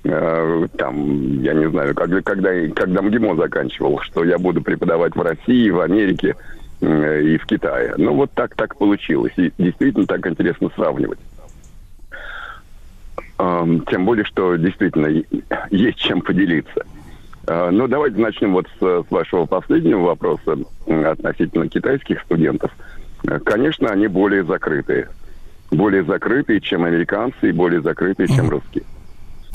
[0.05, 5.71] там, я не знаю, когда, когда, когда МГИМО заканчивал, что я буду преподавать в России,
[5.71, 6.37] в Америке
[6.83, 7.95] э, и в Китае.
[7.97, 9.33] Ну, вот так так получилось.
[9.37, 11.19] И действительно так интересно сравнивать.
[13.39, 15.09] Эм, Тем более, что действительно
[15.71, 16.85] есть чем поделиться.
[17.47, 22.71] Э, Ну, давайте начнем вот с, с вашего последнего вопроса относительно китайских студентов.
[23.27, 25.09] Э, Конечно, они более закрытые.
[25.71, 28.85] Более закрытые, чем американцы, и более закрытые, чем русские.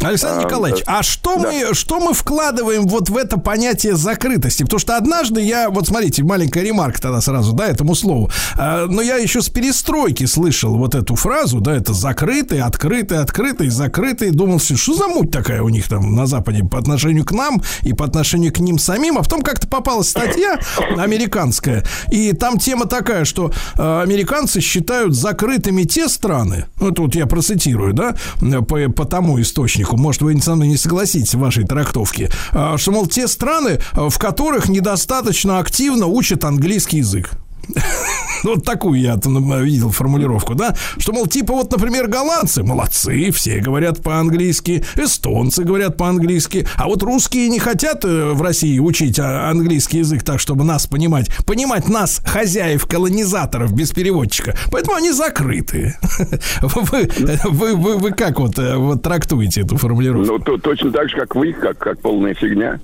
[0.01, 1.51] Александр А, Николаевич, а что Да.
[1.51, 4.63] мы что мы вкладываем вот в это понятие закрытости?
[4.63, 8.29] Потому что однажды я, вот смотрите, маленькая ремарка тогда сразу, да, этому слову.
[8.57, 13.69] А, но я еще с перестройки слышал вот эту фразу, да, это закрытый, открытый, открытый,
[13.69, 14.31] закрытый.
[14.31, 17.61] Думал, все, что за муть такая у них там на Западе по отношению к нам
[17.81, 19.17] и по отношению к ним самим.
[19.17, 20.59] А потом как-то попалась статья
[20.97, 27.25] американская, и там тема такая, что э, американцы считают закрытыми те страны, ну, вот я
[27.25, 28.15] процитирую, да,
[28.61, 32.91] по, по тому источнику, может, вы со мной не согласитесь в вашей трактовке, а, что,
[32.91, 37.31] мол, те страны, а, в которых недостаточно активно учат английский язык.
[38.43, 43.59] Вот такую я там видел формулировку, да, что, мол, типа вот, например, голландцы молодцы, все
[43.59, 49.49] говорят по-английски, эстонцы говорят по-английски, а вот русские не хотят э, в России учить а,
[49.49, 55.95] английский язык так, чтобы нас понимать, понимать нас, хозяев, колонизаторов без переводчика, поэтому они закрыты.
[56.61, 57.09] Вы,
[57.45, 60.31] вы, вы, вы как вот, э, вот трактуете эту формулировку?
[60.31, 62.79] Ну, то, точно так же, как вы, как, как полная фигня.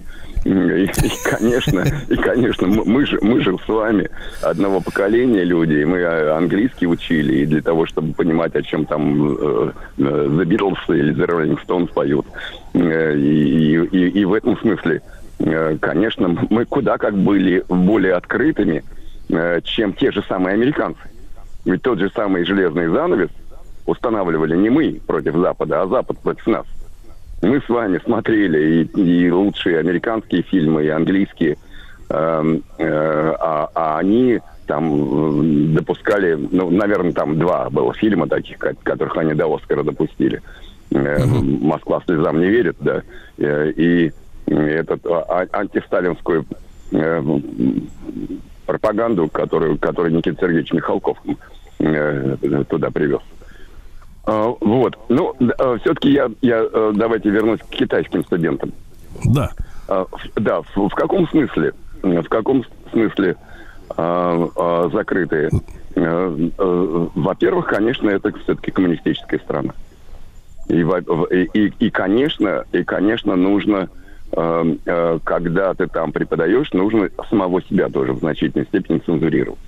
[0.46, 0.90] И, и,
[1.24, 4.08] конечно, и, конечно, мы же, мы же с вами
[4.44, 8.86] одного поколения люди, и мы а, английский учили, и для того, чтобы понимать, о чем
[8.86, 12.28] там э, э, The Beatles или The Rolling Stones поют.
[12.76, 15.02] Э, И, и, и в этом смысле,
[15.40, 18.84] э, конечно, мы куда как были более открытыми,
[19.64, 21.02] чем те же самые американцы.
[21.66, 23.30] Ведь тот же самый железный занавес
[23.88, 26.66] устанавливали не мы против Запада, а Запад против нас.
[27.46, 31.58] Мы с вами смотрели и, и лучшие американские фильмы, и английские,
[32.10, 38.74] эм, э, а, а они там допускали, ну, наверное, там два было фильма таких, ко-
[38.82, 40.42] которых они до Оскара допустили.
[40.90, 43.04] Э, Москва слезам не верит, да.
[43.38, 44.12] Э, и
[44.48, 46.46] этот а, а- антисталинскую
[46.94, 47.24] э,
[48.66, 51.20] пропаганду, которую, которую Никита Сергеевич Михалков
[51.78, 52.38] э,
[52.70, 53.22] туда привез.
[54.26, 54.98] А, Вот.
[55.10, 55.34] Ну,
[55.82, 58.72] все-таки я, я э, давайте вернусь к китайским студентам.
[59.26, 59.52] Да.
[59.88, 61.74] А, Да, в, в каком смысле?
[62.02, 63.36] В каком смысле
[63.98, 65.50] а, а, закрытые?
[65.96, 69.74] Э, э, Во-первых, конечно, это все-таки коммунистическая страна.
[70.68, 70.82] И,
[71.54, 73.88] и, и- конечно, и, конечно, нужно,
[74.32, 79.60] когда ты там преподаешь, нужно самого себя тоже в значительной степени цензурировать.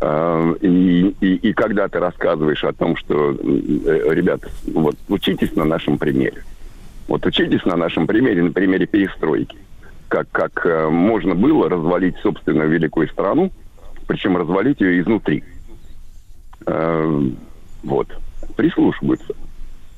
[0.00, 5.64] Э, И, и, и когда ты рассказываешь о том, что, э, ребята, вот учитесь на
[5.64, 6.42] нашем примере.
[7.08, 9.56] Вот учитесь на нашем примере, на примере перестройки.
[10.08, 13.50] Как, как э, можно было развалить собственную великую страну,
[14.06, 15.44] причем развалить ее изнутри.
[16.66, 17.22] Э,
[17.82, 18.08] вот.
[18.56, 19.34] Прислушиваются.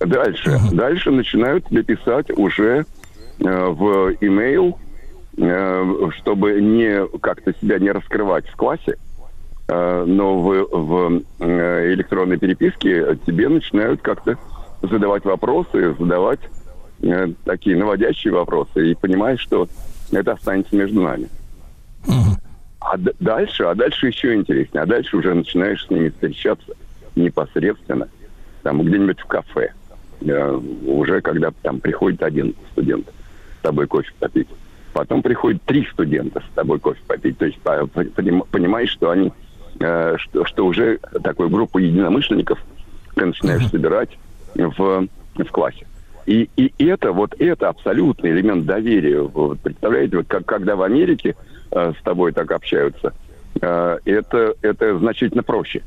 [0.01, 0.59] Дальше.
[0.73, 2.85] Дальше начинают тебе писать уже
[3.39, 4.79] э, в имейл,
[6.19, 8.97] чтобы не как-то себя не раскрывать в классе,
[10.07, 14.37] но в, в э, электронной переписке тебе начинают как-то
[14.83, 16.41] задавать вопросы, задавать
[17.03, 19.69] э, такие наводящие вопросы, и понимаешь, что
[20.11, 21.29] это останется между нами.
[22.81, 24.83] А д- дальше, а дальше еще интереснее.
[24.83, 26.73] А дальше уже начинаешь с ними встречаться
[27.15, 28.09] непосредственно,
[28.63, 29.73] там где-нибудь в кафе.
[30.23, 33.07] Э, уже когда там приходит один студент
[33.61, 34.49] с тобой кофе попить.
[34.93, 37.39] Потом приходит три студента с тобой кофе попить.
[37.39, 39.33] То есть по- по- поним- понимаешь, что они, э,
[40.19, 42.59] что, что уже такую группу единомышленников
[43.15, 44.11] ты начинаешь собирать
[44.55, 45.07] в,
[45.37, 45.87] в классе.
[46.27, 49.23] И, и это, вот это абсолютный элемент доверия.
[49.23, 51.35] Вот, представляете, вот как, когда в Америке
[51.73, 53.13] э, с тобой так общаются,
[53.61, 55.83] э, это, это значительно проще.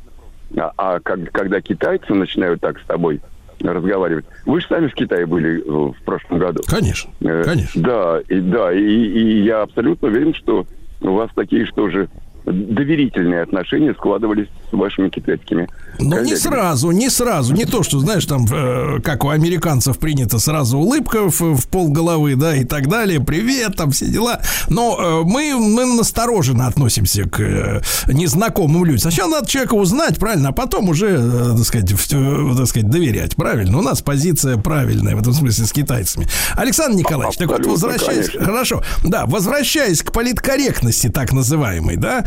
[0.57, 3.21] А, а как- когда китайцы начинают так с тобой
[3.61, 4.25] разговаривать.
[4.45, 6.61] Вы же сами в Китае были э, в прошлом году.
[6.67, 7.81] Конечно, Э, конечно.
[7.81, 10.65] Да, и, да, и, и я абсолютно уверен, что
[11.01, 12.09] у вас такие, что же
[12.45, 15.67] доверительные отношения складывались с вашими китайскими
[15.99, 17.53] Но не сразу, не сразу.
[17.53, 21.89] Не то, что, знаешь, там, э, как у американцев принято, сразу улыбка в, в пол
[21.91, 23.19] головы, да, и так далее.
[23.19, 24.39] Привет, там все дела.
[24.69, 28.99] Но э, мы, мы настороженно относимся к э, незнакомым людям.
[28.99, 32.89] Сначала надо человека узнать, правильно, а потом уже, э, так сказать, в- э, так сказать,
[32.89, 33.77] доверять, правильно.
[33.79, 36.27] У нас позиция правильная в этом смысле с китайцами.
[36.55, 38.45] Александр Николаевич, так вот, Абсолютно, возвращаясь, конечно.
[38.45, 42.25] хорошо, да, возвращаясь к политкорректности так называемой, да,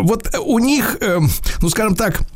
[0.00, 1.20] вот у них, э,
[1.60, 2.33] ну, скажем так, Эм,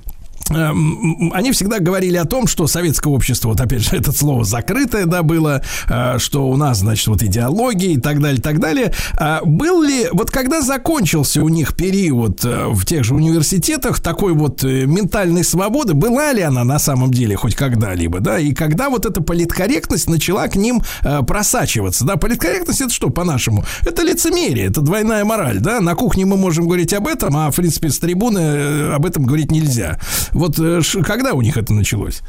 [0.50, 5.22] они всегда говорили о том, что советское общество, вот опять же, это слово закрытое, да,
[5.22, 8.92] было, э, что у нас, значит, вот идеология и так далее, так далее.
[9.18, 14.32] А был ли, вот когда закончился у них период э, в тех же университетах такой
[14.32, 18.88] вот э, ментальной свободы, была ли она на самом деле хоть когда-либо, да, и когда
[18.88, 20.82] вот эта политкорректность начала к ним
[21.26, 23.64] просачиваться, да, политкорректность это что, по-нашему?
[23.84, 27.56] Это лицемерие, это двойная мораль, да, на кухне мы можем говорить об этом, а, в
[27.56, 29.98] принципе, с трибуны об этом говорить нельзя.
[30.38, 32.22] Вот э, когда у них это началось?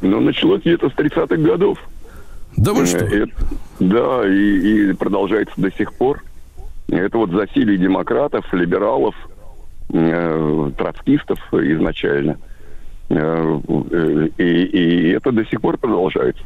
[0.00, 1.78] Ну, началось где-то с 30-х годов.
[2.56, 3.04] Да вы что?
[3.04, 3.32] Э, это-
[3.78, 6.22] да, и, и продолжается до сих пор.
[6.88, 9.14] Это вот засилие демократов, либералов,
[9.92, 12.38] э, троцкистов изначально.
[13.10, 13.60] Э,
[13.90, 16.42] э, И, и это до сих пор продолжается.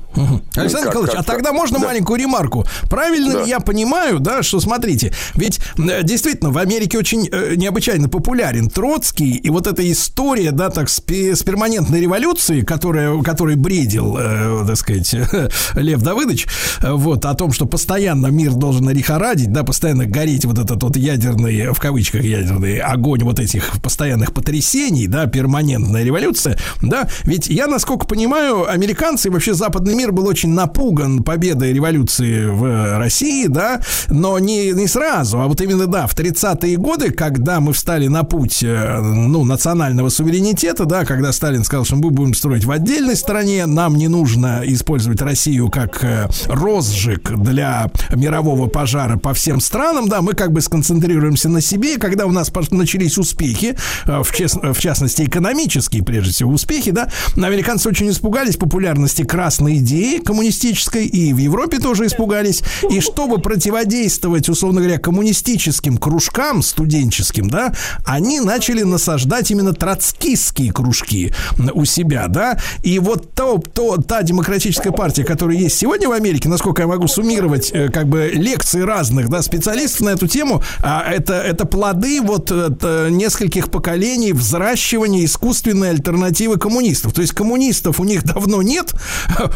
[0.57, 1.87] Александр Как- Николаевич, как- а тогда можно да.
[1.89, 2.65] маленькую ремарку?
[2.89, 3.43] Правильно Да.
[3.43, 8.71] ли я понимаю, да, что смотрите, ведь э, действительно в Америке очень э, необычайно популярен
[8.71, 14.65] Троцкий, и вот эта история, да, так, с, с перманентной революцией, которая, которой бредил, э,
[14.67, 15.15] так сказать,
[15.75, 16.47] Лев Давыдович,
[16.83, 21.73] вот, о том, что постоянно мир должен лихорадить, да, постоянно гореть вот этот вот ядерный,
[21.73, 28.07] в кавычках ядерный огонь вот этих постоянных потрясений, да, перманентная революция, да, ведь я, насколько
[28.07, 34.39] понимаю, американцы и вообще западный мир был очень напуган победой революции в России, да, но
[34.39, 38.63] не, не сразу, а вот именно, да, в 30-е годы, когда мы встали на путь,
[38.63, 43.67] э, ну, национального суверенитета, да, когда Сталин сказал, что мы будем строить в отдельной стране,
[43.67, 50.23] нам не нужно использовать Россию как э, розжиг для мирового пожара по всем странам, да,
[50.23, 53.77] мы как бы сконцентрируемся на себе, когда у нас начались успехи,
[54.07, 59.79] э, в, чес- в частности, экономические, прежде всего, успехи, да, американцы очень испугались популярности красной
[59.79, 67.49] идеи коммунистической, и в Европе тоже испугались, и чтобы противодействовать, условно говоря, коммунистическим кружкам студенческим,
[67.49, 71.33] да, они начали насаждать именно троцкистские кружки
[71.73, 76.49] у себя, да, и вот то, то, та демократическая партия, которая есть сегодня в Америке,
[76.49, 81.03] насколько я могу суммировать, э, как бы лекции разных, да, специалистов на эту тему, а
[81.11, 87.13] это, это плоды вот э, т- нескольких поколений взращивания искусственной альтернативы коммунистов.
[87.13, 88.93] То есть коммунистов у них давно нет,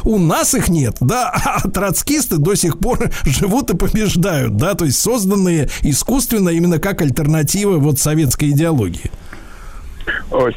[0.04, 4.84] у нас их нет, да, а троцкисты до сих пор живут и побеждают, да, то
[4.84, 9.10] есть созданные искусственно именно как альтернатива вот советской идеологии.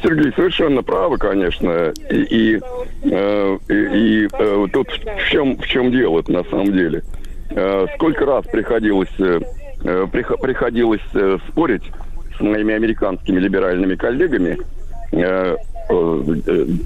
[0.02, 1.92] Сергей, совершенно правы, конечно.
[2.10, 2.16] И,
[2.54, 2.60] и,
[3.02, 7.02] э, и- э, тут в чем, в чем дело на самом деле?
[7.50, 9.40] Э, сколько раз приходилось, э,
[9.84, 11.02] э, прихо- приходилось
[11.50, 11.82] спорить
[12.36, 14.58] с моими американскими либеральными коллегами,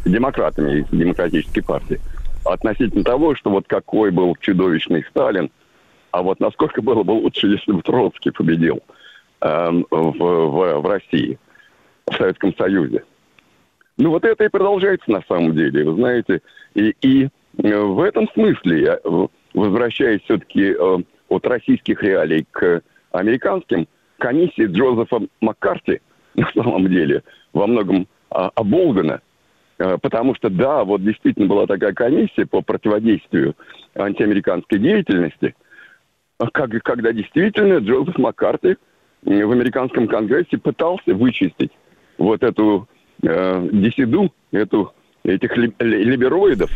[0.04, 2.00] демократами из демократической партии,
[2.44, 5.50] относительно того, что вот какой был чудовищный Сталин,
[6.10, 8.80] а вот насколько было бы лучше, если бы Троцкий победил
[9.40, 11.38] эм, в, в- в России
[12.06, 13.04] в Советском Союзе.
[13.98, 16.40] Ну вот это и продолжается на самом деле, вы знаете.
[16.74, 17.28] И, и
[17.62, 23.88] э, в этом смысле, э, возвращаясь все-таки э, от российских реалий к американским,
[24.18, 26.00] комиссия Джозефа Маккарти
[26.34, 27.22] на самом деле
[27.52, 29.20] во многом а, оболгана,
[29.78, 33.54] Э, потому что да, вот действительно была такая комиссия по противодействию
[33.94, 35.54] антиамериканской деятельности,
[36.38, 38.76] а как, когда действительно Джозеф Маккарти
[39.22, 41.72] в американском конгрессе пытался вычистить
[42.16, 42.88] вот эту
[43.22, 44.92] э, десиду, эту,
[45.24, 46.70] этих ли- либероидов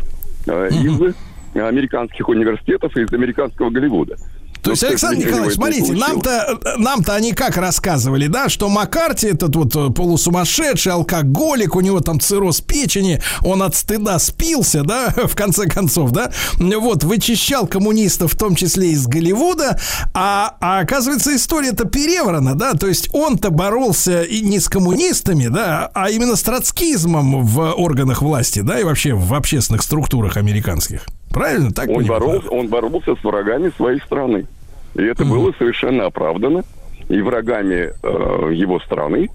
[0.47, 1.15] э, из
[1.55, 4.17] американских университетов и из американского Голливуда.
[4.63, 9.75] То есть, Александр Николаевич, смотрите, нам-то, нам-то они как рассказывали, да, что Маккарти этот вот
[9.75, 15.67] э, полусумасшедший алкоголик, у него там цирроз печени, он от стыда спился, да, в конце
[15.67, 19.79] концов, да, вот, вычищал коммунистов, в том числе из Голливуда,
[20.15, 25.91] а, а оказывается, история-то переврана, да, то есть он-то боролся и не с коммунистами, да,
[25.95, 31.07] а именно с троцкизмом в органах власти, да, и вообще в общественных структурах американских.
[31.31, 31.71] Правильно?
[31.71, 34.47] Так Он боролся, он боролся с врагами своей страны.
[34.95, 36.65] И это было совершенно оправдано.
[37.09, 39.31] И врагами э, его страны,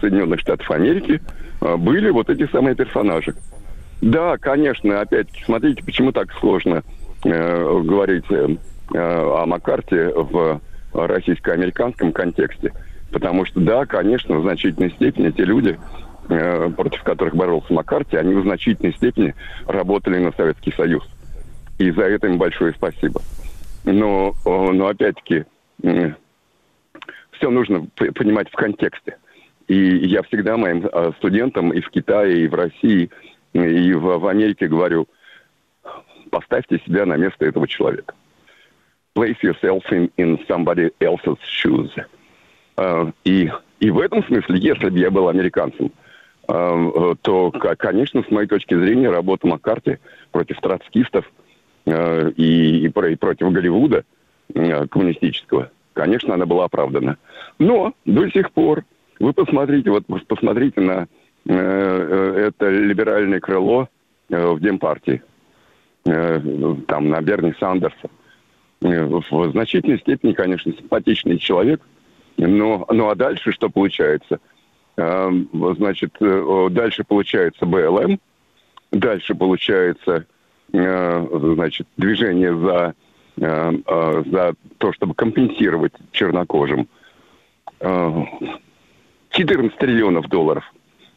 [0.00, 1.20] Соединенных Штатов Америки,
[1.60, 3.34] э, были вот эти самые персонажи.
[4.00, 6.82] Да, конечно, опять-таки, смотрите, почему так сложно
[7.24, 8.56] э, говорить э,
[8.94, 10.60] о Маккарте в
[10.92, 12.72] российско-американском контексте.
[13.12, 15.78] Потому что, да, конечно, в значительной степени те люди,
[16.28, 19.34] э, против которых боролся Маккарти, они в значительной степени
[19.66, 21.04] работали на Советский Союз.
[21.80, 23.22] И за это им большое спасибо.
[23.84, 25.46] Но, но опять-таки,
[25.80, 29.16] все нужно понимать в контексте.
[29.66, 33.08] И я всегда моим э, студентам и в Китае, и в России,
[33.54, 35.08] и в, в Америке говорю,
[36.30, 38.14] поставьте себя на место этого человека.
[39.16, 41.90] Place yourself in, in somebody else's shoes.
[42.76, 45.92] Э, И, и в этом смысле, если бы я был американцем,
[46.46, 49.96] э, то, конечно, с моей точки зрения, работа Маккарти
[50.30, 51.24] против троцкистов
[51.86, 54.04] э, и, и и против Голливуда
[54.54, 57.16] э, коммунистического, конечно, она была оправдана.
[57.58, 58.84] Но до сих пор,
[59.18, 61.06] вы посмотрите, вот посмотрите на
[61.46, 63.88] э, это либеральное крыло
[64.28, 65.22] в Демпартии,
[66.06, 66.40] э,
[66.86, 68.10] там на Берни Сандерса.
[68.80, 71.82] В значительной степени, конечно, симпатичный человек,
[72.38, 74.40] но, ну а дальше что получается?
[74.96, 78.18] Значит, дальше получается БЛМ,
[78.90, 80.26] дальше получается
[80.72, 82.94] значит, движение за,
[83.40, 86.88] э, э, за то, чтобы компенсировать чернокожим
[87.80, 88.24] э,
[89.30, 90.64] 14 триллионов долларов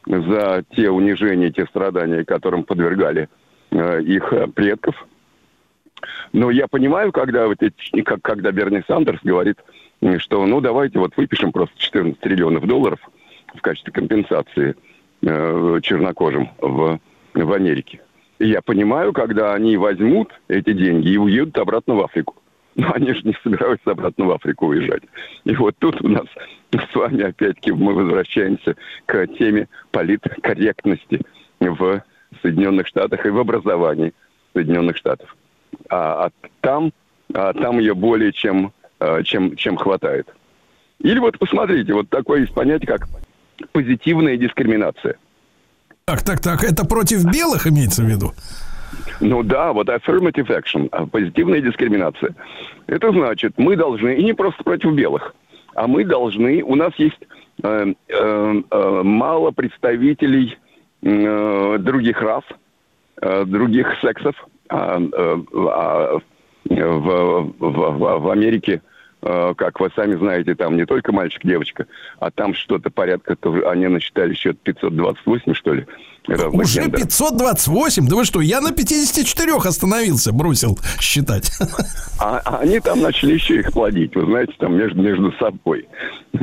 [0.06, 3.28] за те унижения, те страдания, которым подвергали
[3.70, 5.06] э, их э, предков.
[6.32, 9.58] Но я понимаю, когда, вот эти, когда Берни Сандерс говорит,
[10.18, 13.00] что ну давайте вот выпишем просто 14 триллионов долларов
[13.54, 14.74] в качестве компенсации
[15.22, 16.98] э, чернокожим в,
[17.34, 18.00] в Америке.
[18.44, 22.34] Я понимаю, когда они возьмут эти деньги и уедут обратно в Африку.
[22.74, 25.02] Но они же не собираются обратно в Африку уезжать.
[25.44, 26.26] И вот тут у нас
[26.70, 28.76] с вами опять-таки мы возвращаемся
[29.06, 31.22] к теме политкорректности
[31.58, 32.02] в
[32.42, 34.12] Соединенных Штатах и в образовании
[34.52, 35.34] Соединенных Штатов.
[35.88, 36.30] А, а
[36.60, 36.92] там,
[37.32, 40.28] а там ее более чем, а, чем, чем хватает.
[40.98, 43.08] Или вот посмотрите, вот такое есть понятие, как
[43.72, 45.16] позитивная дискриминация.
[46.06, 48.32] Так, так, так, это против белых имеется в виду?
[49.20, 52.34] Ну да, вот affirmative action, а позитивная дискриминация.
[52.86, 55.34] Это значит, мы должны, и не просто против белых,
[55.74, 57.20] а мы должны, у нас есть
[57.62, 60.58] э, э, э, мало представителей
[61.00, 62.44] э, других рас,
[63.22, 64.34] э, других сексов,
[64.68, 66.18] а, э, а,
[66.68, 68.93] в, в, в, в Америке э,
[69.56, 71.86] как вы сами знаете, там не только мальчик-девочка,
[72.20, 73.36] а там что-то порядка,
[73.70, 75.86] они насчитали счет 528, что ли.
[76.26, 77.02] разных Уже гендеров.
[77.08, 78.08] 528?
[78.08, 81.50] Да вы что, я на 54 остановился, бросил считать.
[82.18, 85.88] А, а они там начали еще их плодить, вы знаете, там между, между собой.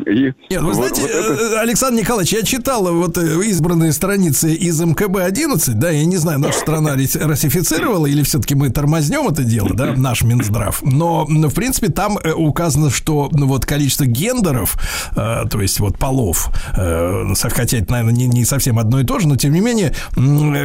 [0.06, 3.92] И Нет, вы вот- знаете, вот это- э, Александр Николаевич, я читал вот э, избранные
[3.94, 9.44] страницы из МКБ-11, да, я не знаю, наша страна ратифицировала или все-таки мы тормознем это
[9.44, 12.32] дело, да, наш Минздрав, но, в принципе, там э,
[12.72, 14.78] указано, что ну, вот количество гендеров,
[15.16, 19.20] э, то есть вот полов, э, хотя это, наверное, не, не совсем одно и то
[19.20, 19.94] же, но тем не менее,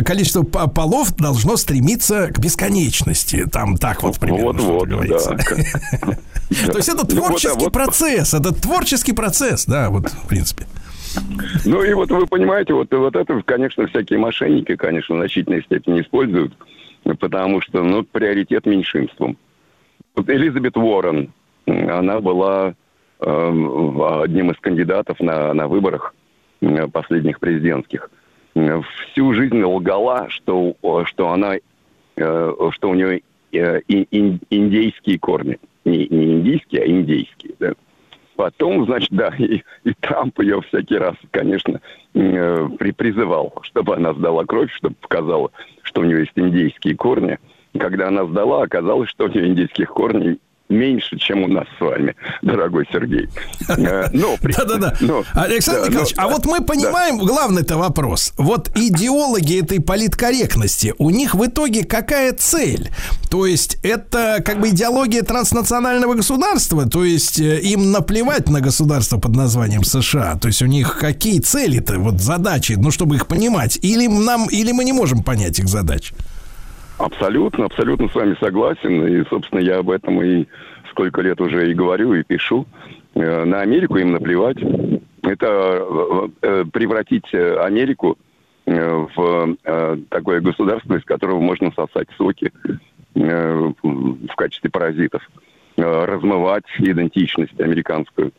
[0.04, 5.36] количество по- полов должно стремиться к бесконечности, там так вот примерно Вот, вот, говорится.
[5.36, 6.16] да.
[6.72, 10.66] То есть это Ну, а творческий процесс, это творческий процесс, да, вот, в принципе.
[11.64, 16.02] Ну и вот вы понимаете, вот, вот это, конечно, всякие мошенники, конечно, в значительной степени
[16.02, 16.52] используют,
[17.18, 19.36] потому что, ну, приоритет меньшинством.
[20.14, 21.32] Вот Элизабет Уоррен,
[21.66, 22.74] она была
[23.20, 26.14] эм, одним из кандидатов на, на выборах
[26.92, 28.10] последних президентских.
[28.54, 30.74] Всю жизнь лгала, что,
[31.04, 31.56] что она,
[32.16, 33.20] э, что у нее
[33.52, 35.58] э, ин- ин- индейские корни.
[35.84, 37.72] Не, не индийские, а индейские, да.
[38.36, 41.80] Потом, значит, да, и, и Трамп ее всякий раз, конечно,
[42.14, 45.50] э, при, призывал, чтобы она сдала кровь, чтобы показала,
[45.82, 47.38] что у нее есть индейские корни.
[47.78, 50.38] Когда она сдала, оказалось, что у нее индейских корней
[50.68, 53.28] меньше, чем у нас с вами, дорогой Сергей.
[53.68, 54.08] Э,
[54.42, 54.94] Да-да-да.
[55.34, 58.32] Александр Николаевич, а вот мы понимаем, главный-то вопрос.
[58.36, 62.90] Вот идеологи этой политкорректности, у них в итоге какая цель?
[63.30, 69.18] То есть это как бы идеология транснационального государства, то есть э, им наплевать на государство
[69.18, 70.36] под названием США.
[70.36, 73.78] То есть у них какие цели-то, вот задачи, ну, чтобы их понимать?
[73.82, 76.12] Или нам, или мы не можем понять их задач?
[76.98, 79.06] Абсолютно, абсолютно с вами согласен.
[79.06, 80.46] И, собственно, я об этом и
[80.90, 82.66] сколько лет уже и говорю, и пишу.
[83.14, 84.56] Э, На Америку им наплевать.
[85.22, 88.16] Это э, э, превратить Америку
[88.64, 89.56] в
[90.08, 92.50] такое государство, из которого можно сосать соки
[93.14, 95.22] в качестве паразитов,
[95.76, 98.32] размывать идентичность американскую.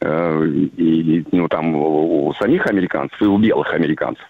[0.00, 4.24] И, ну, там у самих американцев и у белых американцев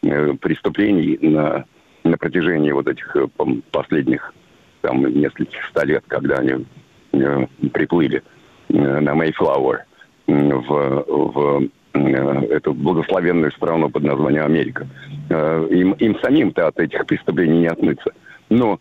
[0.00, 1.64] преступлений на,
[2.08, 3.26] на протяжении вот этих э,
[3.70, 4.34] последних
[4.80, 6.64] там нескольких ста лет, когда они
[7.12, 8.22] э, приплыли
[8.68, 9.84] э, на Мейфлауэр
[10.26, 14.86] в, в эту благословенную страну под названием Америка.
[15.30, 18.12] Им, им самим-то от этих преступлений не отмыться.
[18.50, 18.78] Но,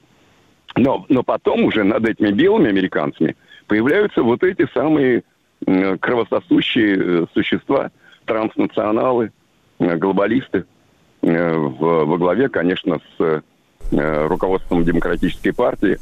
[0.75, 3.35] но, но потом уже над этими белыми американцами
[3.65, 5.23] появляются вот эти самые
[5.65, 7.91] кровососущие существа,
[8.25, 9.31] транснационалы,
[9.79, 10.65] глобалисты,
[11.33, 13.21] в- во главе, конечно, с
[13.91, 15.97] э, руководством демократической партии.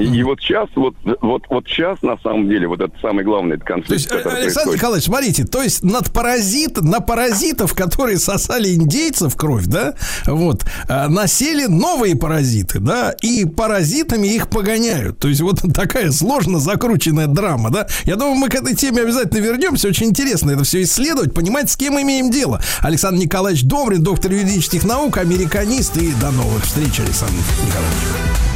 [0.00, 3.58] И, и вот сейчас, вот, вот, вот сейчас, на самом деле, вот это самый главный
[3.58, 4.78] конфликт, То есть, э, который Александр происходит.
[4.78, 9.94] Николаевич, смотрите, то есть над паразит, на паразитов, которые сосали индейцев кровь, да,
[10.26, 15.18] вот, а, насели новые паразиты, да, и паразитами их погоняют.
[15.18, 17.86] То есть вот такая сложно закрученная драма, да.
[18.04, 19.88] Я думаю, мы к этой теме обязательно вернемся.
[19.88, 22.60] Очень интересно это все исследовать, понимать, с кем имеем дело.
[22.80, 25.96] Александр Николаевич Добрин, доктор юридических наук, американист.
[25.96, 27.34] И до новых встреч, Александр
[27.66, 28.53] Николаевич.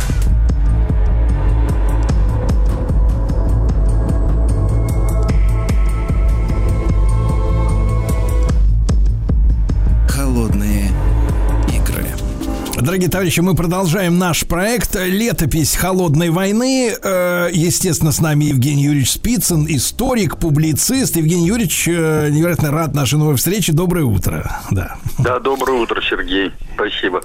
[12.88, 16.94] Дорогие товарищи, мы продолжаем наш проект «Летопись холодной войны».
[17.02, 21.14] Э, Естественно, с нами Евгений Юрьевич Спицын, историк, публицист.
[21.16, 23.74] Евгений Юрьевич, э, невероятно рад нашей новой встрече.
[23.74, 24.62] Доброе утро.
[24.70, 24.96] Да.
[25.18, 26.50] Да, доброе утро, Сергей.
[26.76, 27.20] Спасибо.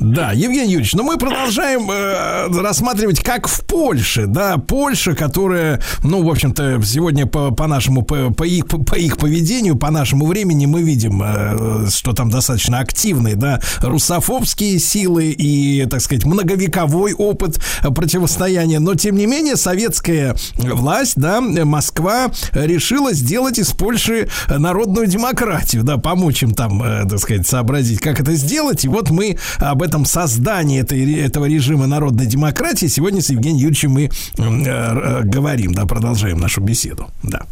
[0.00, 6.22] Да, Евгений Юрьевич, но мы продолжаем э, рассматривать, как в Польше, да, Польша, которая, ну,
[6.22, 10.64] в общем-то, сегодня по, по нашему, по, по, их, по их поведению, по нашему времени
[10.64, 17.60] мы видим, э, что там достаточно активные, да, русофобские силы и, так сказать, многовековой опыт
[17.82, 25.84] противостояния, но, тем не менее, советская власть, да, Москва решила сделать из Польши народную демократию,
[25.84, 29.82] да, помочь им там, э, так сказать, сообразить, как это сделать, и вот мы об
[29.82, 34.08] этом создании этой, этого режима народной демократии сегодня с Евгением Юрьевичем мы э,
[34.38, 37.42] э, говорим, да, продолжаем нашу беседу, да.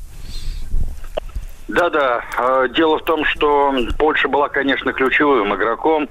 [1.69, 2.23] Да-да.
[2.39, 6.09] Э, Дело в том, что Польша была, конечно, ключевым игроком э,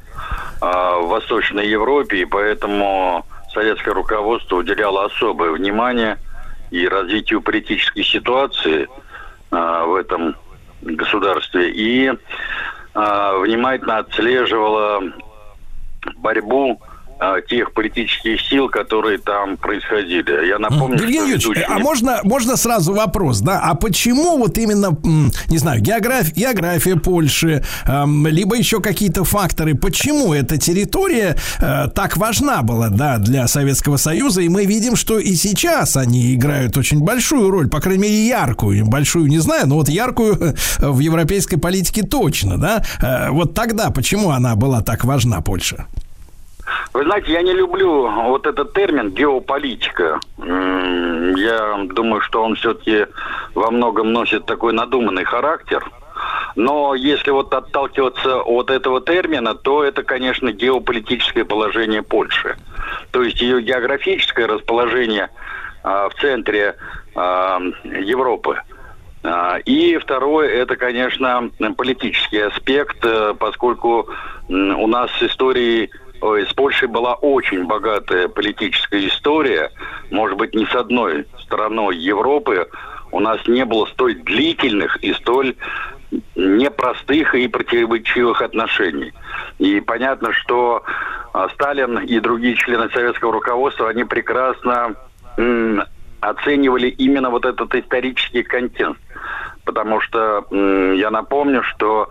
[0.62, 6.18] в Восточной Европе, и поэтому советское руководство уделяло особое внимание
[6.70, 8.88] и развитию политической ситуации
[9.52, 10.36] э, в этом
[10.82, 12.12] государстве, и
[12.94, 15.04] внимательно отслеживало
[16.16, 16.80] борьбу
[17.48, 20.48] тех политических сил, которые там происходили.
[20.48, 23.60] Я напомню, Евгений Юрьевич, ведущий- а можно, можно сразу вопрос, да?
[23.64, 24.98] А почему вот именно,
[25.48, 32.18] не знаю, география, география Польши, эм, либо еще какие-то факторы, почему эта территория э, так
[32.18, 34.42] важна была, да, для Советского Союза?
[34.42, 38.86] И мы видим, что и сейчас они играют очень большую роль, по крайней мере, яркую,
[38.86, 42.84] большую не знаю, но вот яркую э, в европейской политике точно, да?
[43.02, 45.88] Э, вот тогда почему она была так важна, Польша?
[46.94, 50.20] Вы знаете, я не люблю вот этот термин геополитика.
[50.38, 53.06] Я думаю, что он все-таки
[53.54, 55.84] во многом носит такой надуманный характер.
[56.56, 62.58] Но если вот отталкиваться от этого термина, то это, конечно, геополитическое положение Польши.
[63.12, 65.30] То есть ее географическое расположение
[65.84, 66.76] а, в центре
[67.16, 68.60] а, Европы.
[69.24, 74.08] А, И второе, это, конечно, политический аспект, э, поскольку
[74.50, 75.92] у нас с историей,
[76.22, 79.72] с Польшей была очень богатая политическая история.
[80.12, 82.68] Может быть, ни с одной страной Европы
[83.12, 85.56] у нас не было столь длительных и столь
[86.36, 89.14] непростых и противоречивых отношений.
[89.60, 90.84] И понятно, что
[91.34, 94.96] а, Сталин и другие члены советского руководства, они прекрасно
[96.20, 99.00] оценивали именно вот этот исторический контекст.
[99.66, 102.10] Потому что я напомню, что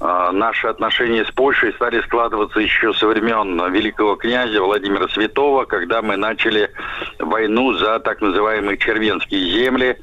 [0.00, 6.16] наши отношения с Польшей стали складываться еще со времен великого князя Владимира Святого, когда мы
[6.16, 6.70] начали
[7.18, 9.96] войну за так называемые червенские земли,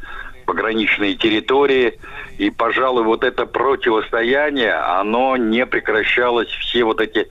[0.45, 1.99] пограничные территории.
[2.37, 7.27] И, пожалуй, вот это противостояние, оно не прекращалось все вот эти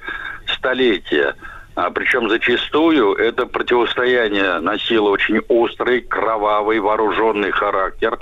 [0.46, 1.34] столетия.
[1.74, 8.18] А, причем зачастую это противостояние носило очень острый, кровавый, вооруженный характер.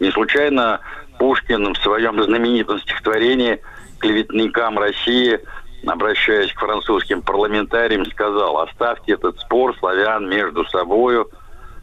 [0.00, 0.80] Не случайно
[1.20, 3.60] Пушкин в своем знаменитом стихотворении
[3.98, 5.38] «Клеветникам России»,
[5.86, 11.28] обращаясь к французским парламентариям, сказал «Оставьте этот спор славян между собою,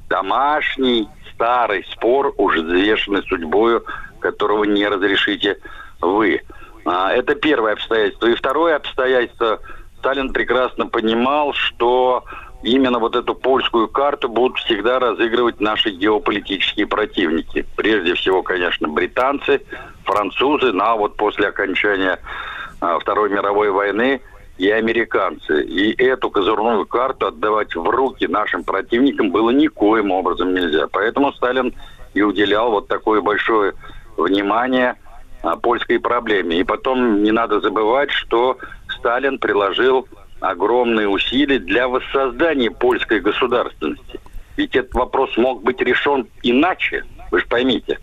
[0.10, 3.86] домашний, старый спор, уже взвешенный судьбою,
[4.20, 5.60] которого не разрешите
[6.02, 6.42] вы».
[6.86, 8.26] А, Это первое обстоятельство.
[8.26, 9.60] И второе обстоятельство–
[10.00, 12.24] Сталин прекрасно понимал, что
[12.64, 17.66] именно вот эту польскую карту будут всегда разыгрывать наши геополитические противники.
[17.76, 19.62] Прежде всего, конечно, британцы,
[20.04, 22.20] французы, ну а вот после окончания
[22.80, 24.22] а, Второй мировой войны
[24.58, 25.64] и американцы.
[25.64, 30.88] И эту козырную карту отдавать в руки нашим противникам было никоим образом нельзя.
[30.88, 31.74] Поэтому Сталин
[32.14, 33.74] и уделял вот такое большое
[34.18, 34.96] внимание
[35.44, 36.60] а, польской проблеме.
[36.60, 38.58] И потом не надо забывать, что
[38.98, 40.08] Сталин приложил
[40.40, 44.20] огромные усилия для воссоздания польской государственности.
[44.56, 48.00] Ведь этот вопрос мог быть решен иначе, вы же поймите.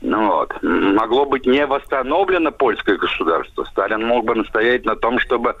[0.00, 0.62] Ну вот.
[0.62, 3.64] Могло быть не восстановлено польское государство.
[3.64, 5.56] Сталин мог бы настоять на том, чтобы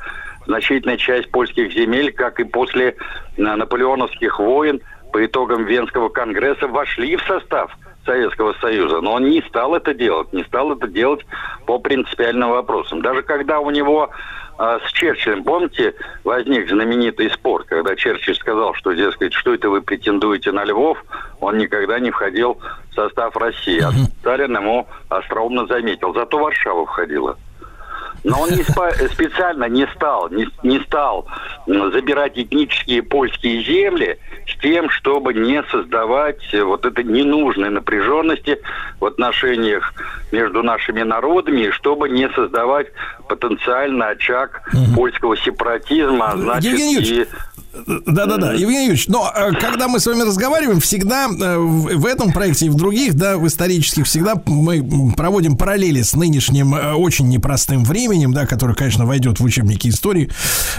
[0.46, 2.96] значительная часть польских земель, как и после
[3.36, 4.80] э, наполеоновских войн,
[5.12, 9.00] по итогам Венского конгресса вошли в состав Советского Союза.
[9.00, 11.24] Но он не стал это делать, не стал это делать
[11.66, 13.02] по принципиальным вопросам.
[13.02, 14.10] Даже когда у него
[14.58, 15.94] а, с Черчиллем, помните,
[16.24, 20.98] возник знаменитый спор, когда Черчилль сказал, что, дескать, что это вы претендуете на Львов,
[21.40, 22.58] он никогда не входил
[22.90, 23.80] в состав России.
[23.80, 27.38] А Сталин ему остроумно заметил, зато Варшава входила.
[28.24, 31.26] Но он не спа- специально не стал, не, не стал
[31.66, 38.58] забирать этнические польские земли с тем, чтобы не создавать э, вот этой ненужной напряженности
[39.00, 39.94] в отношениях
[40.32, 42.88] между нашими народами, и чтобы не создавать
[43.28, 44.62] потенциально очаг
[44.94, 47.28] польского сепаратизма, а значит, Евгений и
[47.86, 52.66] Да-да-да, Евгений Юрьевич, но э, когда мы с вами разговариваем, всегда э, в этом проекте
[52.66, 57.84] и в других, да, в исторических, всегда мы проводим параллели с нынешним э, очень непростым
[57.84, 60.30] временем, да, которое, конечно, войдет в учебники истории.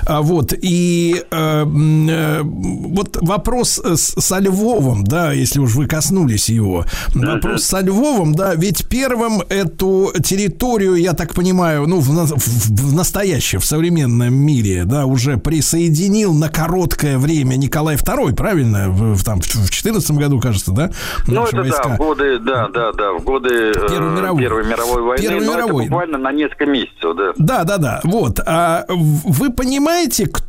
[0.06, 6.50] А, Вот, и э, э, вот вопрос э, со Львовом, да, если уж вы коснулись
[6.50, 12.90] его, вопрос со Львовом, да, ведь первым эту территорию, я так понимаю, ну, в, в-
[12.90, 16.50] в настоящем, в современном мире, да, уже присоединил на
[16.90, 18.90] короткое время Николай II, правильно?
[18.90, 20.92] В, там, в 14 году, кажется, да?
[21.28, 21.90] Ну, это да, войска.
[21.90, 24.42] в годы, да, да, да, в годы э, Первой мировой.
[24.42, 25.84] Первой мировой войны, Первой мировой.
[25.86, 27.32] буквально на несколько месяцев, да.
[27.38, 28.02] Да, да, да.
[28.04, 28.40] Вот.
[28.46, 30.44] А вы понимаете, кто,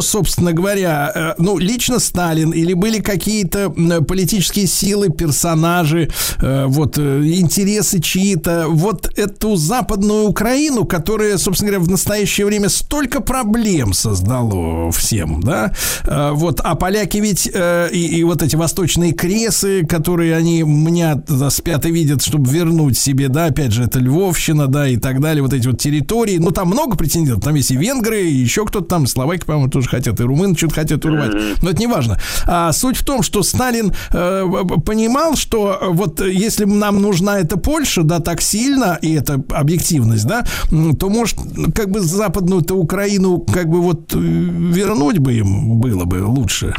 [0.00, 6.10] собственно говоря, э, ну, лично Сталин или были какие-то политические силы, персонажи,
[6.40, 12.68] э, вот, э, интересы чьи-то, вот эту западную Украину, которая, собственно говоря, в настоящее время
[12.68, 15.72] столько проблем создало всем, да,
[16.04, 21.90] вот, а поляки ведь и, и вот эти восточные кресы, которые они меня спят и
[21.90, 25.66] видят, чтобы вернуть себе, да, опять же, это Львовщина, да, и так далее, вот эти
[25.66, 29.44] вот территории, ну, там много претендентов, там есть и венгры, и еще кто-то там, словаки,
[29.44, 32.18] по-моему, тоже хотят, и румыны что-то хотят урвать, но это не важно.
[32.46, 34.44] А суть в том, что Сталин э,
[34.84, 40.26] понимал, что э, вот если нам нужна эта Польша, да, так сильно, и это объективность,
[40.26, 40.44] да,
[40.98, 41.38] то, может,
[41.74, 46.74] как бы западную-то Украину, как бы вот э, вернуть бы им было бы лучше.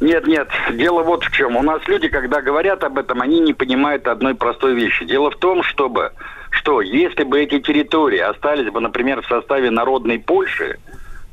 [0.00, 1.56] Нет, нет, дело вот в чем.
[1.56, 5.04] У нас люди, когда говорят об этом, они не понимают одной простой вещи.
[5.04, 6.12] Дело в том, чтобы,
[6.50, 10.78] что если бы эти территории остались бы, например, в составе народной Польши,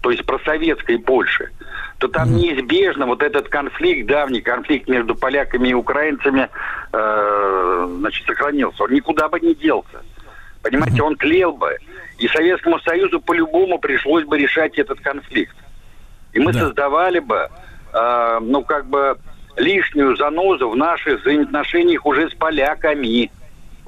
[0.02, 1.50] то есть просоветской Польши,
[1.98, 6.50] то там неизбежно вот этот конфликт, давний конфликт между поляками и украинцами,
[6.94, 8.84] э, значит, сохранился.
[8.84, 10.02] Он никуда бы не делся.
[10.62, 11.78] Понимаете, он тлел бы.
[12.18, 15.56] И Советскому Союзу по-любому пришлось бы решать этот конфликт.
[16.34, 16.60] И мы Да.
[16.60, 17.50] создавали бы,
[17.94, 19.18] э, ну, как бы,
[19.58, 23.32] лишнюю занозу в наших взаимоотношениях уже с поляками.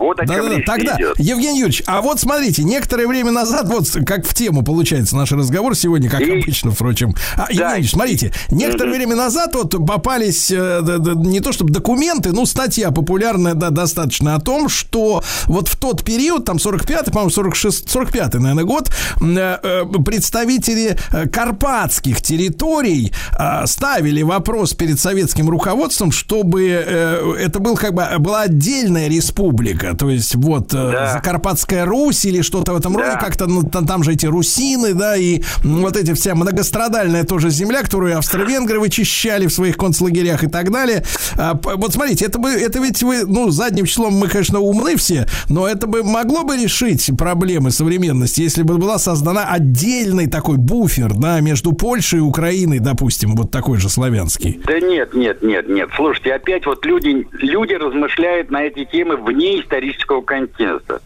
[0.01, 1.19] Вот о чем Да-да-да, речь тогда, идет.
[1.19, 5.75] Евгений Юрьевич, а вот смотрите, некоторое время назад, вот как в тему получается наш разговор
[5.75, 7.13] сегодня, как И- обычно, впрочем.
[7.37, 11.71] А, Евгений Юрьевич, смотрите, некоторое время назад вот попались э, да, да, не то чтобы
[11.71, 17.11] документы, ну, статья популярная, да, достаточно о том, что вот в тот период, там 45-й,
[17.11, 18.91] по-моему, 46, 45-й, наверное, год,
[19.21, 20.97] э, э, представители
[21.31, 29.07] карпатских территорий э, ставили вопрос перед советским руководством, чтобы это был как бы была отдельная
[29.07, 31.13] республика, то есть вот э, Да.
[31.13, 32.99] Закарпатская Русь или что-то в этом Да.
[32.99, 37.49] роде, как-то ну, там, там же эти русины, да, и вот эти вся многострадальная тоже
[37.49, 41.03] земля, которую австро-венгры вычищали в своих концлагерях и так далее.
[41.37, 45.25] А, вот смотрите, это бы, это ведь вы, ну, задним числом мы, конечно, умны все,
[45.49, 51.13] но это бы могло бы решить проблемы современности, если бы была создана отдельный такой буфер,
[51.13, 54.59] да, между Польшей и Украиной, допустим, вот такой же славянский.
[54.65, 55.89] Да нет, нет, нет, нет.
[55.95, 61.01] Слушайте, опять вот люди, люди размышляют на эти темы вне исторического контекста.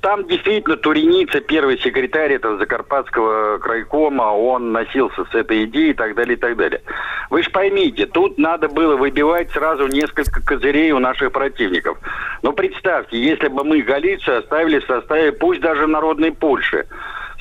[0.00, 6.14] Там действительно Туреница, первый секретарь этого Закарпатского крайкома, он носился с этой идеей и так
[6.14, 6.80] далее, и так далее.
[7.30, 11.98] Вы же поймите, тут надо было выбивать сразу несколько козырей у наших противников.
[12.42, 16.86] Но представьте, если бы мы Галицию оставили в составе, пусть даже народной Польши,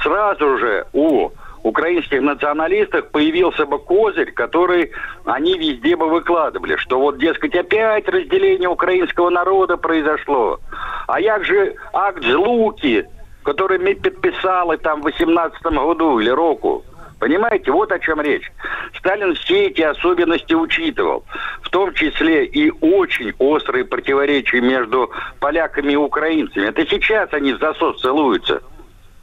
[0.01, 1.29] сразу же у
[1.63, 4.91] украинских националистов появился бы козырь, который
[5.25, 10.59] они везде бы выкладывали, что вот, дескать, опять разделение украинского народа произошло.
[11.07, 13.05] А як же акт Злуки,
[13.43, 16.83] который мы подписали там в 18 году или року?
[17.21, 18.51] Понимаете, вот о чем речь.
[18.97, 21.23] Сталин все эти особенности учитывал,
[21.61, 26.65] в том числе и очень острые противоречия между поляками и украинцами.
[26.65, 28.63] Это сейчас они в засос целуются.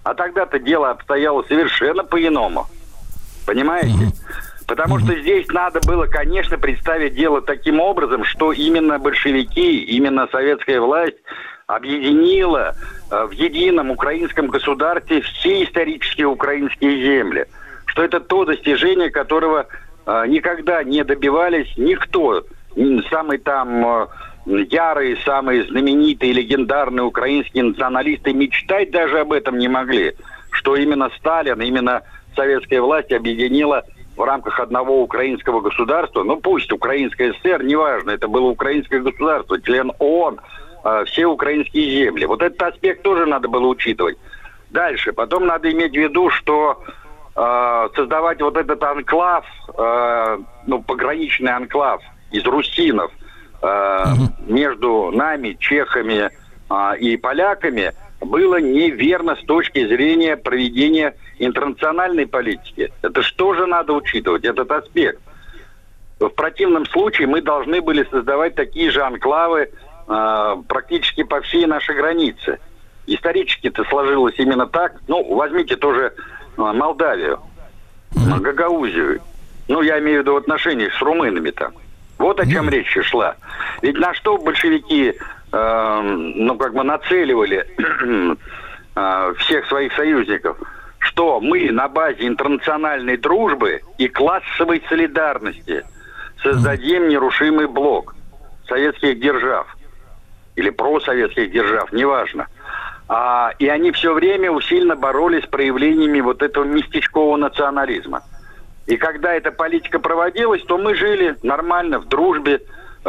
[0.04, 2.66] А тогда-то дело обстояло совершенно по-иному.
[3.46, 4.12] Понимаете?
[4.66, 10.78] Потому что здесь надо было, конечно, представить дело таким образом, что именно большевики, именно советская
[10.78, 11.16] власть
[11.66, 12.74] объединила
[13.10, 17.46] э, в едином украинском государстве все исторические украинские земли.
[17.86, 19.66] Что это то достижение, которого
[20.06, 22.44] э, никогда не добивались никто.
[23.10, 24.06] Самый там э,
[24.48, 30.14] ярые, самые знаменитые, легендарные украинские националисты мечтать даже об этом не могли.
[30.50, 32.02] Что именно Сталин, именно
[32.34, 33.84] советская власть объединила
[34.16, 39.92] в рамках одного украинского государства, ну пусть Украинская ССР, неважно, это было украинское государство, член
[39.98, 40.40] ООН,
[40.84, 42.24] э, все украинские земли.
[42.24, 44.16] Вот этот аспект тоже надо было учитывать.
[44.70, 45.12] Дальше.
[45.12, 46.82] Потом надо иметь в виду, что
[47.36, 49.44] э, создавать вот этот анклав,
[49.76, 52.02] э, ну, пограничный анклав
[52.32, 53.12] из русинов
[54.47, 56.30] между нами, чехами
[56.70, 62.93] э, и поляками было неверно с точки зрения проведения интернациональной политики.
[63.02, 65.20] Это что же надо учитывать, этот аспект?
[66.18, 69.70] В противном случае мы должны были создавать такие же анклавы
[70.09, 72.59] э, практически по всей нашей границе.
[73.06, 75.01] Исторически это сложилось именно так.
[75.06, 77.40] Ну, возьмите тоже э, Молдавию,
[78.12, 79.20] Гагаузию.
[79.68, 81.72] Ну, я имею в виду в отношениях с румынами там.
[82.19, 83.36] Вот о чем речь шла.
[83.81, 85.15] Ведь на что большевики,
[85.53, 87.66] э, ну, как бы нацеливали
[88.97, 90.59] э, всех своих союзников?
[90.99, 95.85] Что мы на базе интернациональной дружбы и классовой солидарности
[96.43, 98.16] создадим нерушимый блок
[98.66, 99.77] советских держав
[100.57, 102.49] или просоветских держав, неважно.
[103.09, 108.23] А, и они все время усиленно боролись с проявлениями вот этого местечкового национализма.
[108.89, 112.62] И когда эта политика проводилась, то мы жили нормально, в дружбе,
[113.05, 113.09] э,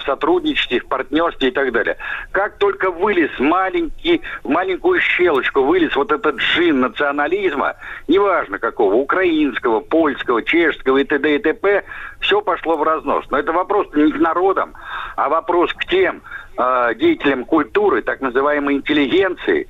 [0.06, 1.98] сотрудничестве, в партнерстве и так далее.
[2.32, 7.76] Как только вылез маленький, в маленькую щелочку, вылез вот этот джин национализма,
[8.08, 11.34] неважно какого, украинского, польского, чешского и т.д.
[11.34, 11.84] и т.п.,
[12.20, 13.26] все пошло в разнос.
[13.30, 14.72] Но это вопрос не к народам,
[15.16, 16.22] а вопрос к тем
[16.56, 19.68] э, деятелям культуры, так называемой интеллигенции,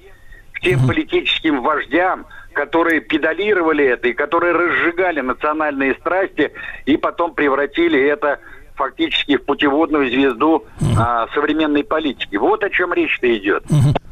[0.52, 6.52] к тем политическим вождям, которые педалировали это и которые разжигали национальные страсти
[6.86, 8.40] и потом превратили это
[8.80, 10.64] фактически в путеводную звезду
[10.98, 12.36] а, современной политики.
[12.36, 13.62] Вот о чем речь-то идет.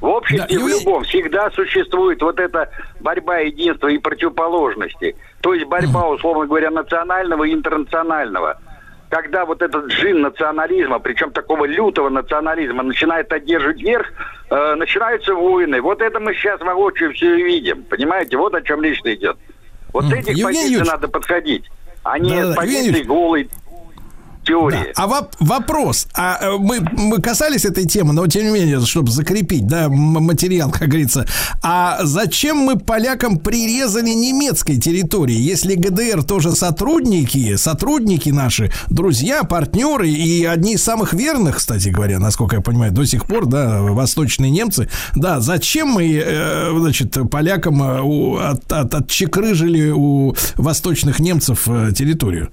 [0.01, 2.70] В обществе, Да, в любом, всегда существует вот эта
[3.01, 5.16] борьба единства и противоположности.
[5.40, 8.60] То есть борьба, условно говоря, национального и интернационального.
[9.10, 14.06] Когда вот этот джин национализма, причем такого лютого национализма, начинает одерживать верх,
[14.51, 15.80] э, начинаются войны.
[15.80, 17.85] Вот это мы сейчас воочию все видим.
[17.85, 19.36] Понимаете, вот о чем речь идет.
[19.94, 20.12] Вот Мгм.
[20.14, 20.93] этих Евгений позиций Юрьевич.
[20.93, 21.64] надо подходить,
[22.02, 23.48] а не с позиции голой
[24.48, 24.92] теории.
[24.96, 25.04] Да.
[25.04, 29.10] А воп- вопрос, а э, мы, мы касались этой темы, но тем не менее, чтобы
[29.10, 31.26] закрепить, да, материал, как говорится.
[31.62, 40.08] А зачем мы полякам прирезали немецкой территории, если ГДР тоже сотрудники, сотрудники наши, друзья, партнеры
[40.10, 44.50] и одни из самых верных, кстати говоря, насколько я понимаю, до сих пор, да, восточные
[44.50, 44.88] немцы.
[45.14, 51.64] Да, зачем мы, э, значит, полякам э, от, от- отчекрыжили у восточных немцев
[51.94, 52.50] территорию?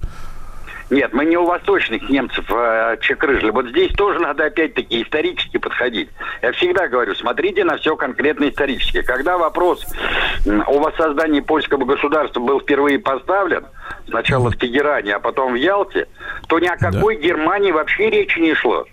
[0.88, 3.50] Нет, мы не у восточных немцев э, чекрыжили.
[3.50, 6.08] Вот здесь тоже надо опять-таки исторически подходить.
[6.42, 9.02] Я всегда говорю, смотрите на все конкретно исторически.
[9.02, 9.84] Когда вопрос
[10.46, 13.64] о воссоздании польского государства был впервые поставлен,
[14.08, 16.06] сначала в Тегеране, а потом в Ялте,
[16.46, 18.84] то ни о какой Германии вообще речи не шло.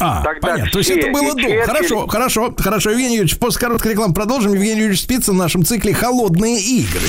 [0.00, 0.70] А, Тогда понятно.
[0.72, 1.40] То есть это было до.
[1.42, 2.90] Черчилль- Хорошо, хорошо, хорошо.
[2.90, 4.52] Евгений Юрьевич, после короткой рекламы продолжим.
[4.52, 7.06] Евгений Юрьевич Спицын в нашем цикле «Холодные игры».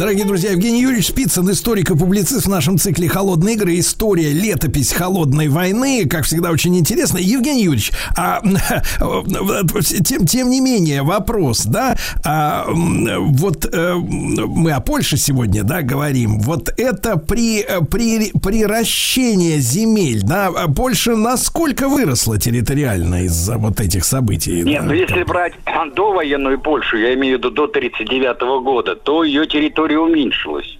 [0.00, 3.78] Дорогие друзья, Евгений Юрьевич Спицын, историк и публицист в нашем цикле «Холодные игры».
[3.78, 6.08] История, летопись холодной войны.
[6.08, 7.18] Как всегда, очень интересно.
[7.18, 8.40] Евгений Юрьевич, а,
[10.02, 16.40] тем, тем не менее, вопрос, да, а, вот э, мы о Польше сегодня, да, говорим.
[16.40, 24.06] Вот это при, при, приращение земель, да, а Польша насколько выросла территориально из-за вот этих
[24.06, 24.62] событий?
[24.62, 25.52] Нет, да, ну если брать
[25.94, 30.78] довоенную Польшу, я имею в виду до 1939 года, то ее территория уменьшилась.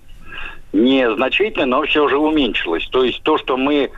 [0.73, 2.87] Не значительно, но все же уменьшилась.
[2.91, 3.91] То есть то, что мы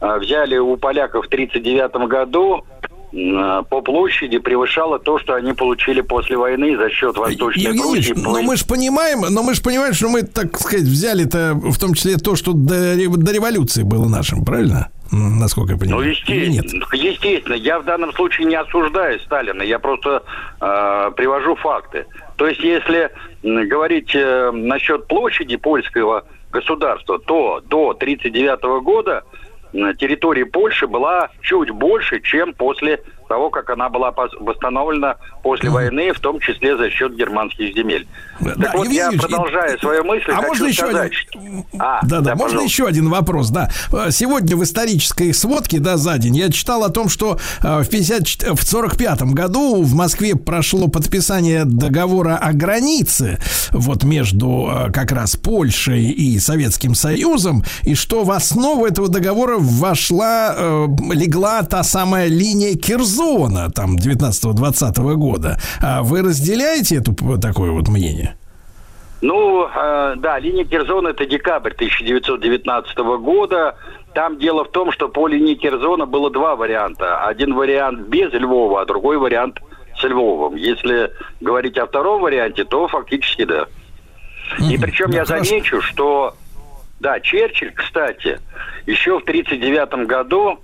[0.00, 2.64] э, взяли у поляков в 1939 году,
[3.12, 8.14] э, по площади превышало то, что они получили после войны за счет Восточной Евгений Пруссии.
[8.16, 11.92] Но мы же понимаем, но мы же понимаем, что мы, так сказать, взяли-то в том
[11.94, 14.88] числе то, что до, до революции было нашим, правильно?
[15.12, 16.14] Насколько я Ну, понимаю.
[16.26, 16.64] Или нет?
[16.64, 20.22] естественно, естественно, я в данном случае не осуждаю Сталина, я просто
[20.60, 22.06] э, привожу факты.
[22.36, 23.10] То есть, если
[23.44, 29.24] говорить э, насчет площади польского государства, то до 1939 года
[29.98, 36.20] территория Польши была чуть больше, чем после того, как она была восстановлена после войны, в
[36.20, 38.06] том числе за счет германских земель.
[38.40, 41.64] Да, так вот, Евгений я Ильич, продолжая и- свою мысль, а можно еще сказать, один?
[41.78, 42.64] А, да, да, можно пожалуйста.
[42.64, 43.70] еще один вопрос, да.
[43.92, 47.88] Э, Сегодня в исторической сводке, да, за день я читал о том, что э, в
[47.88, 53.38] 50, в 45 году в Москве прошло подписание договора о границе
[53.72, 59.56] вот между э, как раз Польшей и Советским Союзом, и что в основу этого договора
[59.58, 60.54] вошла,
[61.12, 63.13] легла та самая линия Кирзона,
[63.74, 65.58] там, 19-20 года.
[65.80, 68.36] А Вы разделяете это такое вот мнение?
[69.20, 73.76] Ну, э, да, линия Керзона это декабрь 1919 года.
[74.12, 77.24] Там дело в том, что по линии Керзона было два варианта.
[77.24, 79.60] Один вариант без Львова, а другой вариант
[79.98, 80.56] с Львовом.
[80.56, 81.10] Если
[81.40, 83.66] говорить о втором варианте, то фактически да.
[84.70, 86.34] И причем я замечу, что,
[87.00, 88.40] да, Черчилль, кстати,
[88.86, 90.58] еще в 1939 году,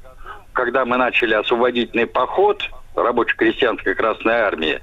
[0.60, 2.62] когда мы начали освободительный поход
[2.94, 4.78] рабоче-крестьянской Красной Армии,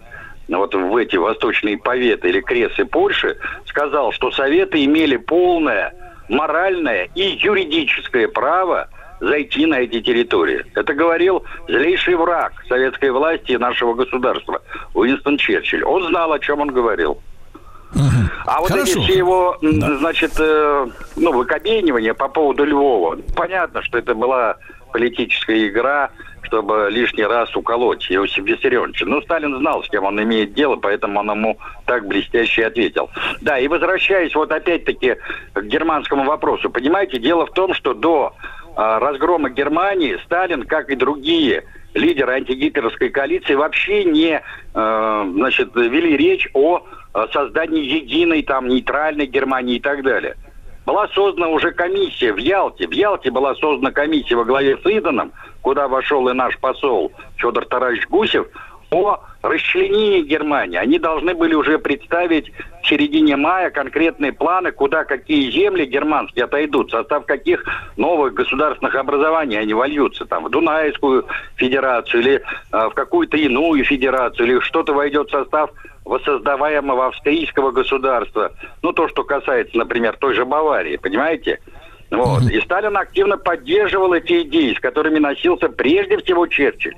[0.47, 3.37] вот в эти восточные поветы или кресы Польши,
[3.67, 5.93] сказал, что Советы имели полное
[6.29, 8.89] моральное и юридическое право
[9.19, 10.65] зайти на эти территории.
[10.73, 14.63] Это говорил злейший враг советской власти и нашего государства
[14.95, 15.83] Уинстон Черчилль.
[15.83, 17.21] Он знал, о чем он говорил.
[18.47, 18.99] А вот Хорошо.
[18.99, 24.57] эти все его, м, значит, э, ну, выкобенивания по поводу Львова, понятно, что это была
[24.91, 26.09] политическая игра,
[26.43, 29.05] чтобы лишний раз уколоть Иосифа Виссарионовича.
[29.05, 33.09] Ну, Сталин знал, с кем он имеет дело, поэтому он ему так блестяще ответил.
[33.41, 35.17] Да, и возвращаясь вот опять-таки
[35.53, 36.69] к германскому вопросу.
[36.69, 38.33] Понимаете, дело в том, что до
[38.75, 44.39] а, разгрома Германии Сталин, как и другие лидеры антигитлеровской коалиции, вообще не,
[44.73, 50.35] э, значит, вели речь о э, создании единой, там, нейтральной Германии и так далее.
[50.87, 52.87] Была создана уже комиссия в Ялте.
[52.87, 57.65] В Ялте была создана комиссия во главе с Иданом, куда вошел и наш посол Федор
[57.65, 58.47] Тарасович Гусев,
[58.91, 60.77] о расчленении Германии.
[60.77, 62.51] Они должны были уже представить
[62.81, 67.63] в середине мая конкретные планы, куда какие земли германские отойдут, в состав каких
[67.97, 72.35] новых государственных образований они вольются, там, в Дунайскую федерацию или
[72.71, 75.71] э, в какую-то иную федерацию, или что-то войдет в состав
[76.05, 78.53] воссоздаваемого австрийского государства.
[78.81, 81.59] Ну, то, что касается, например, той же Баварии, понимаете?
[82.09, 82.43] Вот.
[82.43, 86.95] И Сталин активно поддерживал эти идеи, с которыми носился прежде всего Черчилль.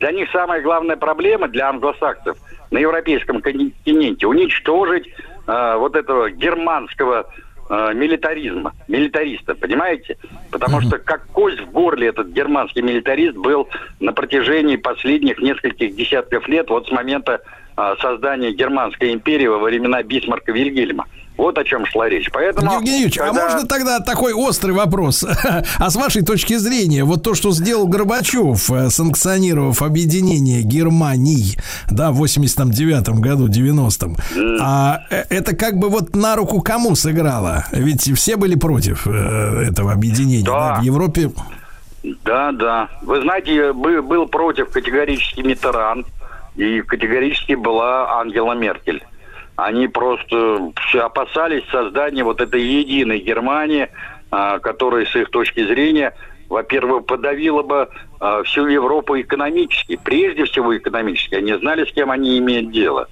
[0.00, 2.38] Для них самая главная проблема, для англосаксов,
[2.70, 5.06] на европейском континенте, уничтожить
[5.46, 7.26] э, вот этого германского
[7.68, 10.16] э, милитаризма, милитариста, понимаете?
[10.50, 13.68] Потому что как кость в горле этот германский милитарист был
[14.00, 17.42] на протяжении последних нескольких десятков лет, вот с момента
[17.76, 21.08] э, создания Германской империи во времена Бисмарка Вильгельма.
[21.40, 22.28] Вот о чем шла речь.
[22.30, 25.24] Поэтому, Евгений Юрьевич, а когда- можно тогда такой острый вопрос?
[25.78, 31.56] А с вашей точки зрения, вот то, что сделал Горбачев, э, санкционировав объединение Германии,
[31.90, 34.16] да, в 89 году, 90-м,
[34.60, 37.64] а э, это как бы вот на руку кому сыграло?
[37.72, 40.44] Ведь все были против э, этого объединения.
[40.44, 40.74] Да.
[40.74, 41.30] да, в Европе
[42.24, 42.88] Да, да.
[43.00, 46.04] Вы знаете, бы- был против категорически Миттеран,
[46.56, 49.02] и категорически была Ангела Меркель.
[49.64, 53.90] Они просто все опасались создания вот этой единой Германии,
[54.30, 56.14] а, которая с их точки зрения,
[56.48, 57.88] во-первых, подавила бы
[58.20, 61.34] а, всю Европу экономически, прежде всего экономически.
[61.34, 63.08] Они знали, с кем они имеют дело.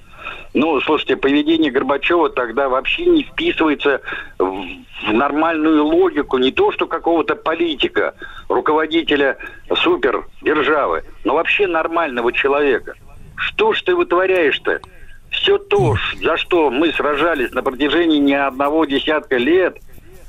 [0.54, 4.00] Ну, слушайте, поведение Горбачева тогда вообще не вписывается
[4.38, 4.64] в,
[5.06, 8.14] нормальную логику не то, что какого-то политика,
[8.48, 9.36] руководителя
[9.74, 12.94] супер державы, но вообще нормального человека.
[13.36, 14.80] Что ж ты вытворяешь-то?
[15.30, 19.78] Все то, за что мы сражались на протяжении не одного десятка лет,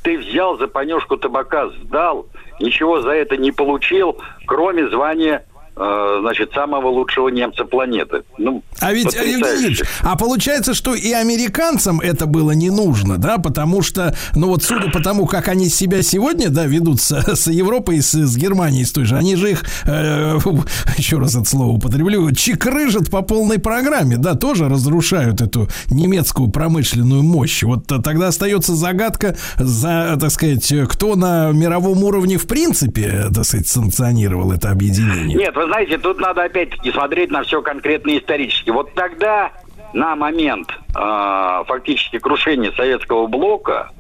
[0.04, 2.28] ты взял за понюшку табака, сдал,
[2.60, 5.46] ничего за это не получил, кроме звания,
[5.80, 8.24] значит, самого лучшего немца планеты.
[8.38, 9.14] Ну, А ведь.
[9.14, 14.64] Евгений а получается, что и американцам это было не нужно, да, потому что, ну вот
[14.64, 18.38] судя по тому, как они себя сегодня, да, ведут с, с Европой, и с, с
[18.38, 20.38] Германией, с той же, они же их, э,
[20.98, 27.24] еще раз это слово употреблю, чекрыжат по полной программе, да, тоже разрушают эту немецкую промышленную
[27.24, 27.64] мощь.
[27.64, 33.26] Вот э, тогда остается загадка, за, так сказать, э, кто на мировом уровне в принципе,
[33.34, 35.38] так сказать, санкционировал это объединение.
[35.38, 38.72] Нет, вы знаете, тут надо опять-таки смотреть на все конкретно исторически.
[38.72, 39.52] Вот тогда,
[39.94, 40.68] на момент
[40.98, 43.92] э, фактически крушения советского блока,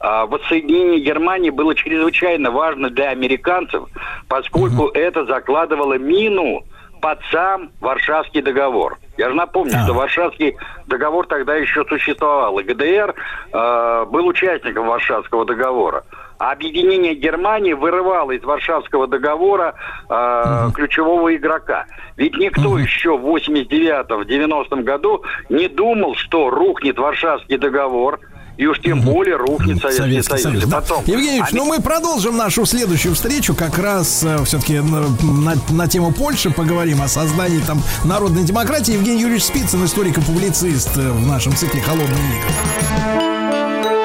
[0.00, 3.84] э, воссоединение Германии было чрезвычайно важно для американцев,
[4.28, 6.64] поскольку это закладывало мину
[7.00, 8.98] под сам Варшавский договор.
[9.16, 9.84] Я же напомню, А.
[9.84, 10.56] что Варшавский
[10.86, 13.14] договор тогда еще существовал, и ГДР
[13.52, 16.04] э, был участником Варшавского договора.
[16.38, 19.74] А объединение Германии вырывало из Варшавского договора
[20.08, 21.86] э, ключевого игрока.
[22.16, 28.20] Ведь никто еще в 89-м, в 90-м году не думал, что рухнет Варшавский договор,
[28.58, 30.42] и уж тем более рухнет Советский, Советский Союз.
[30.60, 30.64] Союз.
[30.70, 30.80] Да.
[30.80, 33.54] потом, Евгений Ильич, ами- ну мы продолжим нашу следующую встречу.
[33.54, 38.92] Как раз все-таки на, на- на тему Польши поговорим о создании там народной демократии.
[38.94, 42.08] Евгений Юрьевич Спицын, историк и публицист э, в нашем цикле «Холодные
[42.38, 43.95] игры».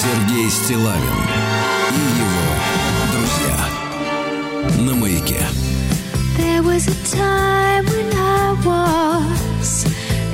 [0.00, 1.18] Сергей Стилавин
[1.92, 2.46] и его
[3.12, 3.58] друзья
[4.80, 5.42] на маяке.
[6.38, 9.86] There was a time when I was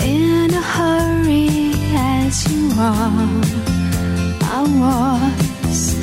[0.04, 3.42] in a hurry as you are.
[4.58, 5.96] I was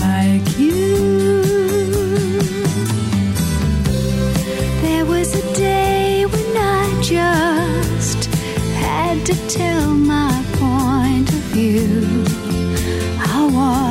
[0.00, 1.42] like you.
[4.82, 8.26] There was a day when I just
[8.76, 12.37] had to tell my point of view.
[13.51, 13.88] one.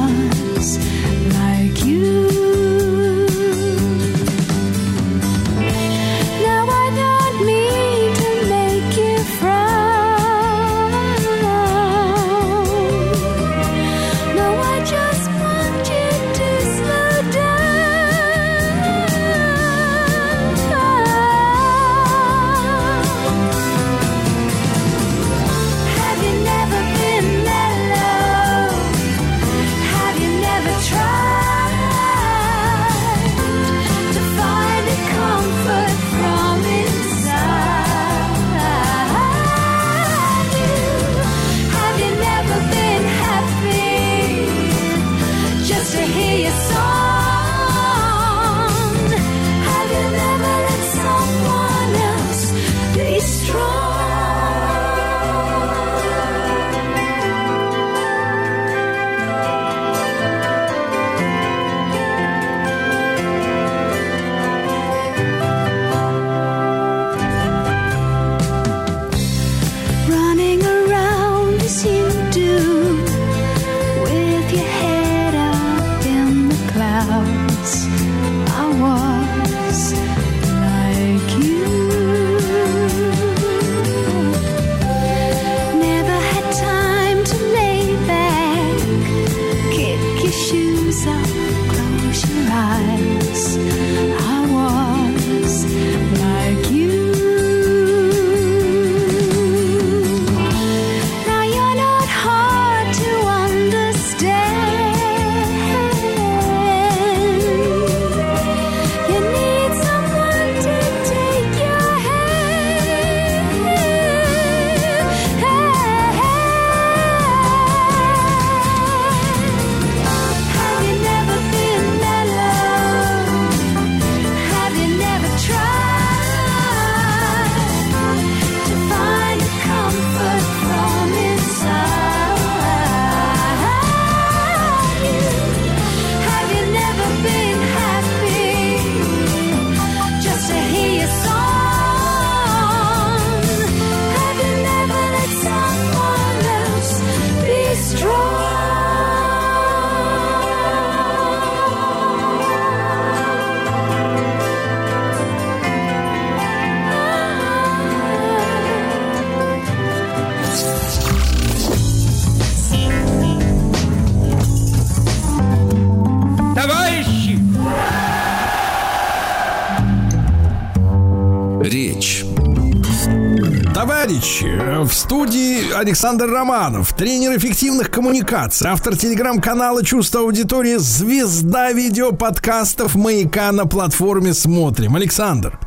[175.89, 184.97] Александр Романов, тренер эффективных коммуникаций, автор телеграм-канала «Чувство аудитории», звезда видеоподкастов «Маяка» на платформе «Смотрим».
[184.97, 185.59] Александр,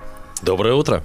[0.44, 1.04] Доброе утро.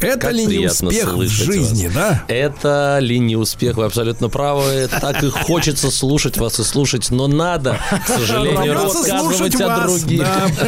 [0.00, 1.94] Это Как ли не успех в жизни, вас.
[1.94, 2.24] да?
[2.28, 3.76] Это ли не успех?
[3.76, 4.88] Вы абсолютно правы.
[5.00, 10.20] Так и хочется слушать вас и слушать, но надо, к сожалению, рассказывать о других.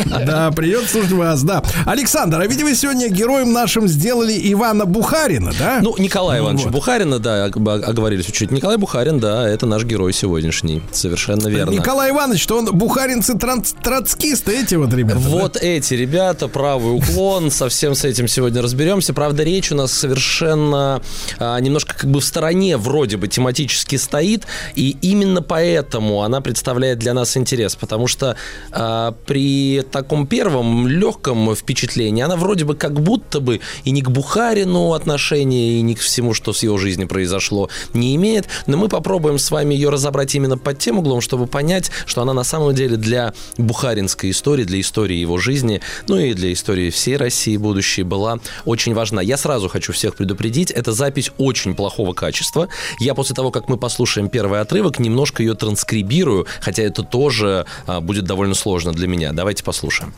[0.06, 1.62] Да, да, придется слушать вас, да.
[1.86, 5.78] Александр, а ведь вы сегодня героем нашим сделали Ивана Бухарина, да?
[5.82, 6.72] Ну, Николая Ивановича Вот.
[6.72, 8.50] Бухарина, да, ог- оговорились чуть-чуть.
[8.50, 10.82] Николай Бухарин, да, это наш герой сегодняшний.
[10.92, 11.70] Совершенно верно.
[11.72, 13.34] Николай Иванович, что он бухаринцы
[13.82, 15.20] троцкисты, эти вот ребята.
[15.20, 15.28] да?
[15.28, 19.12] Вот эти ребята, правый уклон, совсем с этим сегодня разберемся.
[19.23, 21.01] Правда, речь у нас совершенно
[21.39, 26.99] а, немножко как бы в стороне вроде бы тематически стоит, и именно поэтому она представляет
[26.99, 28.35] для нас интерес, потому что
[28.73, 34.11] а, при таком первом легком впечатлении она вроде бы как будто бы и не к
[34.11, 38.89] Бухарину отношения, и не к всему, что с его жизнью произошло, не имеет, но мы
[38.89, 42.74] попробуем с вами ее разобрать именно под тем углом, чтобы понять, что она на самом
[42.74, 48.03] деле для бухаринской истории, для истории его жизни, ну и для истории всей России будущей
[48.03, 49.11] была очень важна.
[49.20, 52.68] Я сразу хочу всех предупредить, это запись очень плохого качества.
[52.98, 58.01] Я после того, как мы послушаем первый отрывок, немножко ее транскрибирую, хотя это тоже а,
[58.01, 59.32] будет довольно сложно для меня.
[59.32, 60.12] Давайте послушаем.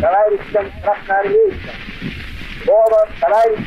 [0.00, 1.74] товарищам красноармейцам,
[2.64, 3.08] слово.
[3.20, 3.66] Товарищи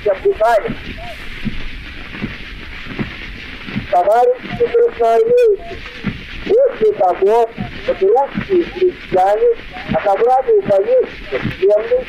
[4.58, 6.11] красноармейцы,
[6.46, 7.50] после того,
[7.86, 9.48] как русские крестьяне
[9.94, 12.06] отобрали у помещиков землю,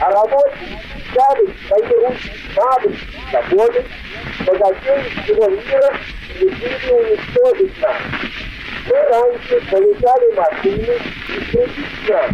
[0.00, 0.80] а рабочие
[1.10, 3.84] взяли свои руки слабость и свободы,
[4.46, 5.98] богатей всего мира
[6.40, 7.96] решили уничтожить нас.
[8.86, 10.98] Мы раньше получали машины
[11.28, 12.30] и нас.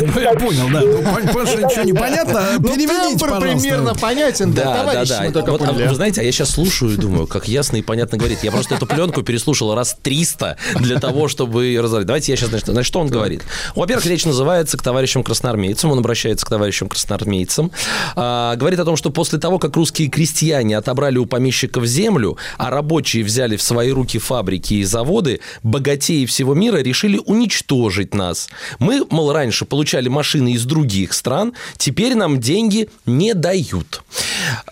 [0.00, 0.80] Ну, я понял, да.
[0.80, 2.42] Ну, потому что ничего не понятно.
[2.58, 3.40] Ну, Переведите, пожалуйста.
[3.40, 5.42] примерно понятен, да, Да, да, да.
[5.52, 8.42] Вот, а вы знаете, а я сейчас слушаю и думаю, как ясно и понятно говорит.
[8.42, 12.06] Я просто эту пленку переслушал раз 300 для того, чтобы ее разобрать.
[12.06, 13.42] Давайте я сейчас, значит, значит, что он говорит.
[13.74, 15.90] Во-первых, речь называется к товарищам красноармейцам.
[15.90, 17.72] Он обращается к товарищам красноармейцам.
[18.16, 22.70] А, говорит о том, что после того, как русские крестьяне отобрали у помещиков землю, а
[22.70, 28.48] рабочие взяли в свои руки фабрики и заводы, богатеи всего мира решили уничтожить нас.
[28.78, 34.02] Мы, мол, раньше получали машины из других стран, теперь нам деньги не дают.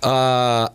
[0.03, 0.73] А,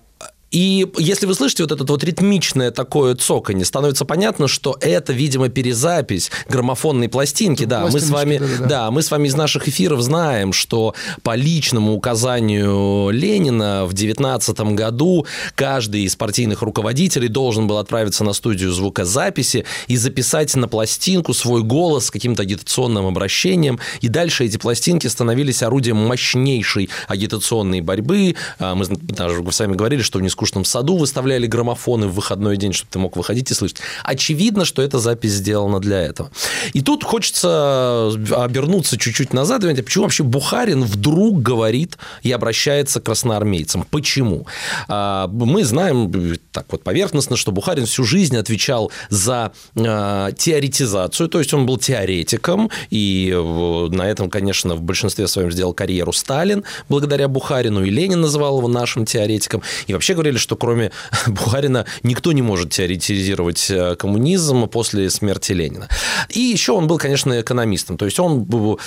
[0.51, 5.47] и если вы слышите вот это вот ритмичное такое цоканье, становится понятно, что это, видимо,
[5.47, 7.63] перезапись граммофонной пластинки.
[7.63, 8.65] Да, мы с вами, да-да-да.
[8.65, 14.59] да, мы с вами из наших эфиров знаем, что по личному указанию Ленина в 19
[14.75, 15.25] году
[15.55, 21.63] каждый из партийных руководителей должен был отправиться на студию звукозаписи и записать на пластинку свой
[21.63, 23.79] голос с каким-то агитационным обращением.
[24.01, 28.35] И дальше эти пластинки становились орудием мощнейшей агитационной борьбы.
[28.59, 32.73] А, Мы даже с вами говорили, что в нескучном саду выставляли граммофоны в выходной день,
[32.73, 33.77] чтобы ты мог выходить и слышать.
[34.03, 36.31] Очевидно, что эта запись сделана для этого.
[36.73, 39.61] И тут хочется обернуться чуть-чуть назад.
[39.61, 43.85] понять, Почему вообще Бухарин вдруг говорит и обращается к красноармейцам?
[43.89, 44.47] Почему?
[44.87, 46.11] А, Мы знаем
[46.51, 51.77] так вот поверхностно, что Бухарин всю жизнь отвечал за а, теоретизацию, то есть он был
[51.77, 57.89] теоретиком, и э, на этом, конечно, в большинстве своем сделал карьеру Сталин благодаря Бухарину, и
[57.89, 59.61] Ленин называл его нашим теоретиком.
[59.87, 60.91] И вообще говорили, что кроме
[61.27, 65.87] Бухарина никто не может теоретизировать э, коммунизм после смерти Ленина.
[66.29, 68.79] И еще он был, конечно, экономистом, то есть он был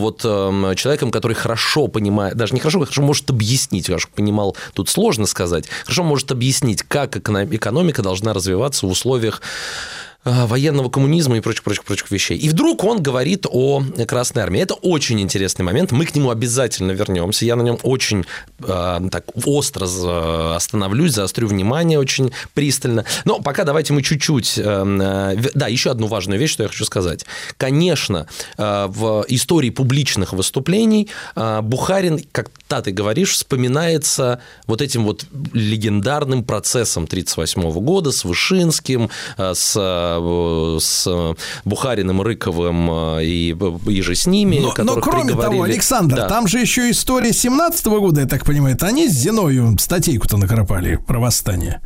[0.00, 4.88] вот эм, человеком, который хорошо понимает, даже не хорошо, хорошо может объяснить, хорошо понимал, тут
[4.88, 9.42] сложно сказать, хорошо может объяснить, как эконом- экономика должна развиваться в условиях
[10.24, 12.36] военного коммунизма и прочих, прочих, прочих вещей.
[12.36, 14.60] И вдруг он говорит о Красной Армии.
[14.60, 15.92] Это очень интересный момент.
[15.92, 17.44] Мы к нему обязательно вернемся.
[17.44, 18.24] Я на нем очень
[18.60, 19.86] э, так остро
[20.56, 23.04] остановлюсь, заострю внимание очень пристально.
[23.24, 24.58] Но пока давайте мы чуть-чуть...
[24.58, 27.24] э, э, да, еще одну важную вещь, что я хочу сказать.
[27.56, 28.26] Конечно,
[28.56, 35.24] э, в истории публичных выступлений э, Бухарин, как та ты говоришь, вспоминается вот этим вот
[35.52, 40.07] легендарным процессом 1938 года с Вышинским, э, с, э,
[40.80, 43.56] с Бухариным, Рыковым э, и,
[43.86, 45.62] и же с ними, Но, но кроме того.
[45.62, 46.28] Александр, Да.
[46.28, 48.74] там же еще история 17 года, я так понимаю.
[48.74, 51.80] Это они с Зиною статейку-то накропали про восстание.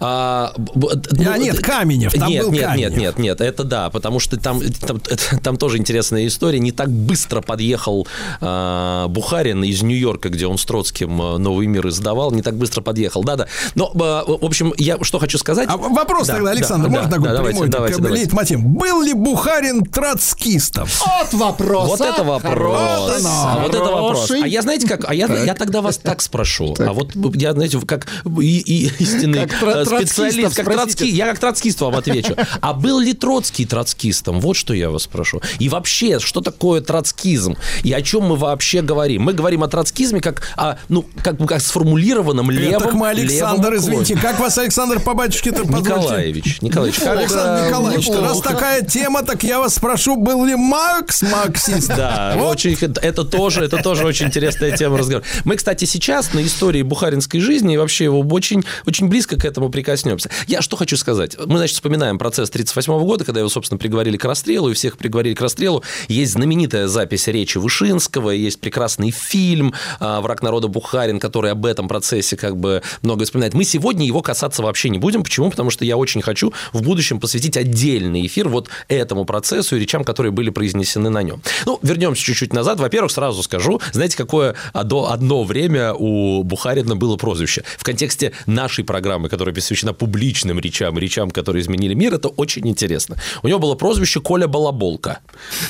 [0.00, 0.88] А, б-
[1.26, 2.90] А, нет, Каменев, там нет, был нет, Каменев.
[2.90, 6.58] нет, нет, нет, это да, потому что там, там, это- там тоже интересная история.
[6.60, 8.06] Не так быстро подъехал
[8.40, 12.80] а, Бухарин из Нью-Йорка, где он с Троцким а, «Новый мир» издавал, не так быстро
[12.80, 13.22] подъехал.
[13.24, 13.46] Да-да.
[13.74, 15.68] Но, в общем, я что хочу сказать...
[15.70, 18.24] А вопрос Да, тогда, да, Александр, да, можно да, такой давайте, прямой давайте, так, давайте.
[18.24, 18.60] лейтмотив?
[18.60, 20.88] Был ли Бухарин троцкистом?
[21.00, 21.88] Вот вопрос.
[21.88, 23.22] Вот это вопрос.
[23.24, 24.30] А вот это вопрос.
[24.30, 25.08] А я, знаете, как?
[25.08, 26.74] А я, я тогда вас так спрошу.
[26.78, 28.06] А вот я, знаете, как
[28.40, 32.36] и, и истинный Как э, специалист, как троцкий, я как троцкист вам отвечу.
[32.60, 34.40] А был ли Троцкий троцкистом?
[34.40, 35.40] Вот что я вас спрошу.
[35.58, 37.56] И вообще, что такое троцкизм?
[37.82, 39.22] И о чем мы вообще говорим?
[39.22, 43.76] Мы говорим о троцкизме как о, ну, как, как сформулированном левом Это мы, Александр, левом
[43.76, 45.64] извините, как вас, Александр, по батюшке-то?
[45.64, 51.22] Николаевич, Николаевич, как, Александр Николаевич, раз такая тема, так я вас спрошу, был ли Маркс
[51.22, 51.88] марксист?
[51.88, 55.24] Да, очень, это тоже, это тоже очень интересная тема разговора.
[55.44, 59.70] Мы, кстати, сейчас на истории бухаринской жизни и вообще его очень, очень близко к этому
[59.70, 60.30] прикоснемся.
[60.46, 61.36] Я что хочу сказать.
[61.38, 65.34] Мы, значит, вспоминаем процесс 1938 года, когда его, собственно, приговорили к расстрелу, и всех приговорили
[65.34, 65.82] к расстрелу.
[66.08, 71.88] Есть знаменитая запись речи Вышинского, есть прекрасный фильм а, «Враг народа Бухарин», который об этом
[71.88, 73.54] процессе как бы много вспоминает.
[73.54, 75.22] Мы сегодня его касаться вообще не будем.
[75.22, 75.50] Почему?
[75.50, 80.04] Потому что я очень хочу в будущем посвятить отдельный эфир вот этому процессу и речам,
[80.04, 81.42] которые были произнесены на нем.
[81.66, 82.80] Ну, вернемся чуть-чуть назад.
[82.80, 87.64] Во-первых, сразу скажу, знаете, какое одно, одно время у Бухарина было прозвище?
[87.78, 93.16] В контексте нашей программы, которая посвящена публичным речам, речам, которые изменили мир, это очень интересно.
[93.42, 95.20] У него было прозвище Коля Балаболка.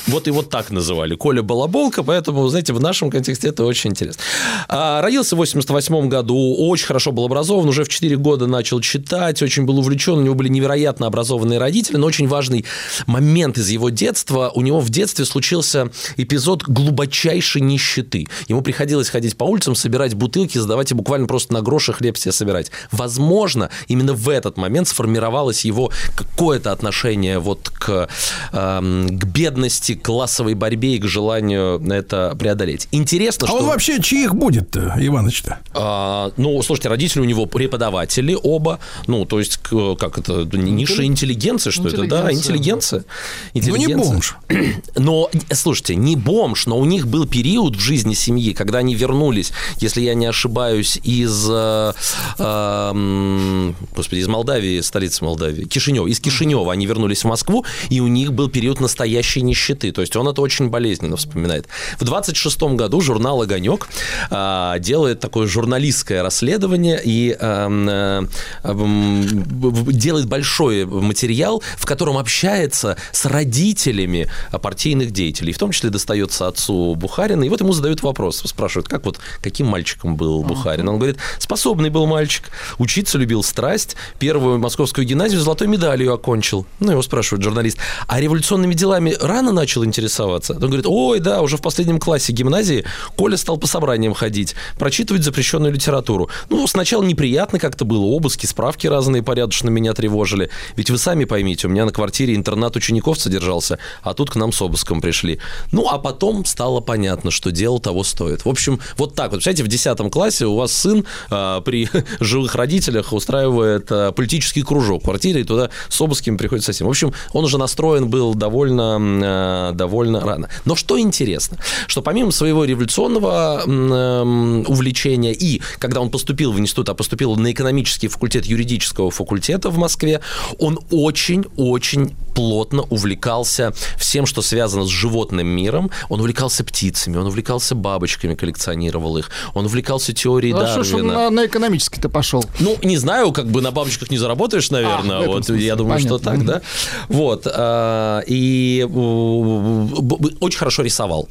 [0.07, 1.15] Вот его так называли.
[1.15, 4.21] Коля Балаболка, поэтому, знаете, в нашем контексте это очень интересно.
[4.67, 9.41] А, родился в 88 году, очень хорошо был образован, уже в 4 года начал читать,
[9.41, 12.65] очень был увлечен, у него были невероятно образованные родители, но очень важный
[13.05, 14.51] момент из его детства.
[14.53, 18.27] У него в детстве случился эпизод глубочайшей нищеты.
[18.47, 22.31] Ему приходилось ходить по улицам, собирать бутылки, сдавать и буквально просто на гроши хлеб себе
[22.31, 22.71] собирать.
[22.91, 28.09] Возможно, именно в этот момент сформировалось его какое-то отношение вот к,
[28.53, 32.87] эм, к бедности, к классовой борьбе и к желанию это преодолеть.
[32.91, 33.57] Интересно, А что...
[33.59, 35.59] он вообще чьих будет-то, Иваныч-то?
[35.73, 38.79] А, ну, слушайте, родители у него преподаватели оба.
[39.07, 42.05] Ну, то есть, как это, низшая интеллигенция, что это?
[42.07, 42.99] Да, интеллигенция.
[42.99, 43.05] Ну,
[43.53, 44.11] не Интеллигенция.
[44.11, 44.35] бомж.
[44.95, 49.51] Но, слушайте, не бомж, но у них был период в жизни семьи, когда они вернулись,
[49.77, 51.93] если я не ошибаюсь, из, э,
[52.39, 58.07] э, господи, из Молдавии, столицы Молдавии, Кишинева, из Кишинева они вернулись в Москву, и у
[58.07, 59.91] них был период настоящей нищеты.
[59.91, 61.67] То есть он это очень болезненно вспоминает.
[61.99, 63.87] В 26 году журнал «Огонек»
[64.29, 68.21] а, делает такое журналистское расследование и эм, э,
[68.63, 75.53] б- делает большой материал, в котором общается с родителями а, партийных деятелей.
[75.53, 77.45] В том числе достается отцу Бухарина.
[77.45, 78.41] И вот ему задают вопрос.
[78.45, 80.89] Спрашивают, как вот, каким мальчиком был Бухарин?
[80.89, 86.65] Он говорит, способный был мальчик, учиться любил страсть, первую московскую гимназию золотой медалью окончил.
[86.81, 87.77] Ну, его спрашивает журналист,
[88.07, 90.53] а революционными делами рано начал интересоваться?
[90.53, 92.83] Он говорит, ой, да, уже в последнем классе гимназии
[93.15, 96.29] Коля стал по собраниям ходить, прочитывать запрещенную литературу.
[96.49, 100.49] Ну, сначала неприятно как-то было, обыски, справки разные порядочно меня тревожили.
[100.75, 104.51] Ведь вы сами поймите, у меня на квартире интернат учеников содержался, а тут к нам
[104.51, 105.37] с обыском пришли.
[105.71, 108.43] Ну, а потом стало понятно, что дело того стоит.
[108.43, 109.43] В общем, вот так вот.
[109.43, 111.87] Представляете, в 10 классе у вас сын а, при
[112.19, 116.87] живых родителях устраивает а, политический кружок в квартире, и туда с обысками приходит совсем.
[116.87, 120.49] В общем, он уже настроен был довольно, а, довольно рано.
[120.65, 126.89] Но что интересно, что помимо своего революционного эм, увлечения и когда он поступил в институт,
[126.89, 130.21] а поступил на экономический факультет юридического факультета в Москве,
[130.57, 135.89] он очень-очень плотно увлекался всем, что связано с животным миром.
[136.09, 139.29] Он увлекался птицами, он увлекался бабочками, коллекционировал их.
[139.53, 141.13] Он увлекался теорией А что Дарвина.
[141.13, 142.43] на, на экономический-то пошел?
[142.59, 145.19] Ну, не знаю, как бы на бабочках не заработаешь, наверное.
[145.19, 146.53] А, вот смысле, я думаю, что так, понятно.
[146.55, 146.61] да.
[147.07, 147.47] Вот.
[147.49, 151.29] а, И б- очень хорошо рисовал.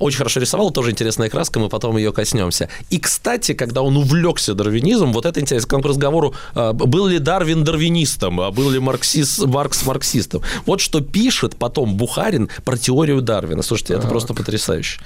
[0.00, 2.68] Очень хорошо рисовал, тоже интересная краска, мы потом ее коснемся.
[2.90, 7.64] И, кстати, когда он увлекся дарвинизмом, вот это интересно, к разговору, а, был ли Дарвин
[7.64, 10.42] дарвинистом, а был ли марксист, Маркс марксистом.
[10.66, 13.62] Вот что пишет потом Бухарин про теорию Дарвина.
[13.62, 15.00] Слушайте, это просто потрясающе.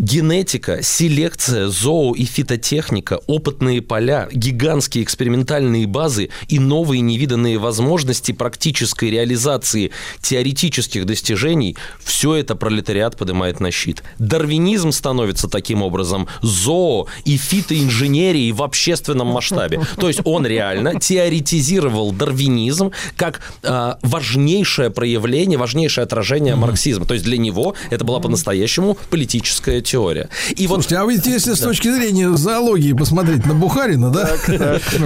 [0.00, 9.10] Генетика, селекция, зоо и фитотехника, опытные поля, гигантские экспериментальные базы и новые невиданные возможности практической
[9.10, 9.90] реализации
[10.22, 14.02] теоретических достижений– все это пролетариат поднимает на щит.
[14.18, 19.82] Дарвинизм становится таким образом зоо и фитоинженерией в общественном масштабе.
[19.98, 27.04] То есть он реально теоретизировал дарвинизм как а, важнейшее проявление, важнейшее отражение марксизма.
[27.04, 30.28] То есть для него это была по-настоящему политическая теория.
[30.56, 34.30] И вот Слушайте, а ведь если с точки зрения зоологии посмотреть на Бухарина, да?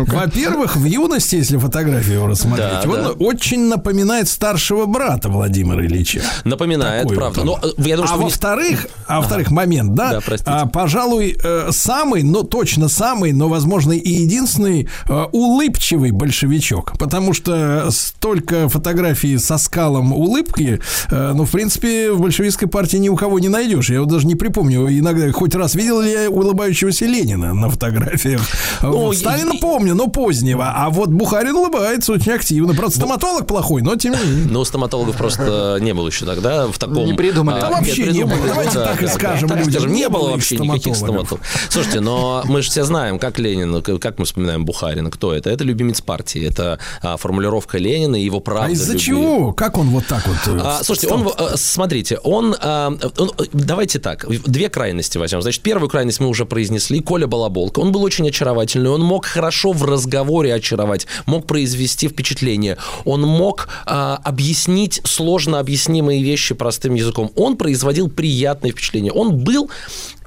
[0.06, 3.10] Во-первых, в юности, если фотографию его рассмотреть, Да, он да.
[3.12, 6.22] очень напоминает старшего брата Владимира Ильича.
[6.44, 7.40] напоминает, Такой правда.
[7.42, 7.70] вот он.
[7.70, 10.50] э, я думаю, а во-вторых, а во-вторых, момент, да, Да, простите.
[10.50, 17.32] а, пожалуй, э, самый, но точно самый, но, возможно, и единственный э, улыбчивый большевичок, потому
[17.32, 20.80] что столько фотографий со скалом улыбки,
[21.10, 23.90] ну, в принципе, в большевистской партии ни у кого не найдешь.
[23.90, 28.40] Я вот даже не припомню, иногда хоть раз видел ли я улыбающегося Ленина на фотографиях.
[28.82, 32.74] Ну, Вот и- Сталина помню, но позднего, а вот Бухарин улыбается очень активно.
[32.74, 34.46] Правда, стоматолог плохой, но тем не менее.
[34.50, 37.04] Ну, стоматологов просто не было еще тогда в таком...
[37.06, 37.60] Не придумали.
[37.60, 38.38] Да А, вообще нет, не было.
[38.46, 39.92] Давайте так и скажем людям.
[39.92, 41.40] не было вообще их никаких стоматологов.
[41.68, 45.50] Слушайте, но мы же все знаем, как Ленин, как мы вспоминаем Бухарина, кто это?
[45.50, 49.52] Это любимец партии, это а, формулировка Ленина и его правда А из-за чего?
[49.52, 50.36] Как он вот так вот?
[50.46, 55.42] э, А, слушайте, он, э, смотрите, а, он- давайте так, две крайности возьмем.
[55.42, 57.80] Значит, первую крайность мы уже произнесли, Коля Балаболка.
[57.80, 63.68] Он был очень очаровательный, он мог хорошо в разговоре очаровать, мог произвести впечатление, он мог
[63.84, 67.32] а, объяснить сложно объяснимые вещи простым языком.
[67.34, 69.12] Он производил приятное впечатление.
[69.12, 69.70] Он был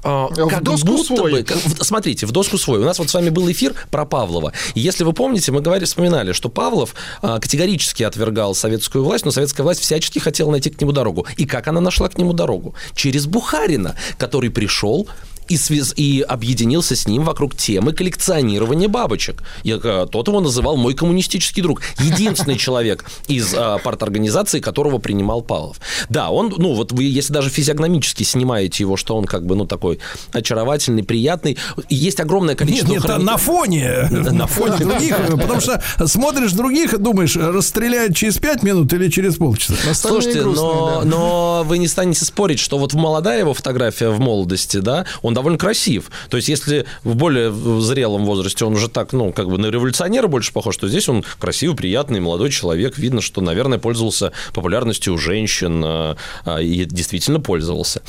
[0.04, 1.32] а, В как доску будто свой.
[1.32, 2.78] бы- как- в- смотрите, в доску свой.
[2.80, 4.52] У нас вот с вами был эфир про Павлова.
[4.74, 9.30] И если вы помните, мы говорили, вспоминали, что Павлов а, категорически отвергал советскую власть, но
[9.30, 11.26] советская власть всячески хотела найти к нему дорогу.
[11.36, 12.74] И как она нашла к нему дорогу?
[12.94, 15.08] Через Бухарина, который пришел
[15.48, 15.92] и, связ...
[15.96, 19.42] и объединился с ним вокруг темы коллекционирования бабочек.
[19.62, 21.82] И, э, тот его называл мой коммунистический друг.
[21.98, 25.80] Единственный человек из э, парторганизации, которого принимал Павлов.
[26.08, 29.66] Да, он, ну вот вы, если даже физиогномически снимаете его, что он как бы, ну,
[29.66, 29.98] такой
[30.32, 31.56] очаровательный, приятный.
[31.88, 32.92] Есть огромное Нет, количество...
[32.92, 38.38] нет, хрон- на фоне, на фоне других, потому что смотришь других и думаешь, расстреляют через
[38.38, 39.94] пять минут или через полчаса.
[39.94, 45.37] Слушайте, но вы не станете спорить, что вот молодая его фотография в молодости, да, он
[45.38, 46.10] довольно красив.
[46.30, 50.26] То есть, если в более зрелом возрасте он уже так, ну, как бы на революционера
[50.26, 52.98] больше похож, то здесь он красивый, приятный, молодой человек.
[52.98, 58.02] Видно, что, наверное, пользовался популярностью у женщин э, а, и действительно пользовался.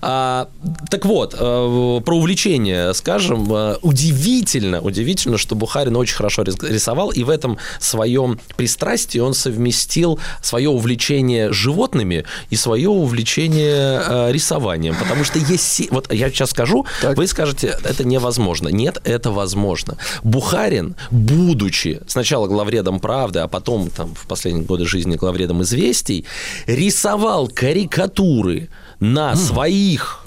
[0.00, 0.48] А,
[0.90, 7.10] так вот, э, про увлечение, скажем, э, удивительно, удивительно, что Бухарин очень хорошо рис- рисовал,
[7.10, 14.94] и в этом своем пристрастии он совместил свое увлечение животными и свое увлечение э, рисованием.
[14.94, 15.90] Потому что есть...
[15.90, 18.68] Вот я сейчас скажу, вы скажете, это невозможно.
[18.68, 19.96] Нет, это возможно.
[20.24, 26.26] Бухарин, будучи сначала главредом «Правды», а потом там, в последние годы жизни главредом «Известий»,
[26.66, 28.68] рисовал карикатуры
[29.00, 30.26] на своих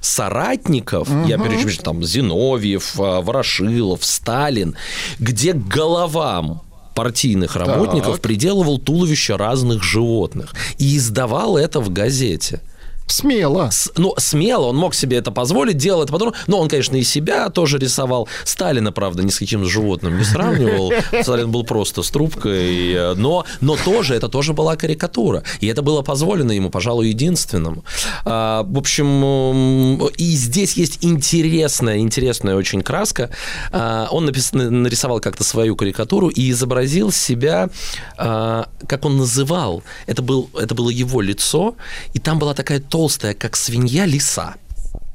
[0.00, 4.76] соратников, я перечислю там Зиновьев, а, Ворошилов, Сталин,
[5.18, 6.62] где к головам
[6.94, 8.22] партийных работников Так.
[8.22, 12.60] приделывал туловища разных животных и издавал это в газете.
[13.08, 13.70] Смело.
[13.70, 16.34] С- ну, смело, он мог себе это позволить, делал это потом.
[16.46, 18.28] Но он, конечно, и себя тоже рисовал.
[18.44, 20.92] Сталина, правда, ни с каким животным не сравнивал.
[21.22, 22.92] Сталин был просто с трубкой.
[22.92, 25.42] э, Но, но тоже, это тоже была карикатура.
[25.60, 27.84] И это было позволено ему, пожалуй, единственному.
[28.24, 33.30] А, в общем, и здесь есть интересная, интересная очень краска.
[33.72, 37.70] А, он напис- нарисовал как-то свою карикатуру и изобразил себя,
[38.18, 39.82] а, как он называл.
[40.06, 41.74] Это, был, это было его лицо,
[42.12, 44.56] и там была такая толстая, как свинья, лиса.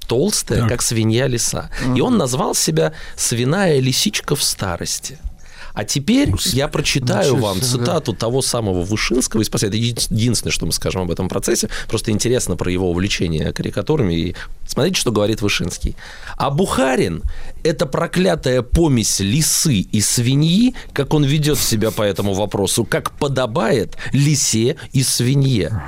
[0.07, 1.69] Толстая, как свинья, лиса.
[1.97, 5.17] И он назвал себя «свиная лисичка в старости».
[5.73, 7.83] А теперь я прочитаю вам себе.
[7.83, 9.69] цитату того самого Вышинского из «Спасения».
[9.69, 11.67] Это еди- единственное, что мы скажем об этом процессе.
[11.89, 14.13] Просто интересно про его увлечение карикатурами.
[14.13, 15.97] И смотрите, что говорит Вышинский.
[16.37, 17.23] А Бухарин–
[17.63, 23.97] это проклятая помесь лисы и свиньи, как он ведет себя по этому вопросу, как подобает
[24.11, 25.81] лисе и свинье.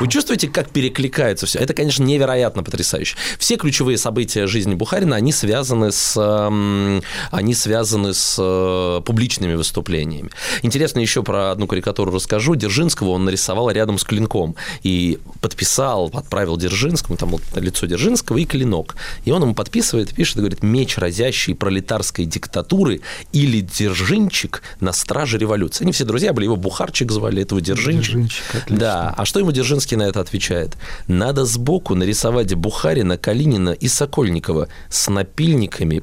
[0.00, 1.58] Вы чувствуете, как перекликается все?
[1.58, 3.16] Это, конечно, невероятно потрясающе.
[3.38, 10.30] Все ключевые события жизни Бухарина, они связаны с, эм, они связаны с э, публичными выступлениями.
[10.62, 12.54] Интересно еще про одну карикатуру расскажу.
[12.54, 18.44] Дзержинского он нарисовал рядом с клинком и подписал, отправил Дзержинскому, там вот лицо Дзержинского и
[18.44, 18.96] клинок.
[19.24, 23.00] И он ему подписывает, пишет, говорит, меч, разящий пролетарской диктатуры
[23.32, 25.84] или Дзержинчик на страже революции.
[25.84, 27.60] Они все друзья были, его Бухарчик звали, этого.
[27.60, 28.76] Дзержинчик, отлично.
[28.76, 30.76] Да, а что ему Дзержинский на это отвечает?
[31.06, 36.02] Надо сбоку нарисовать Бухарина, Калинина и Сокольникова с напильниками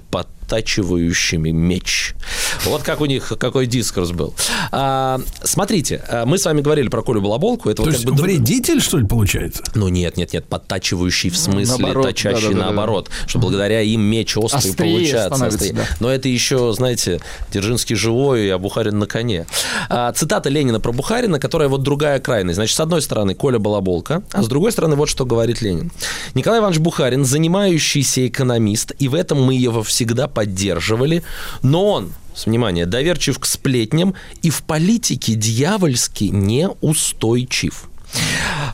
[0.49, 2.15] подтачивающими меч.
[2.65, 4.33] Вот как у них, какой дискурс был.
[4.71, 7.69] А, смотрите, а, мы с вами говорили про Колю Балаболку.
[7.69, 9.63] Это То вот есть как бы друг- вредитель, что ли, получается?
[9.75, 12.65] ну нет, нет, нет, подтачивающий в смысле, Наоборот, точащий да-да-да-да.
[12.65, 15.45] наоборот, что благодаря им меч острый Острее получается.
[15.45, 15.73] острее.
[15.73, 15.83] да.
[15.99, 17.19] Но это еще, знаете,
[17.51, 19.45] Дзержинский живой, а Бухарин на коне.
[19.89, 22.55] А, цитата Ленина про Бухарина, которая вот другая крайность.
[22.55, 25.91] Значит, с одной стороны Коля Балаболка, а с другой стороны вот что говорит Ленин.
[26.33, 31.21] Николай Иванович Бухарин, занимающийся экономист, и в этом мы его всегда поддерживали,
[31.63, 32.13] но он
[32.45, 37.89] внимание, доверчив к сплетням и в политике дьявольски неустойчив.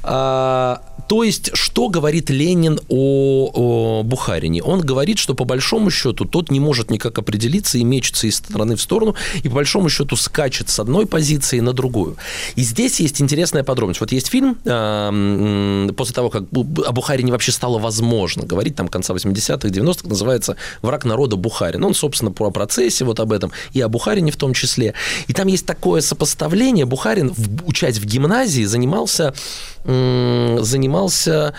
[0.03, 4.63] А, то есть, что говорит Ленин о, о Бухарине?
[4.63, 8.75] Он говорит, что по большому счету тот не может никак определиться и мечется из стороны
[8.75, 12.17] в сторону, и по большому счету скачет с одной позиции на другую.
[12.55, 14.01] И здесь есть интересная подробность.
[14.01, 19.13] Вот есть фильм, м, после того, как о Бухарине вообще стало возможно говорить, там, конца
[19.13, 21.83] 80-х, 90-х, называется «Враг народа Бухарин».
[21.83, 24.93] Он, собственно, про процессе вот об этом, и о Бухарине в том числе.
[25.27, 26.85] И там есть такое сопоставление.
[26.85, 27.33] Бухарин,
[27.65, 29.33] учась в гимназии, занимался,
[29.85, 31.53] занимался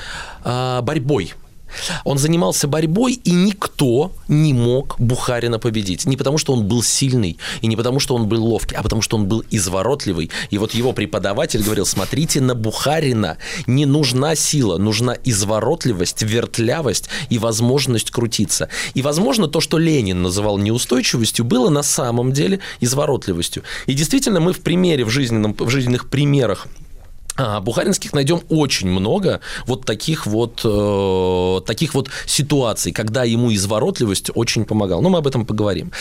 [0.45, 1.35] а, борьбой.
[2.05, 6.07] Он занимался борьбой, и никто не мог Бухарина победить.
[6.07, 9.03] Не потому, что он был сильный, и не потому, что он был ловкий, а потому,
[9.03, 10.31] что он был изворотливый.
[10.51, 13.39] И вот его преподаватель говорил, смотрите на Бухарина.
[13.67, 18.69] Не нужна сила, нужна изворотливость, вертлявость и возможность крутиться.
[18.95, 23.63] И, возможно, то, что Ленин называл неустойчивостью, было на самом деле изворотливостью.
[23.87, 26.69] И действительно, мы в примере, в, жизненном, в жизненных примерах
[27.37, 34.65] Бухаринских найдем очень много вот таких вот, э, таких вот ситуаций, когда ему изворотливость очень
[34.65, 35.01] помогала.
[35.01, 35.93] Но мы об этом поговорим.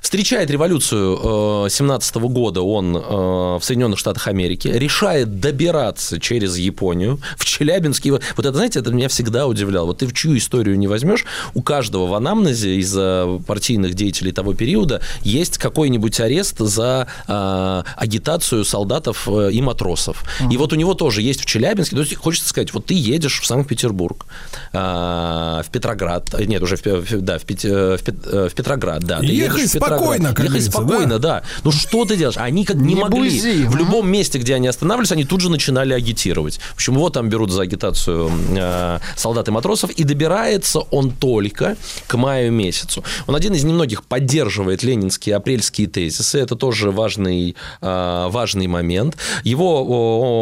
[0.00, 7.44] Встречает революцию 17 года он э, в Соединенных Штатах Америки, решает добираться через Японию в
[7.44, 8.12] Челябинске.
[8.12, 9.86] Вот это, знаете, это меня всегда удивляло.
[9.86, 14.32] Вот ты в чью историю не возьмешь, у каждого в анамнезе из э, партийных деятелей
[14.32, 20.24] того периода есть какой-нибудь арест за э, агитацию солдатов э, и матросов.
[20.50, 21.96] И вот у него тоже есть в Челябинске.
[21.96, 24.26] То есть хочется сказать, вот ты едешь в Санкт-Петербург,
[24.72, 29.02] а, в Петроград, э, нет, уже в, да, в, Пет- э, в э, в Петроград,
[29.04, 29.18] да.
[29.20, 29.98] Ты Ехай едешь в Петроград.
[30.00, 31.42] спокойно, как Ехай спокойно, да.
[31.64, 32.36] Ну что ты делаешь?
[32.38, 33.20] Они как не, Не могли.
[33.20, 36.58] бузи, В любом месте, где они останавливались, они тут же начинали агитировать.
[36.58, 41.76] В общем, его там берут за агитацию э, солдат и матросов, и добирается он только
[42.06, 43.04] к маю месяцу.
[43.26, 46.38] Он один из немногих поддерживает ленинские апрельские тезисы.
[46.38, 49.16] Это тоже важный, э, важный момент.
[49.44, 49.84] Его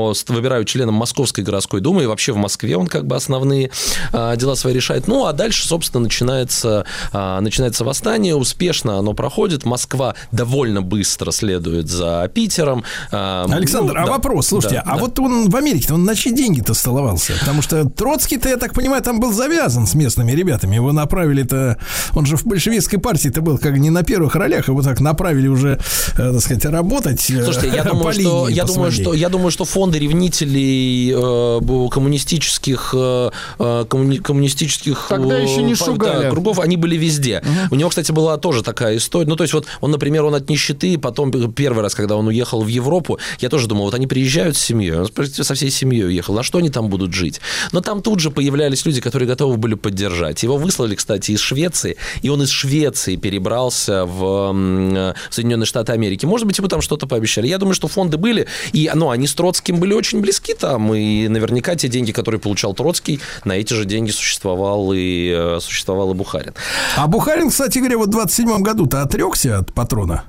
[0.09, 3.17] о, о, ст- выбирают членом Московской городской думы, и вообще в Москве он как бы
[3.17, 3.71] основные
[4.13, 5.07] э, дела свои решает.
[5.09, 8.35] Ну, а дальше, собственно, начинается, э, начинается восстание.
[8.37, 9.65] Успешно оно проходит.
[9.65, 12.85] Москва довольно быстро следует за Питером.
[13.13, 15.01] Э, Александр, ну, а да, вопрос, слушайте, да, а да.
[15.01, 17.33] вот он в Америке, он на чьи деньги-то столовался?
[17.41, 20.75] Потому что Троцкий-то, я так понимаю, там был завязан с местными ребятами.
[20.77, 21.79] Его направили-то,
[22.15, 25.79] он же в большевистской партии-то был как не на первых ролях, его так направили уже,
[26.15, 27.31] э, так сказать, работать.
[27.31, 32.95] э, Слушайте, я думаю, что я думаю, что я думаю, что фонды ревнителей э, коммунистических
[32.97, 36.25] э, э, коммуни- коммунистических Тогда э, еще не шугали.
[36.25, 37.43] да, кругов, они были везде.
[37.71, 39.29] У него, кстати, была тоже такая история.
[39.29, 42.63] Ну, то есть вот он, например, он от нищеты, потом первый раз, когда он уехал
[42.63, 46.35] в Европу, я тоже думал, вот они приезжают с семьей, он со всей семьей уехал,
[46.35, 47.41] на что они там будут жить?
[47.73, 50.43] Но там тут же появлялись люди, которые готовы были поддержать.
[50.43, 56.27] Его выслали, кстати, из Швеции, и он из Швеции перебрался в э, Соединенные Штаты Америки.
[56.27, 57.47] Может быть, ему там что-то пообещали.
[57.47, 61.29] Я думаю, что фонды были, и ну, они с Троцким были очень близки там, и
[61.29, 66.15] наверняка те деньги, которые получал Троцкий, на эти же деньги существовал и, э, существовал и
[66.15, 66.55] Бухарин.
[66.97, 70.25] А Бухарин, кстати говоря, вот в 27 году-то отрекся от патрона.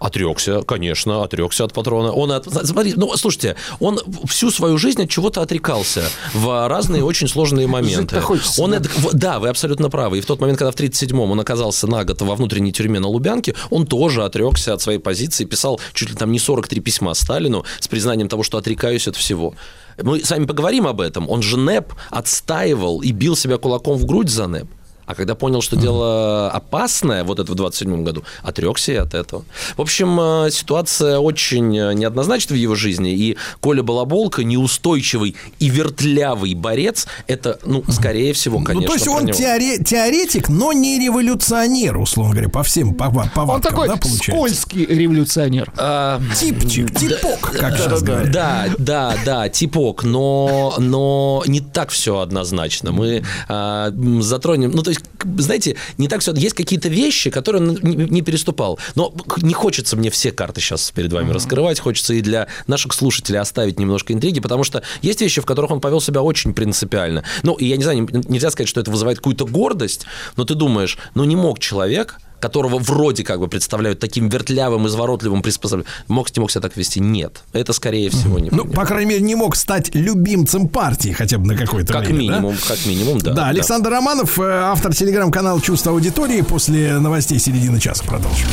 [0.00, 2.12] Отрекся, конечно, отрекся от патрона.
[2.12, 2.44] Он от...
[2.66, 6.04] Смотри, ну, слушайте, он всю свою жизнь от чего-то отрекался
[6.34, 8.20] в разные очень сложные моменты.
[8.20, 8.76] Хочется, он да?
[8.76, 10.18] это- да, вы абсолютно правы.
[10.18, 13.08] И в тот момент, когда в 37-м он оказался на год во внутренней тюрьме на
[13.08, 17.64] Лубянке, он тоже отрекся от своей позиции, писал чуть ли там не 43 письма Сталину
[17.80, 19.54] с признанием того, что отрекаюсь от всего.
[20.00, 21.28] Мы с вами поговорим об этом.
[21.28, 24.68] Он же НЭП отстаивал и бил себя кулаком в грудь за НЭП.
[25.08, 29.42] А когда понял, что дело опасное, вот это в 27 году, отрекся и от этого.
[29.78, 35.70] В общем, э, ситуация очень э, неоднозначна в его жизни, и Коля Балаболка, неустойчивый и
[35.70, 40.98] вертлявый борец, это, ну, скорее всего, конечно, ну, то есть он теоре- теоретик, но не
[40.98, 44.30] революционер, условно говоря, по всем пова- повадкам, Он такой да, получается?
[44.32, 45.72] скользкий революционер.
[45.78, 48.30] А, Типчик, типок, как сейчас говорят.
[48.30, 52.92] Да, да, да, типок, но, но не так все однозначно.
[52.92, 56.32] Мы а, затронем, ну, то есть, к- знаете, не так все.
[56.34, 58.78] Есть какие-то вещи, которые он не, переступал.
[58.94, 61.80] Но не хочется мне все карты сейчас перед вами раскрывать.
[61.80, 65.80] Хочется и для наших слушателей оставить немножко интриги, потому что есть вещи, в которых он
[65.80, 67.24] повел себя очень принципиально.
[67.42, 70.04] Ну, и я не знаю, не- нельзя сказать, что это вызывает какую-то гордость,
[70.36, 75.42] но ты думаешь, ну, не мог человек которого вроде как бы представляют таким вертлявым, изворотливым,
[75.42, 77.00] приспособленным, мог, не мог себя так вести?
[77.00, 77.42] Нет.
[77.52, 81.46] Это, скорее всего, не Ну, по крайней мере, не мог стать любимцем партии хотя бы
[81.46, 82.34] на какое-то Как время, да?
[82.36, 83.32] минимум, как минимум, да.
[83.32, 86.42] Да, Александр Романов, э, автор телеграм-канала «Чувство аудитории».
[86.42, 88.46] После новостей середины часа продолжим.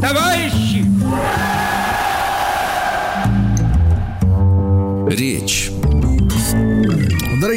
[0.00, 0.84] Товарищи!
[5.08, 5.72] Речь.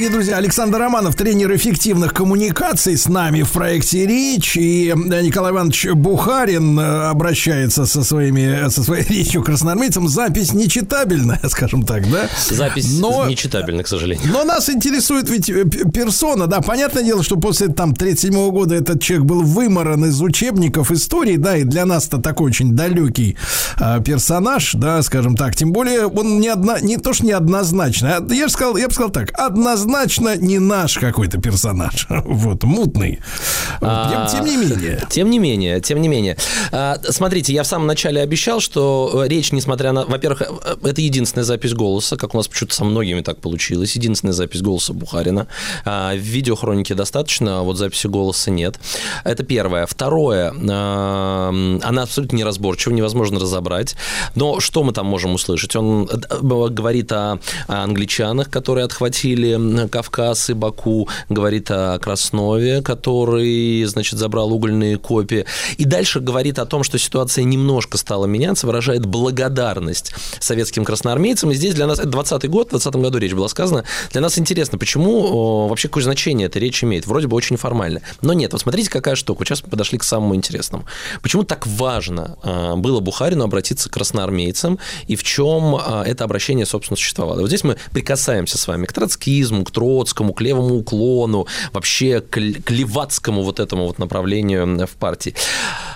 [0.02, 4.58] Дорогие друзья, Александр Романов, тренер эффективных коммуникаций с нами в проекте «Речь».
[4.58, 10.08] И э, Николай Иванович Бухарин э, обращается со, своими, со своей речью красноармейцам.
[10.08, 12.28] Запись нечитабельная, скажем так, да?
[12.50, 14.28] Запись Но- нечитабельна, к сожалению.
[14.34, 19.04] Но нас интересует ведь э, персона, да, понятное дело, что после там 37 года этот
[19.04, 23.38] человек был выморан из учебников истории, да, и для нас-то такой очень далекий
[23.78, 28.34] а, персонаж, да, скажем так, тем более он не, одна, не то, что неоднозначно, а
[28.34, 29.91] я же сказал, я бы сказал так, однозначно
[30.38, 33.20] не наш какой-то персонаж, вот, мутный.
[33.82, 35.08] А, тем, тем не менее.
[35.10, 36.38] Тем не менее, тем не менее.
[36.72, 40.06] А, Смотрите, я в самом начале обещал, что э, речь, несмотря на...
[40.06, 43.96] Во-первых, э, это единственная запись голоса, как у нас почему-то со многими так получилось.
[43.96, 45.48] Единственная запись голоса Бухарина.
[45.86, 48.80] А, В видеохронике достаточно, а вот записи голоса нет.
[49.24, 49.86] Это первое.
[49.86, 50.50] Второе.
[50.52, 53.96] Она абсолютно неразборчива, невозможно разобрать.
[54.36, 55.76] Но что мы там можем услышать?
[55.76, 64.20] Он э, говорит о англичанах, которые отхватили Кавказ и Баку, говорит о Краснове, который, значит,
[64.20, 65.46] забрал угольные копии.
[65.78, 71.52] И дальше говорит о том, что ситуация немножко стала меняться, выражает благодарность советским красноармейцам.
[71.52, 74.38] И здесь для нас, это 20 год, в 20 году речь была сказана, для нас
[74.38, 77.08] интересно, почему вообще какое значение эта речь имеет.
[77.08, 78.02] Вроде бы очень формально.
[78.22, 79.46] Но нет, вот смотрите, какая штука.
[79.46, 80.86] Сейчас мы подошли к самому интересному.
[81.22, 82.38] Почему так важно
[82.78, 87.42] было Бухарину обратиться к красноармейцам и в чем это обращение, собственно, существовало?
[87.42, 92.34] Вот здесь мы прикасаемся с вами к троцкизму, к Троцкому, к левому уклону, вообще к,
[92.34, 95.34] к левацкому вот этому вот направлению в партии.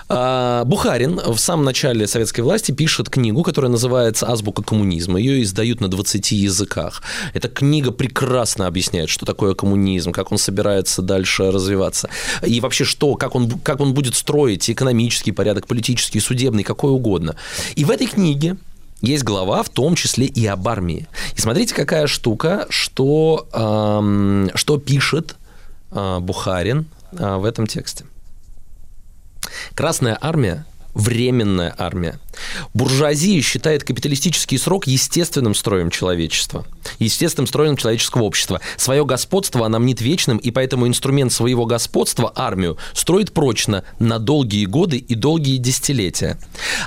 [0.08, 5.18] А, Бухарин в самом начале советской власти пишет книгу, которая называется «Азбука коммунизма».
[5.18, 7.02] Ее издают на 20 языках.
[7.34, 12.08] Эта книга прекрасно объясняет, что такое коммунизм, как он собирается дальше развиваться.
[12.44, 17.36] И вообще, что, как он, как он будет строить экономический порядок, политический, судебный, какой угодно.
[17.74, 18.56] И в этой книге
[19.00, 21.06] есть глава, в том числе и об армии.
[21.34, 25.36] И смотрите, какая штука, что, эм, что пишет
[25.92, 28.04] э, Бухарин э, в этом тексте.
[29.74, 30.64] Красная армия
[30.96, 32.18] временная армия.
[32.74, 36.64] Буржуазия считает капиталистический срок естественным строем человечества,
[36.98, 38.60] естественным строем человеческого общества.
[38.76, 44.66] Свое господство она мнит вечным, и поэтому инструмент своего господства, армию, строит прочно на долгие
[44.66, 46.38] годы и долгие десятилетия.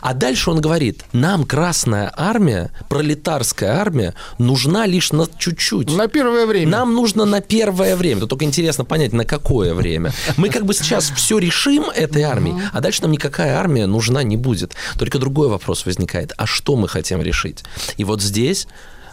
[0.01, 5.91] А дальше он говорит, нам Красная армия, пролетарская армия, нужна лишь на чуть-чуть.
[5.95, 6.71] На первое время.
[6.71, 8.21] Нам нужно на первое время.
[8.21, 10.13] Тут только интересно понять, на какое время.
[10.37, 14.37] Мы как бы сейчас все решим этой армией, а дальше нам никакая армия нужна не
[14.37, 14.73] будет.
[14.99, 16.33] Только другой вопрос возникает.
[16.37, 17.63] А что мы хотим решить?
[17.97, 18.67] И вот здесь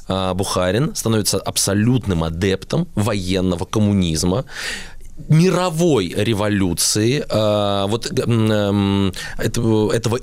[0.08, 4.44] а, Бухарин становится абсолютным адептом военного коммунизма
[5.28, 9.12] мировой революции, э, вот этого,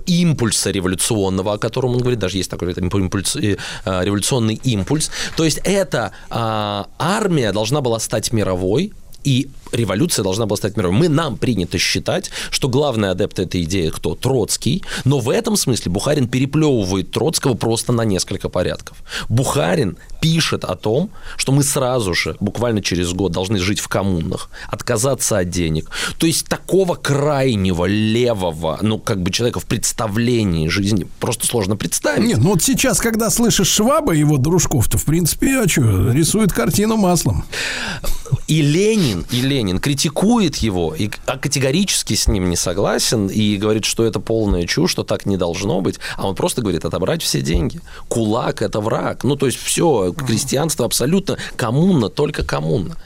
[0.05, 5.09] импульса революционного, о котором он говорит, даже есть такой импульс, э, революционный импульс.
[5.35, 10.97] То есть эта а, армия должна была стать мировой, и революция должна была стать мировой.
[10.97, 14.15] Мы, нам принято считать, что главный адепт этой идеи кто?
[14.15, 14.83] Троцкий.
[15.03, 18.97] Но в этом смысле Бухарин переплевывает Троцкого просто на несколько порядков.
[19.29, 24.49] Бухарин пишет о том, что мы сразу же, буквально через год, должны жить в коммунах,
[24.69, 25.89] отказаться от денег.
[26.17, 32.25] То есть такого крайнего левого, ну, как бы человека в представлении жизни просто сложно представить.
[32.25, 36.11] Нет, ну вот сейчас, когда слышишь Шваба и его дружков, то, в принципе, а что,
[36.11, 37.43] рисует картину маслом.
[38.47, 43.85] И Ленин, и Ленин критикует его, и а категорически с ним не согласен, и говорит,
[43.85, 45.99] что это полная чушь, что так не должно быть.
[46.17, 47.79] А он просто говорит, отобрать все деньги.
[48.07, 49.23] Кулак– это враг.
[49.23, 52.97] Ну, то есть все, крестьянство абсолютно коммуна, только коммуна.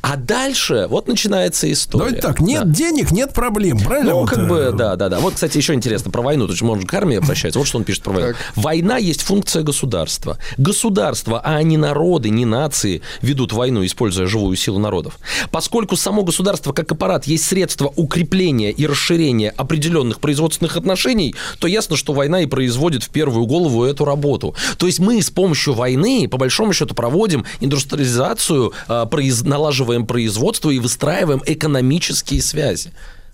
[0.00, 2.04] А дальше вот начинается история.
[2.06, 4.12] Давайте так, нет денег, нет проблем, правильно?
[4.12, 5.20] Ну, Вот, как э, бы, да, да, да.
[5.20, 6.46] Вот, кстати, еще интересно про войну.
[6.46, 7.58] То есть, можно к армии обращаться.
[7.58, 8.34] Вот что он пишет про войну.
[8.56, 10.38] Война есть функция государства.
[10.58, 15.18] Государство, а не народы, не нации ведут войну, используя живую силу народов.
[15.50, 21.96] Поскольку само государство как аппарат есть средство укрепления и расширения определенных производственных отношений, то ясно,
[21.96, 24.54] что война и производит в первую голову эту работу.
[24.78, 30.70] То есть мы с помощью войны, по большому счету, проводим индустриализацию, а, произ- налаживаем производство
[30.70, 32.92] и выстраиваем экономические связи.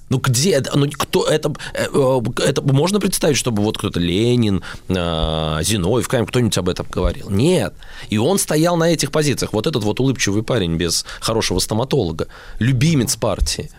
[0.09, 0.63] Ну где?
[0.75, 1.53] Ну кто это?
[1.75, 7.31] э, э, Это можно представить, чтобы вот кто-то Ленин, э, Зиновьев, кто-нибудь об этом говорил?
[7.31, 7.75] Нет.
[8.09, 9.53] И он стоял на этих позициях.
[9.53, 12.29] Вот этот вот улыбчивый парень без хорошего стоматолога,
[12.61, 13.71] любимец партии.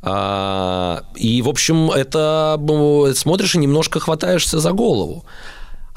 [0.00, 2.58] А, и, в общем, это
[3.16, 5.24] смотришь и немножко хватаешься за голову.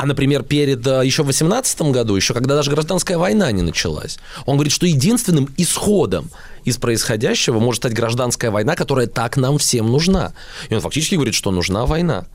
[0.01, 4.17] А, например, перед э, еще в 18 году, еще когда даже гражданская война не началась,
[4.47, 6.31] он говорит, что единственным исходом
[6.63, 10.33] из происходящего может стать гражданская война, которая так нам всем нужна.
[10.69, 12.25] И он фактически говорит, что нужна война.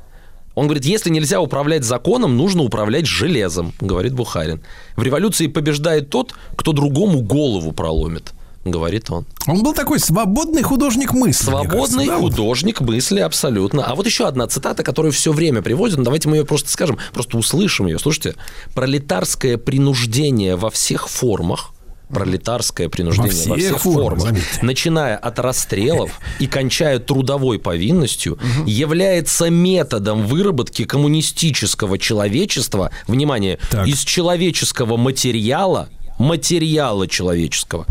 [0.54, 4.62] Он говорит, если нельзя управлять законом, нужно управлять железом, говорит Бухарин.
[4.94, 8.32] В революции побеждает тот, кто другому голову проломит,
[8.70, 9.26] говорит он.
[9.46, 11.44] Он был такой свободный художник мысли.
[11.44, 13.84] Свободный кажется, да, художник мысли, абсолютно.
[13.84, 15.98] А вот еще одна цитата, которую все время приводят.
[15.98, 17.98] Ну, давайте мы ее просто скажем, просто услышим ее.
[17.98, 18.34] Слушайте,
[18.74, 21.72] пролетарское принуждение во всех формах
[22.08, 24.58] пролетарское принуждение во всех всех, формах, формах, заметьте.
[24.62, 34.96] начиная от расстрелов и кончая трудовой повинностью, является методом выработки коммунистического человечества, внимание, из человеческого
[34.96, 35.88] материала,
[36.18, 37.86] материала человеческого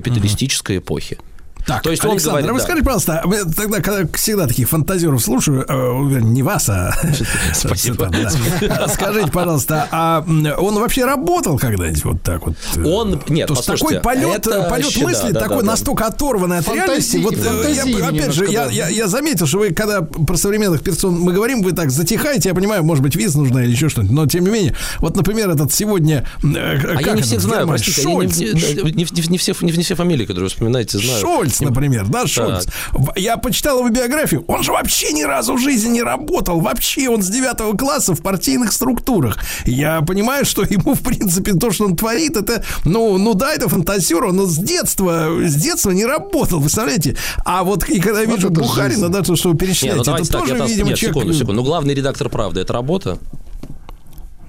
[0.00, 1.18] капиталистической эпохи.
[1.66, 2.64] Так, То есть он Александр, говорит, а вы да.
[2.64, 6.92] скажите, пожалуйста, а вы тогда, когда всегда таких фантазеров слушаю, э, не вас, а...
[7.54, 8.08] Спасибо.
[8.08, 8.88] Да.
[8.88, 12.54] Скажите, пожалуйста, а он вообще работал когда-нибудь вот так вот?
[12.84, 15.70] Он, нет, То есть послушайте, такой полет, это полет ща- мысли, да, такой да, да.
[15.72, 17.16] настолько оторванный от Фантазии- реальности.
[17.18, 20.82] Вот, э, фантазии я, опять же, я, я, я заметил, что вы, когда про современных
[20.82, 24.14] персон мы говорим, вы так затихаете, я понимаю, может быть, виз нужна или еще что-нибудь,
[24.14, 26.28] но тем не менее, вот, например, этот сегодня...
[26.42, 29.52] э, А как я не это, всех в знаю, простите, не- не- не- не все,
[29.62, 31.20] не, не все фамилии, которые вы вспоминаете, знаю.
[31.20, 32.66] Шольц, например, да, Шольц.
[32.92, 34.44] В- Я почитал его биографию.
[34.48, 36.60] Он же вообще ни разу в жизни не работал.
[36.60, 39.38] Вообще он с девятого класса в партийных структурах.
[39.64, 43.68] Я понимаю, что ему, в принципе, то, что он творит, это, ну, ну да, это
[43.68, 47.16] фантазер, он с детства, с детства не работал, представляете?
[47.44, 50.16] А вот и когда я вижу это Бухарина, да, то, что вы Не, перечисляете, ну
[50.16, 51.16] это так, тоже, я там- видимо, нет, человек...
[51.16, 51.62] секунду, секунду.
[51.62, 53.18] Ну, главный редактор «Правды»— это работа?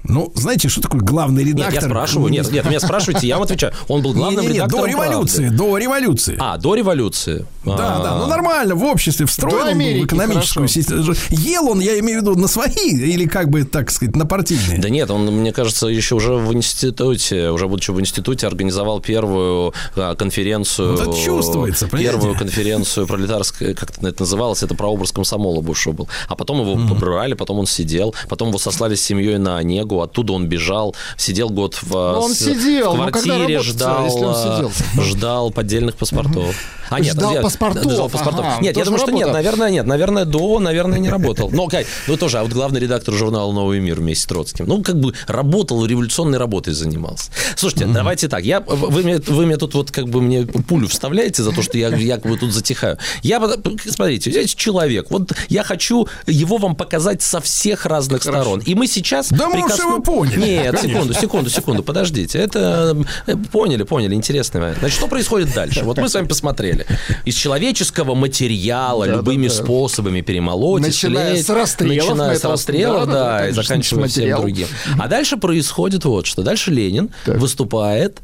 [0.08, 1.74] Ну, знаете, что такое главный редактор?
[1.74, 3.72] Нет, я спрашиваю, нет, нет, меня спрашиваете, я вам отвечаю.
[3.88, 5.56] Он был главным Не-не-не, редактором до революции, «Правды».
[5.56, 6.36] до революции.
[6.40, 7.46] А, до революции.
[7.64, 8.02] Да, А.
[8.02, 11.14] да, ну нормально, в обществе встроен До он был Америки, в экономическую систему.
[11.30, 14.78] Ел он, я имею в виду, на свои или как бы, так сказать, на партийные?
[14.78, 19.74] Да нет, он, мне кажется, еще уже в институте, уже будучи в институте, организовал первую
[19.96, 20.96] а, конференцию.
[20.96, 22.12] Вот это чувствуется, понимаете?
[22.12, 26.08] Первую конференцию пролетарская, как это это называлось, это про образ комсомола бывшего был.
[26.28, 30.32] А потом его побрали, потом он сидел, потом его сослали с семьей на Онегу, оттуда
[30.32, 34.56] он бежал, сидел год в, он с- сидел, в ну, квартире, ждал, если он а,
[34.56, 35.04] сидел?
[35.04, 36.54] ждал поддельных паспортов.
[36.90, 38.46] А, нет, Ждал я- паспортов, ждал паспортов.
[38.46, 39.34] ага, нет, я думаю, что нет, работал.
[39.34, 41.50] наверное, нет, наверное, до, наверное, не работал.
[41.52, 44.66] Ну, как, ну тоже, а вот главный редактор журнала «Новый мир» вместе с Троцким.
[44.66, 47.30] Ну, как бы работал, революционной работой занимался.
[47.56, 51.42] Слушайте, давайте так, я, вы, мне, вы мне тут вот как бы мне пулю вставляете
[51.42, 52.98] за то, что я якобы тут затихаю.
[53.22, 53.40] Я,
[53.86, 58.60] смотрите, здесь человек, вот я хочу его вам показать со всех разных сторон.
[58.60, 59.28] И мы сейчас...
[59.30, 60.38] Да мы уж его поняли.
[60.38, 60.88] Нет, Конечно.
[60.88, 62.38] секунду, секунду, секунду, подождите.
[62.38, 64.78] Это э, поняли, поняли, интересный момент.
[64.78, 65.84] Значит, что происходит дальше?
[65.84, 66.86] Вот мы с вами посмотрели.
[67.24, 73.12] Из человеческого материала любыми способами перемолоть, Начиная склеить, с расстрелов, начиная с расстрелов, да, да,
[73.12, 74.40] да, да, и заканчивая всем материал.
[74.42, 74.68] другим.
[74.98, 76.42] А дальше происходит вот что.
[76.42, 78.18] Дальше Ленин выступает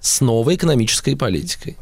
[0.00, 1.76] с новой экономической политикой.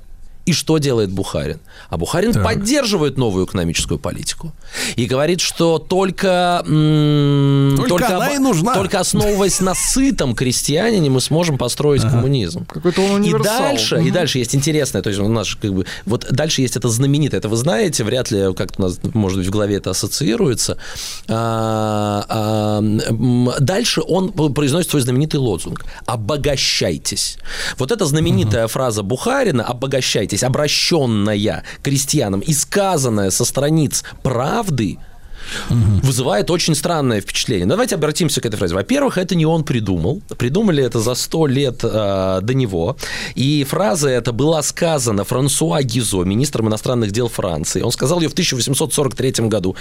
[0.50, 1.60] И что делает Бухарин?
[1.90, 4.52] А Бухарин поддерживает новую экономическую политику.
[4.96, 6.62] И говорит, что только...
[6.66, 8.74] м, Только она об- и нужна.
[8.74, 12.66] Только основываясь на сытом крестьянине мы сможем построить коммунизм.
[12.66, 16.26] Какой-то он И дальше, и дальше есть интересное, то есть у нас как бы, вот
[16.32, 19.50] дальше есть это знаменитое, это вы знаете, вряд ли как-то у нас, может быть, в
[19.50, 20.78] голове это ассоциируется.
[21.28, 22.80] А, а,
[23.60, 27.38] дальше он произносит свой знаменитый лозунг «Обогащайтесь».
[27.78, 34.98] Вот эта знаменитая фраза Бухарина «Обогащайтесь», обращенная к крестьянам и сказанная со страниц «Правды»,
[35.68, 37.66] вызывает очень странное впечатление.
[37.66, 38.74] Давайте обратимся к этой фразе.
[38.74, 40.22] Во-первых, это не он придумал.
[40.38, 42.96] Придумали это за сто лет э, до него.
[43.34, 47.82] И фраза эта была сказана Франсуа Гизо, министром иностранных дел Франции.
[47.82, 49.76] Он сказал ее в 1843 году.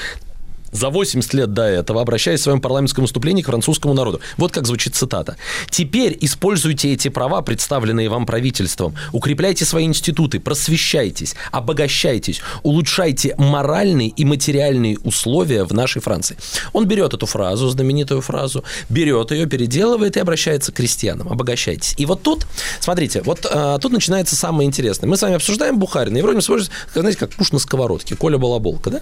[0.72, 4.22] За 80 лет до этого, обращаясь в своем парламентском выступлении к французскому народу.
[4.38, 5.38] Вот как звучит цитата.
[5.70, 8.96] «Теперь используйте эти права, представленные вам правительством.
[9.12, 16.38] Укрепляйте свои институты, просвещайтесь, обогащайтесь, улучшайте моральные и материальные условия в нашей Франции».
[16.74, 21.30] Он берет эту фразу, знаменитую фразу, берет ее, переделывает и обращается к крестьянам.
[21.30, 21.96] Обогащайтесь.
[21.98, 22.46] И вот тут,
[22.80, 25.08] смотрите, вот а, тут начинается самое интересное.
[25.08, 28.90] Мы с вами обсуждаем Бухарина, и вроде смотрите, знаете, как пуш на сковородке, Коля Балаболка,
[28.90, 29.02] да?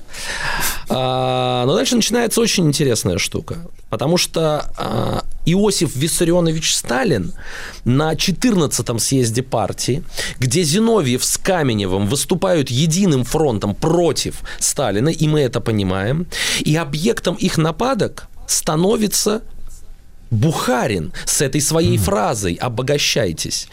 [0.90, 7.34] А, но дальше начинается очень интересная штука, потому что а, Иосиф Виссарионович Сталин
[7.86, 10.04] на 14-м съезде партии,
[10.40, 16.28] где Зиновьев с Каменевым выступают единым фронтом против Сталина, и мы это понимаем,
[16.60, 19.42] и объектом их нападок становится
[20.30, 23.68] Бухарин с этой своей фразой «обогащайтесь».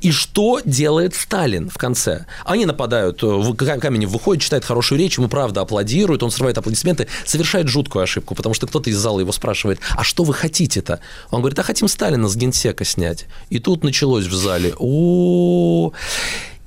[0.00, 2.26] И что делает Сталин в конце?
[2.44, 7.68] Они нападают, э, Каменев выходит, читает хорошую речь, ему правда аплодируют, он срывает аплодисменты, совершает
[7.68, 11.00] жуткую ошибку, потому что кто-то из зала его спрашивает, а что вы хотите-то?
[11.30, 13.26] Он говорит, а хотим Сталина с генсека снять.
[13.48, 15.92] И тут началось в зале, о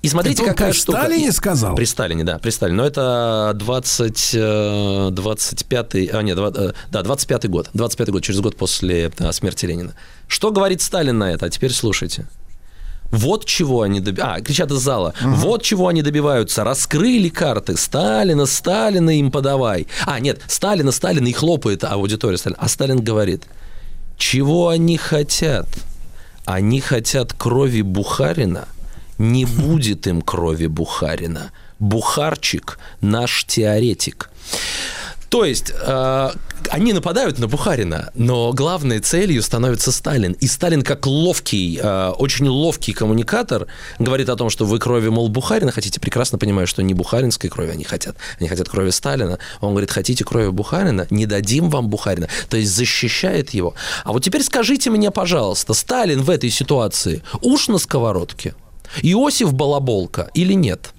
[0.03, 0.99] и смотрите, Это какая при штука.
[0.99, 1.75] Сталине И- сказал?
[1.75, 2.77] При Сталине, да, при Сталине.
[2.77, 7.69] Но это 20, э, 25 а, нет, два- э, да, 25 год.
[7.73, 9.95] 25 год, через год после э, смерти Ленина.
[10.27, 11.45] Что говорит Сталин на это?
[11.45, 12.27] А теперь слушайте.
[13.11, 14.41] Вот чего они добиваются.
[14.41, 15.14] А, кричат из зала.
[15.22, 16.64] Вот чего они добиваются.
[16.64, 17.77] Раскрыли карты.
[17.77, 19.88] Сталина, Сталина им подавай.
[20.06, 22.59] А, нет, Сталина, Сталина и хлопает аудитория Сталина.
[22.59, 23.43] А Сталин говорит,
[24.17, 25.67] чего они хотят?
[26.45, 28.67] Они хотят крови Бухарина.
[29.17, 31.51] Не будет им крови Бухарина.
[31.80, 34.30] Бухарчик наш теоретик.
[35.33, 36.30] То есть э,
[36.69, 40.33] они нападают на Бухарина, но главной целью становится Сталин.
[40.33, 43.66] И Сталин, как ловкий, э, очень ловкий коммуникатор,
[43.98, 47.72] говорит о том, что вы крови, мол, Бухарина хотите, прекрасно понимая, что не бухаринской крови
[47.72, 48.16] они хотят.
[48.40, 49.40] Они хотят крови Сталина.
[49.59, 51.08] Он говорит, хотите крови Бухарина?
[51.09, 52.30] Не дадим вам Бухарина.
[52.48, 53.74] То есть защищает его.
[54.03, 58.53] А вот теперь скажите мне, пожалуйста, Сталин в этой ситуации уж на сковородке?
[59.01, 60.93] Иосиф Балаболка или нет?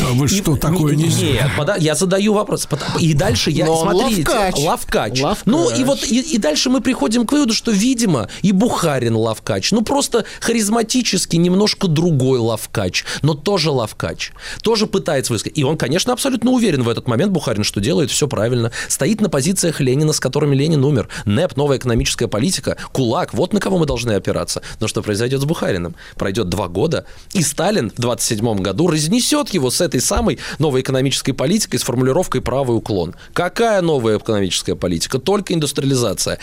[0.00, 1.32] Да вы что, такое не, не...
[1.32, 2.66] Нет, пода- я задаю вопрос.
[2.66, 4.64] Пода- И дальше я, Но смотрите, лавкач.
[4.64, 5.20] лавкач.
[5.20, 5.42] Лавкач.
[5.46, 9.72] Ну, и вот, и, и дальше мы приходим к выводу, что, видимо, и Бухарин лавкач.
[9.72, 14.32] Ну, просто харизматически немножко другой лавкач, но тоже лавкач.
[14.62, 15.58] Тоже пытается высказать.
[15.58, 18.72] И он, конечно, абсолютно уверен в этот момент, Бухарин, что делает все правильно.
[18.88, 21.08] Стоит на позициях Ленина, с которыми Ленин умер.
[21.26, 23.34] НЭП, новая экономическая политика, КУЛАК.
[23.34, 24.62] Вот на кого мы должны опираться.
[24.80, 25.94] Но что произойдет с Бухариным?
[26.16, 31.32] Пройдет два года, и Сталин в 27 году разнесет его с этой самой новой экономической
[31.32, 33.14] политикой с формулировкой «правый уклон».
[33.32, 35.18] Какая новая экономическая политика?
[35.18, 36.38] Только индустриализация.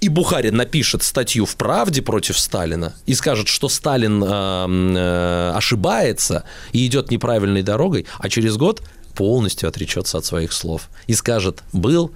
[0.00, 6.44] и Бухарин напишет статью в «Правде» против Сталина и скажет, что Сталин э, э, ошибается
[6.72, 8.82] и идет неправильной дорогой, а через год
[9.14, 12.12] полностью отречется от своих слов и скажет, был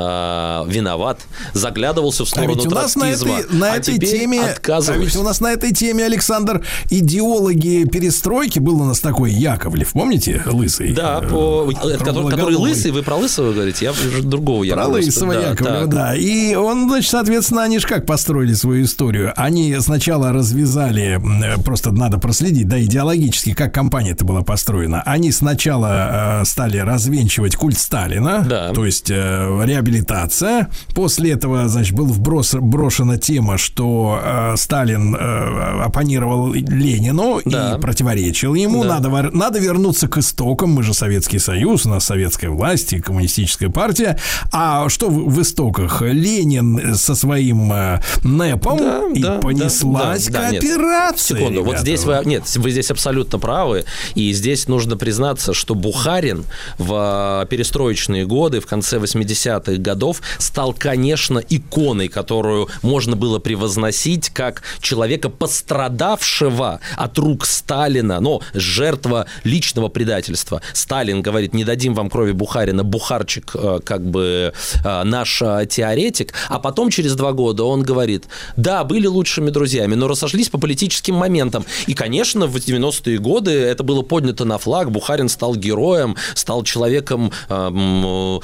[0.00, 1.20] э, виноват,
[1.52, 5.16] заглядывался в А сторону ведь у нас на этой, на а этой теме, а ведь
[5.16, 10.92] у нас на этой теме, Александр, идеологи перестройки, был у нас такой Яковлев, помните, лысый?
[10.92, 14.96] Да, по, это который, который лысый, вы про лысого говорите, я уже другого Про Яковлева
[14.96, 15.40] Лысого вспомнил.
[15.40, 15.88] Да, Яковлева, так.
[15.90, 16.16] да.
[16.16, 19.32] И он, значит, соответственно, они же как построили свою историю?
[19.36, 25.02] Они сначала развязали, э, просто надо проследить, да, идеологически, как компания-то была построена.
[25.02, 28.72] Они сначала э, стали развенчивать культ Сталина, Да.
[28.72, 30.68] то есть э, реабилитация.
[30.94, 37.76] После этого, значит, была вброс, брошена тема, что э, Сталин э, оппонировал Ленину Да.
[37.76, 38.82] и противоречил ему.
[38.84, 39.00] Да.
[39.00, 40.70] Надо, надо вернуться к истокам.
[40.70, 44.18] Мы же Советский Союз, у нас советская власть и коммунистическая партия.
[44.52, 46.02] А что в, в истоках?
[46.02, 50.62] Ленин со своим э, НЭПом Да, и да, понеслась да, да, нет.
[50.62, 51.38] кооперация.
[51.38, 51.82] Секунду, вот ребята.
[51.82, 53.84] здесь вы, нет, вы здесь абсолютно правы,
[54.14, 56.44] и здесь нужно признаться, что Бухарин
[56.78, 64.62] в перестроечные годы, в конце 80-х годов, стал, конечно, иконой, которую можно было превозносить как
[64.80, 70.60] человека, пострадавшего от рук Сталина, но жертва личного предательства.
[70.72, 74.52] Сталин говорит, не дадим вам крови Бухарина, Бухарчик э, как бы
[74.84, 78.26] э, наш э, теоретик, а потом через два года он говорит,
[78.56, 81.64] да, были лучшими друзьями, но разошлись по политическим моментам.
[81.86, 87.32] И, конечно, в 90-е годы это было поднято на флаг, Бухарин стал героем, стал человеком
[87.48, 88.40] э,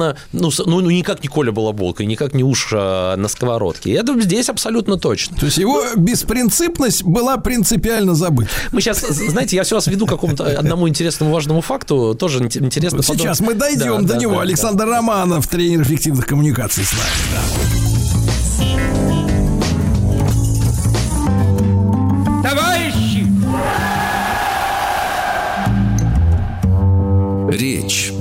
[0.00, 3.90] совершенно, ну, ну, ну, никак не Коля Балаболка, никак не уж э, на сковородке.
[3.90, 5.36] И это здесь абсолютно точно.
[5.36, 8.50] То есть его беспринципность была принципиально забыта.
[8.72, 12.46] Мы сейчас, знаете, я все вас веду к какому-то одному интересному важному факту, тоже ин-
[12.64, 12.98] интересно.
[12.98, 13.20] Подумать.
[13.20, 14.32] сейчас мы дойдем Да, до да, него.
[14.32, 14.42] да, да.
[14.42, 17.02] Александр Романов, тренер эффективных коммуникаций с нами.
[17.34, 17.40] да.
[22.42, 23.26] Товарищи!
[27.50, 28.12] Речь.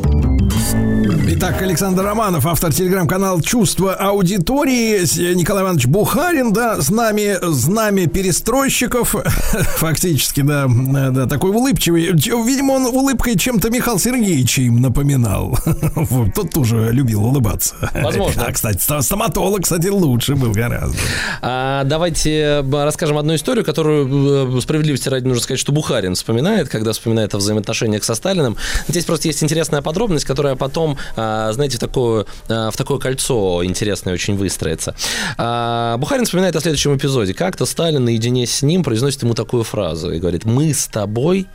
[1.31, 8.07] Итак, Александр Романов, автор телеграм-канала «Чувство аудитории», С- Николай Иванович Бухарин, да, с нами, знамя
[8.07, 9.13] перестройщиков,
[9.77, 12.05] фактически, да, да, такой улыбчивый.
[12.13, 15.57] Видимо, он улыбкой чем-то Михаил Сергеевича им напоминал.
[15.95, 17.75] Вот, Тот тоже любил улыбаться.
[17.93, 18.43] Возможно.
[18.47, 20.97] А, кстати, ста- стоматолог, кстати, лучше был гораздо.
[21.41, 26.91] А, давайте расскажем одну историю, которую э, справедливости ради нужно сказать, что Бухарин вспоминает, когда
[26.93, 28.55] вспоминает о взаимоотношениях со Сталиным.
[28.87, 30.97] Здесь просто есть интересная подробность, которая потом,
[31.53, 34.95] знаете, в такое, а, в такое кольцо интересное очень выстроится.
[35.37, 37.33] А, Бухарин вспоминает о следующем эпизоде.
[37.33, 41.47] Как-то Сталин наедине с ним произносит ему такую фразу и говорит, мы с тобой,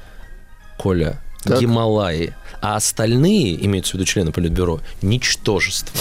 [0.79, 1.61] Коля, Так.
[1.61, 2.35] Гималаи,
[2.65, 5.93] а остальные, имеются в виду члены Политбюро, ничтожество.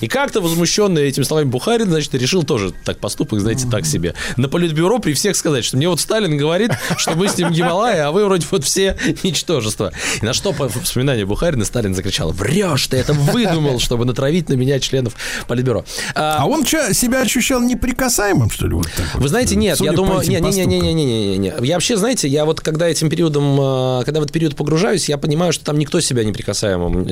[0.00, 4.14] И как-то возмущенный этими словами Бухарин, значит, решил тоже так поступок, знаете, так себе.
[4.38, 7.98] На Политбюро при всех сказать, что мне вот Сталин говорит, что мы с ним Гималаи,
[7.98, 9.92] а вы вроде вот все ничтожество.
[10.22, 14.54] И на что по вспоминанию Бухарина Сталин закричал, врешь ты, это выдумал, чтобы натравить на
[14.54, 15.84] меня членов Политбюро.
[16.14, 18.74] А, А он чё, себя ощущал неприкасаемым, что ли?
[18.74, 19.22] Вот так вот?
[19.22, 21.52] вы знаете, нет, Судя я думаю, не, не, не, не, не, не, не, не.
[21.60, 25.18] Я вообще, знаете, я вот когда этим периодом, э, когда в этот период погружаюсь, я
[25.18, 27.06] понимаю, что там никто себя неприкасаемым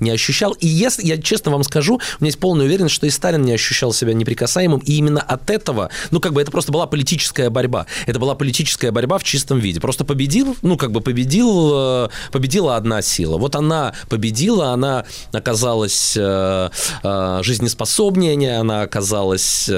[0.00, 0.52] не ощущал.
[0.52, 3.52] И если, я честно вам скажу, у меня есть полная уверенность, что и Сталин не
[3.52, 7.86] ощущал себя неприкасаемым, и именно от этого, ну, как бы это просто была политическая борьба.
[8.06, 9.80] Это была политическая борьба в чистом виде.
[9.80, 13.38] Просто победил, ну, как бы победил, э, победила одна сила.
[13.38, 16.70] Вот она победила, она оказалась э,
[17.02, 19.68] э, жизнеспособнее, она оказалась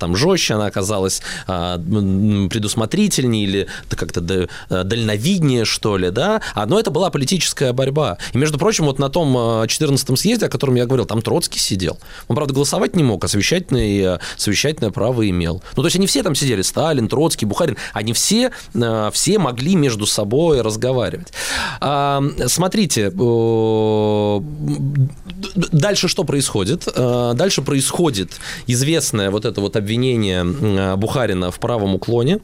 [0.00, 4.48] там жестче, она оказалась предусмотрительнее или как-то да-
[4.84, 7.99] дальновиднее, что ли, да, А, но это была политическая борьба.
[8.32, 11.58] И, между прочим, вот на том э, 14-м съезде, о котором я говорил, там Троцкий
[11.58, 11.98] сидел.
[12.28, 15.62] Он, правда, голосовать не мог, а совещательное, э, совещательное право имел.
[15.76, 19.74] Ну, то есть они все там сидели, Сталин, Троцкий, Бухарин, они все, э, все могли
[19.76, 21.32] между собой разговаривать.
[21.80, 24.40] А, Смотрите, э,
[25.72, 26.88] дальше что происходит?
[26.94, 28.32] Э, Дальше происходит
[28.66, 32.40] известное вот это вот обвинение э, Бухарина в правом уклоне.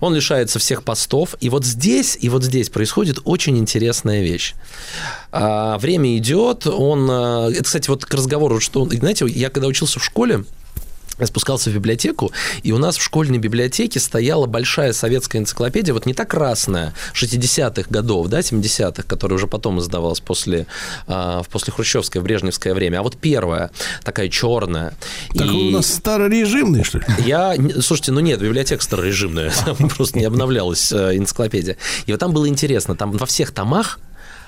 [0.00, 1.36] Он лишается всех постов.
[1.40, 4.54] И вот здесь, и вот здесь происходит очень интересная вещь.
[5.32, 7.08] А, Время идет, он...
[7.10, 8.86] э, Это, кстати, вот к разговору, что...
[8.86, 10.44] Знаете, я когда учился в школе,
[11.18, 12.30] я спускался в библиотеку,
[12.62, 17.88] и у нас в школьной библиотеке стояла большая советская энциклопедия, вот не та красная, 60-х
[17.88, 20.66] годов, да, 70-х, которая уже потом издавалась после,
[21.06, 23.70] а, в после хрущевское, в брежневское время, а вот первая,
[24.04, 24.94] такая черная.
[25.34, 27.04] Так у нас старорежимный, что ли?
[27.24, 31.78] Я, слушайте, ну нет, библиотека старорежимная, там просто не обновлялась э, энциклопедия.
[32.04, 34.00] И вот там было интересно, там во всех томах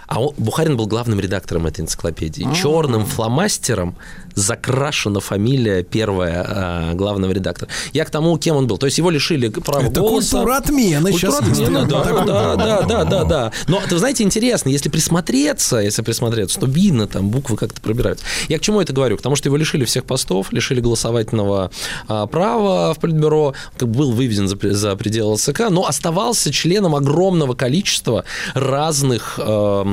[0.08, 2.46] А он- Бухарин был главным редактором этой энциклопедии.
[2.54, 3.94] Черным фломастером
[4.34, 7.70] закрашена фамилия первая а, главного редактора.
[7.92, 8.78] Я к тому, кем он был.
[8.78, 10.36] То есть его лишили права Это голоса.
[10.36, 13.52] культура отмены Культура щас отмены, да, да, да, да, да, да.
[13.66, 18.24] Но, вы знаете, интересно, если присмотреться, если присмотреться, то видно, там буквы как-то пробираются.
[18.48, 19.16] Я к чему это говорю?
[19.16, 21.70] Потому что его лишили всех постов, лишили голосовательного
[22.06, 28.24] а, права в Политбюро, был выведен за, за пределы ЛСК, но оставался членом огромного количества
[28.54, 29.84] разных к-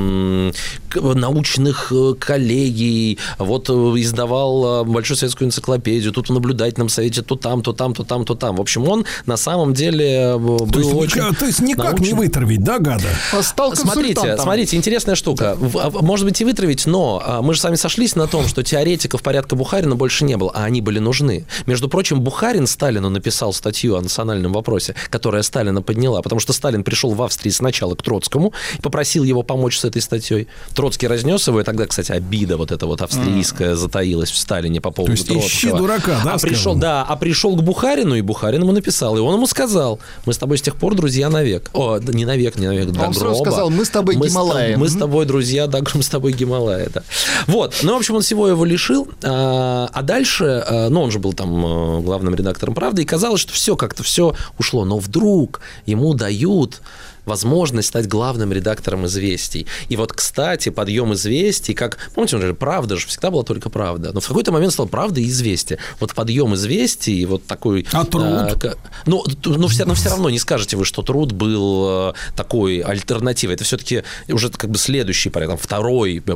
[0.96, 7.36] научных э, коллегий, вот э, издавал э, большую советскую энциклопедию, тут в наблюдательном совете, то
[7.36, 8.56] там, то там, то там, то там.
[8.56, 11.22] В общем, он на самом деле был То есть, очень...
[11.22, 12.18] никак, то есть никак не научен.
[12.18, 13.08] вытравить, да, гада?
[13.34, 15.58] А Стал Смотрите, смотрите, интересная штука.
[15.76, 18.64] А, Может быть и вытравить, но а, мы же с вами сошлись на том, что
[18.64, 21.46] теоретиков порядка Бухарина больше не было, а они были нужны.
[21.66, 26.84] Между прочим, Бухарин Сталину написал статью о национальном вопросе, которая Сталина подняла, потому что Сталин
[26.84, 30.48] пришел в Австрии сначала к Троцкому и попросил его помочь с этой статьей.
[30.74, 34.92] Троцкий разнес его, и тогда, кстати, обида вот эта вот австрийская затаилась в Сталине по
[34.92, 35.78] поводу есть ищи Троцкого.
[35.78, 39.36] дурака, да, а пришел, да, а пришел к Бухарину, и Бухарин ему написал, и он
[39.36, 41.70] ему сказал, мы с тобой с тех пор друзья навек.
[41.74, 43.50] О, да, не навек, не навек, до Он сразу гроба.
[43.50, 44.76] сказал, «Мы с тобой Мы Гималаи».
[44.76, 47.04] Мы с тобой друзья, да, мы с тобой Гималая, да.
[47.48, 51.20] Вот, ну, в общем, он всего его лишил, а, а дальше, а, ну, он же
[51.20, 55.62] был там э, главным редактором «Правды», и казалось, что все как-то все ушло, но вдруг
[55.86, 56.82] ему дают
[57.26, 59.68] возможность стать главным редактором «Известий».
[59.90, 64.12] И вот, кстати, подъем «Известий», как, помните, он же «Правда» же всегда была только «Правда»,
[64.14, 65.78] но в какой-то момент стал «Правда» и «Известия».
[66.00, 67.86] Вот подъем «Известий», вот такой...
[67.92, 68.60] А труд?
[68.60, 72.80] к- ну, ну, все, но все равно не скажете вы, что труд был э, такой
[72.80, 73.56] альтернативой.
[73.56, 76.36] Это все-таки уже как бы следующий порядок, там, второй, э,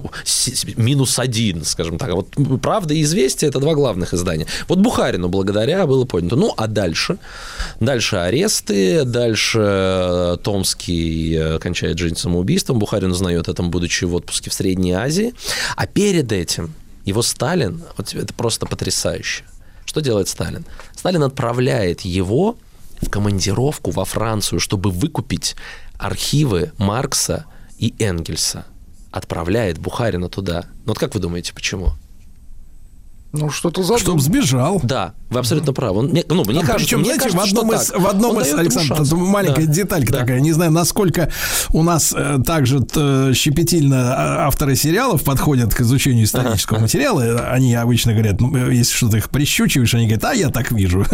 [0.77, 2.09] минус один, скажем так.
[2.09, 2.27] А вот
[2.61, 4.47] «Правда» и «Известия»– это два главных издания.
[4.67, 6.35] Вот Бухарину благодаря было поднято.
[6.35, 7.17] Ну, а дальше?
[7.79, 10.37] Дальше аресты, дальше э,
[10.79, 15.33] Томский э, кончает жизнь самоубийством, Бухарин узнает о этом, будучи в отпуске в Средней Азии.
[15.75, 16.73] А перед этим
[17.05, 19.43] его Сталин, вот это просто потрясающе.
[19.85, 20.65] Что делает Сталин?
[20.95, 22.57] Сталин отправляет его
[23.01, 25.55] в командировку во Францию, чтобы выкупить
[25.97, 27.45] архивы Маркса
[27.77, 28.65] и Энгельса.
[29.11, 30.65] Отправляет Бухарина туда.
[30.85, 31.91] Ну вот как вы думаете, почему?
[33.31, 33.99] Ну, что-то задумал.
[33.99, 34.79] Чтоб сбежал.
[34.83, 35.99] Да, вы абсолютно правы.
[35.99, 37.99] Он, мне, ну, мне А кажется, причем, мне знаете, кажется, в одном что из, так.
[38.01, 39.71] в одном Он из Александр, маленькая Да.
[39.73, 40.19] деталька Да.
[40.19, 41.31] такая, не знаю, насколько
[41.71, 47.47] у нас э, также э, щепетильно авторы сериалов подходят к изучению исторического материала.
[47.51, 51.05] Они обычно говорят, ну, э, если что-то их прищучиваешь, они говорят, а я так вижу.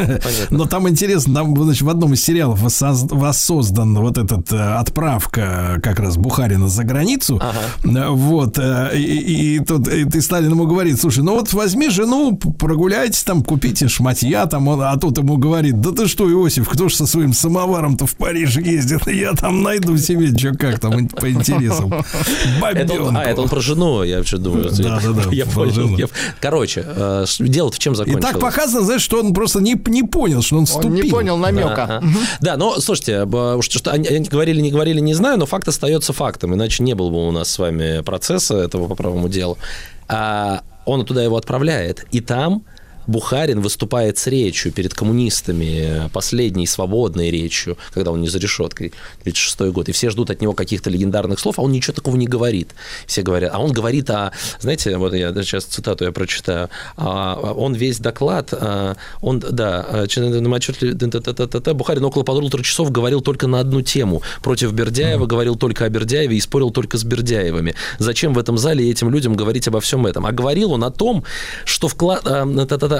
[0.49, 5.79] Но там интересно, там, значит, в одном из сериалов воссоз- воссоздан вот этот э, отправка
[5.83, 7.41] как раз Бухарина за границу.
[7.83, 8.57] Э, Вот.
[8.57, 12.37] э, И, и- и тут и ты Сталин ему говорит, слушай, ну вот возьми жену,
[12.37, 16.87] прогуляйтесь там, купите шматья там, он, а тут ему говорит, да ты что, Иосиф, кто
[16.89, 21.29] ж со своим самоваром-то в Париж ездит, я там найду себе, что как там по
[21.31, 21.93] интересам.
[22.73, 24.69] Это он, а, это он про жену, я вообще думаю.
[24.71, 25.71] Да, да, да, Я понял.
[25.73, 25.97] жену.
[25.97, 26.07] я-
[26.39, 28.25] Короче, э, ш- дело в чем И закончилось.
[28.25, 30.91] так показано, знаешь, что он просто не, не понял, что он Он вступил.
[30.91, 32.01] не понял намека.
[32.41, 35.67] Да, но слушайте, б- что, что они, они говорили, не говорили, не знаю, но факт
[35.67, 39.57] остается фактом, иначе не было бы у нас с вами процесса этого по правому делу.
[40.07, 42.63] А он туда его отправляет, и там
[43.07, 48.93] Бухарин выступает с речью перед коммунистами, последней свободной речью, когда он не за решеткой,
[49.23, 52.27] 36 год, и все ждут от него каких-то легендарных слов, а он ничего такого не
[52.27, 52.73] говорит.
[53.05, 57.73] Все говорят, а он говорит о, знаете, вот я сейчас цитату я прочитаю, А, он
[57.73, 60.05] весь доклад, а, он, да,
[61.73, 64.21] Бухарин около полутора часов говорил только на одну тему.
[64.41, 67.75] Против Бердяева говорил только о Бердяеве и спорил только с Бердяевыми.
[67.99, 70.25] Зачем в этом зале этим людям говорить обо всем этом?
[70.25, 71.23] А говорил он о том,
[71.65, 72.45] что вкла- а,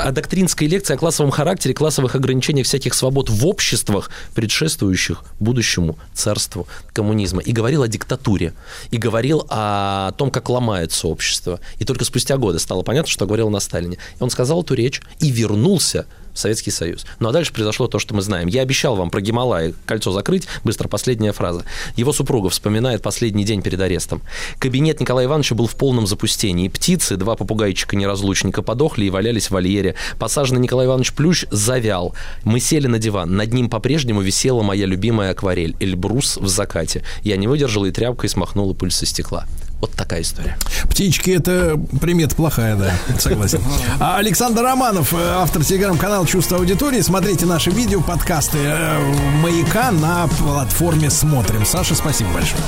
[0.01, 6.67] о доктринской лекции о классовом характере, классовых ограничениях всяких свобод в обществах, предшествующих будущему царству
[6.93, 7.41] коммунизма.
[7.41, 8.53] И говорил о диктатуре.
[8.91, 11.59] И говорил о том, как ломается общество.
[11.79, 13.97] И только спустя годы стало понятно, что говорил на Сталине.
[14.19, 16.05] И он сказал эту речь и вернулся
[16.35, 17.05] Советский Союз.
[17.19, 18.47] Ну а дальше произошло то, что мы знаем.
[18.47, 20.47] Я обещал вам про Гималай кольцо закрыть.
[20.63, 21.63] Быстро последняя фраза.
[21.95, 24.21] Его супруга вспоминает последний день перед арестом.
[24.59, 26.67] Кабинет Николая Ивановича был в полном запустении.
[26.67, 29.95] Птицы, два попугайчика-неразлучника подохли и валялись в вольере.
[30.19, 32.13] Посаженный Николай Иванович Плющ завял.
[32.43, 33.35] Мы сели на диван.
[33.35, 37.03] Над ним по-прежнему висела моя любимая акварель «Эльбрус в закате».
[37.21, 39.45] Я не выдержала и тряпкой смахнула пыль со стекла.
[39.85, 40.57] Вот такая история.
[40.89, 43.61] Птички это примета плохая, да, согласен.
[43.99, 47.01] А Александр Романов, э, автор телеграм-канала Чувство аудитории.
[47.01, 48.99] Смотрите наши видео, подкасты э,
[49.43, 51.67] Маяка на платформе Смотрим.
[51.67, 52.63] Саша, спасибо большое.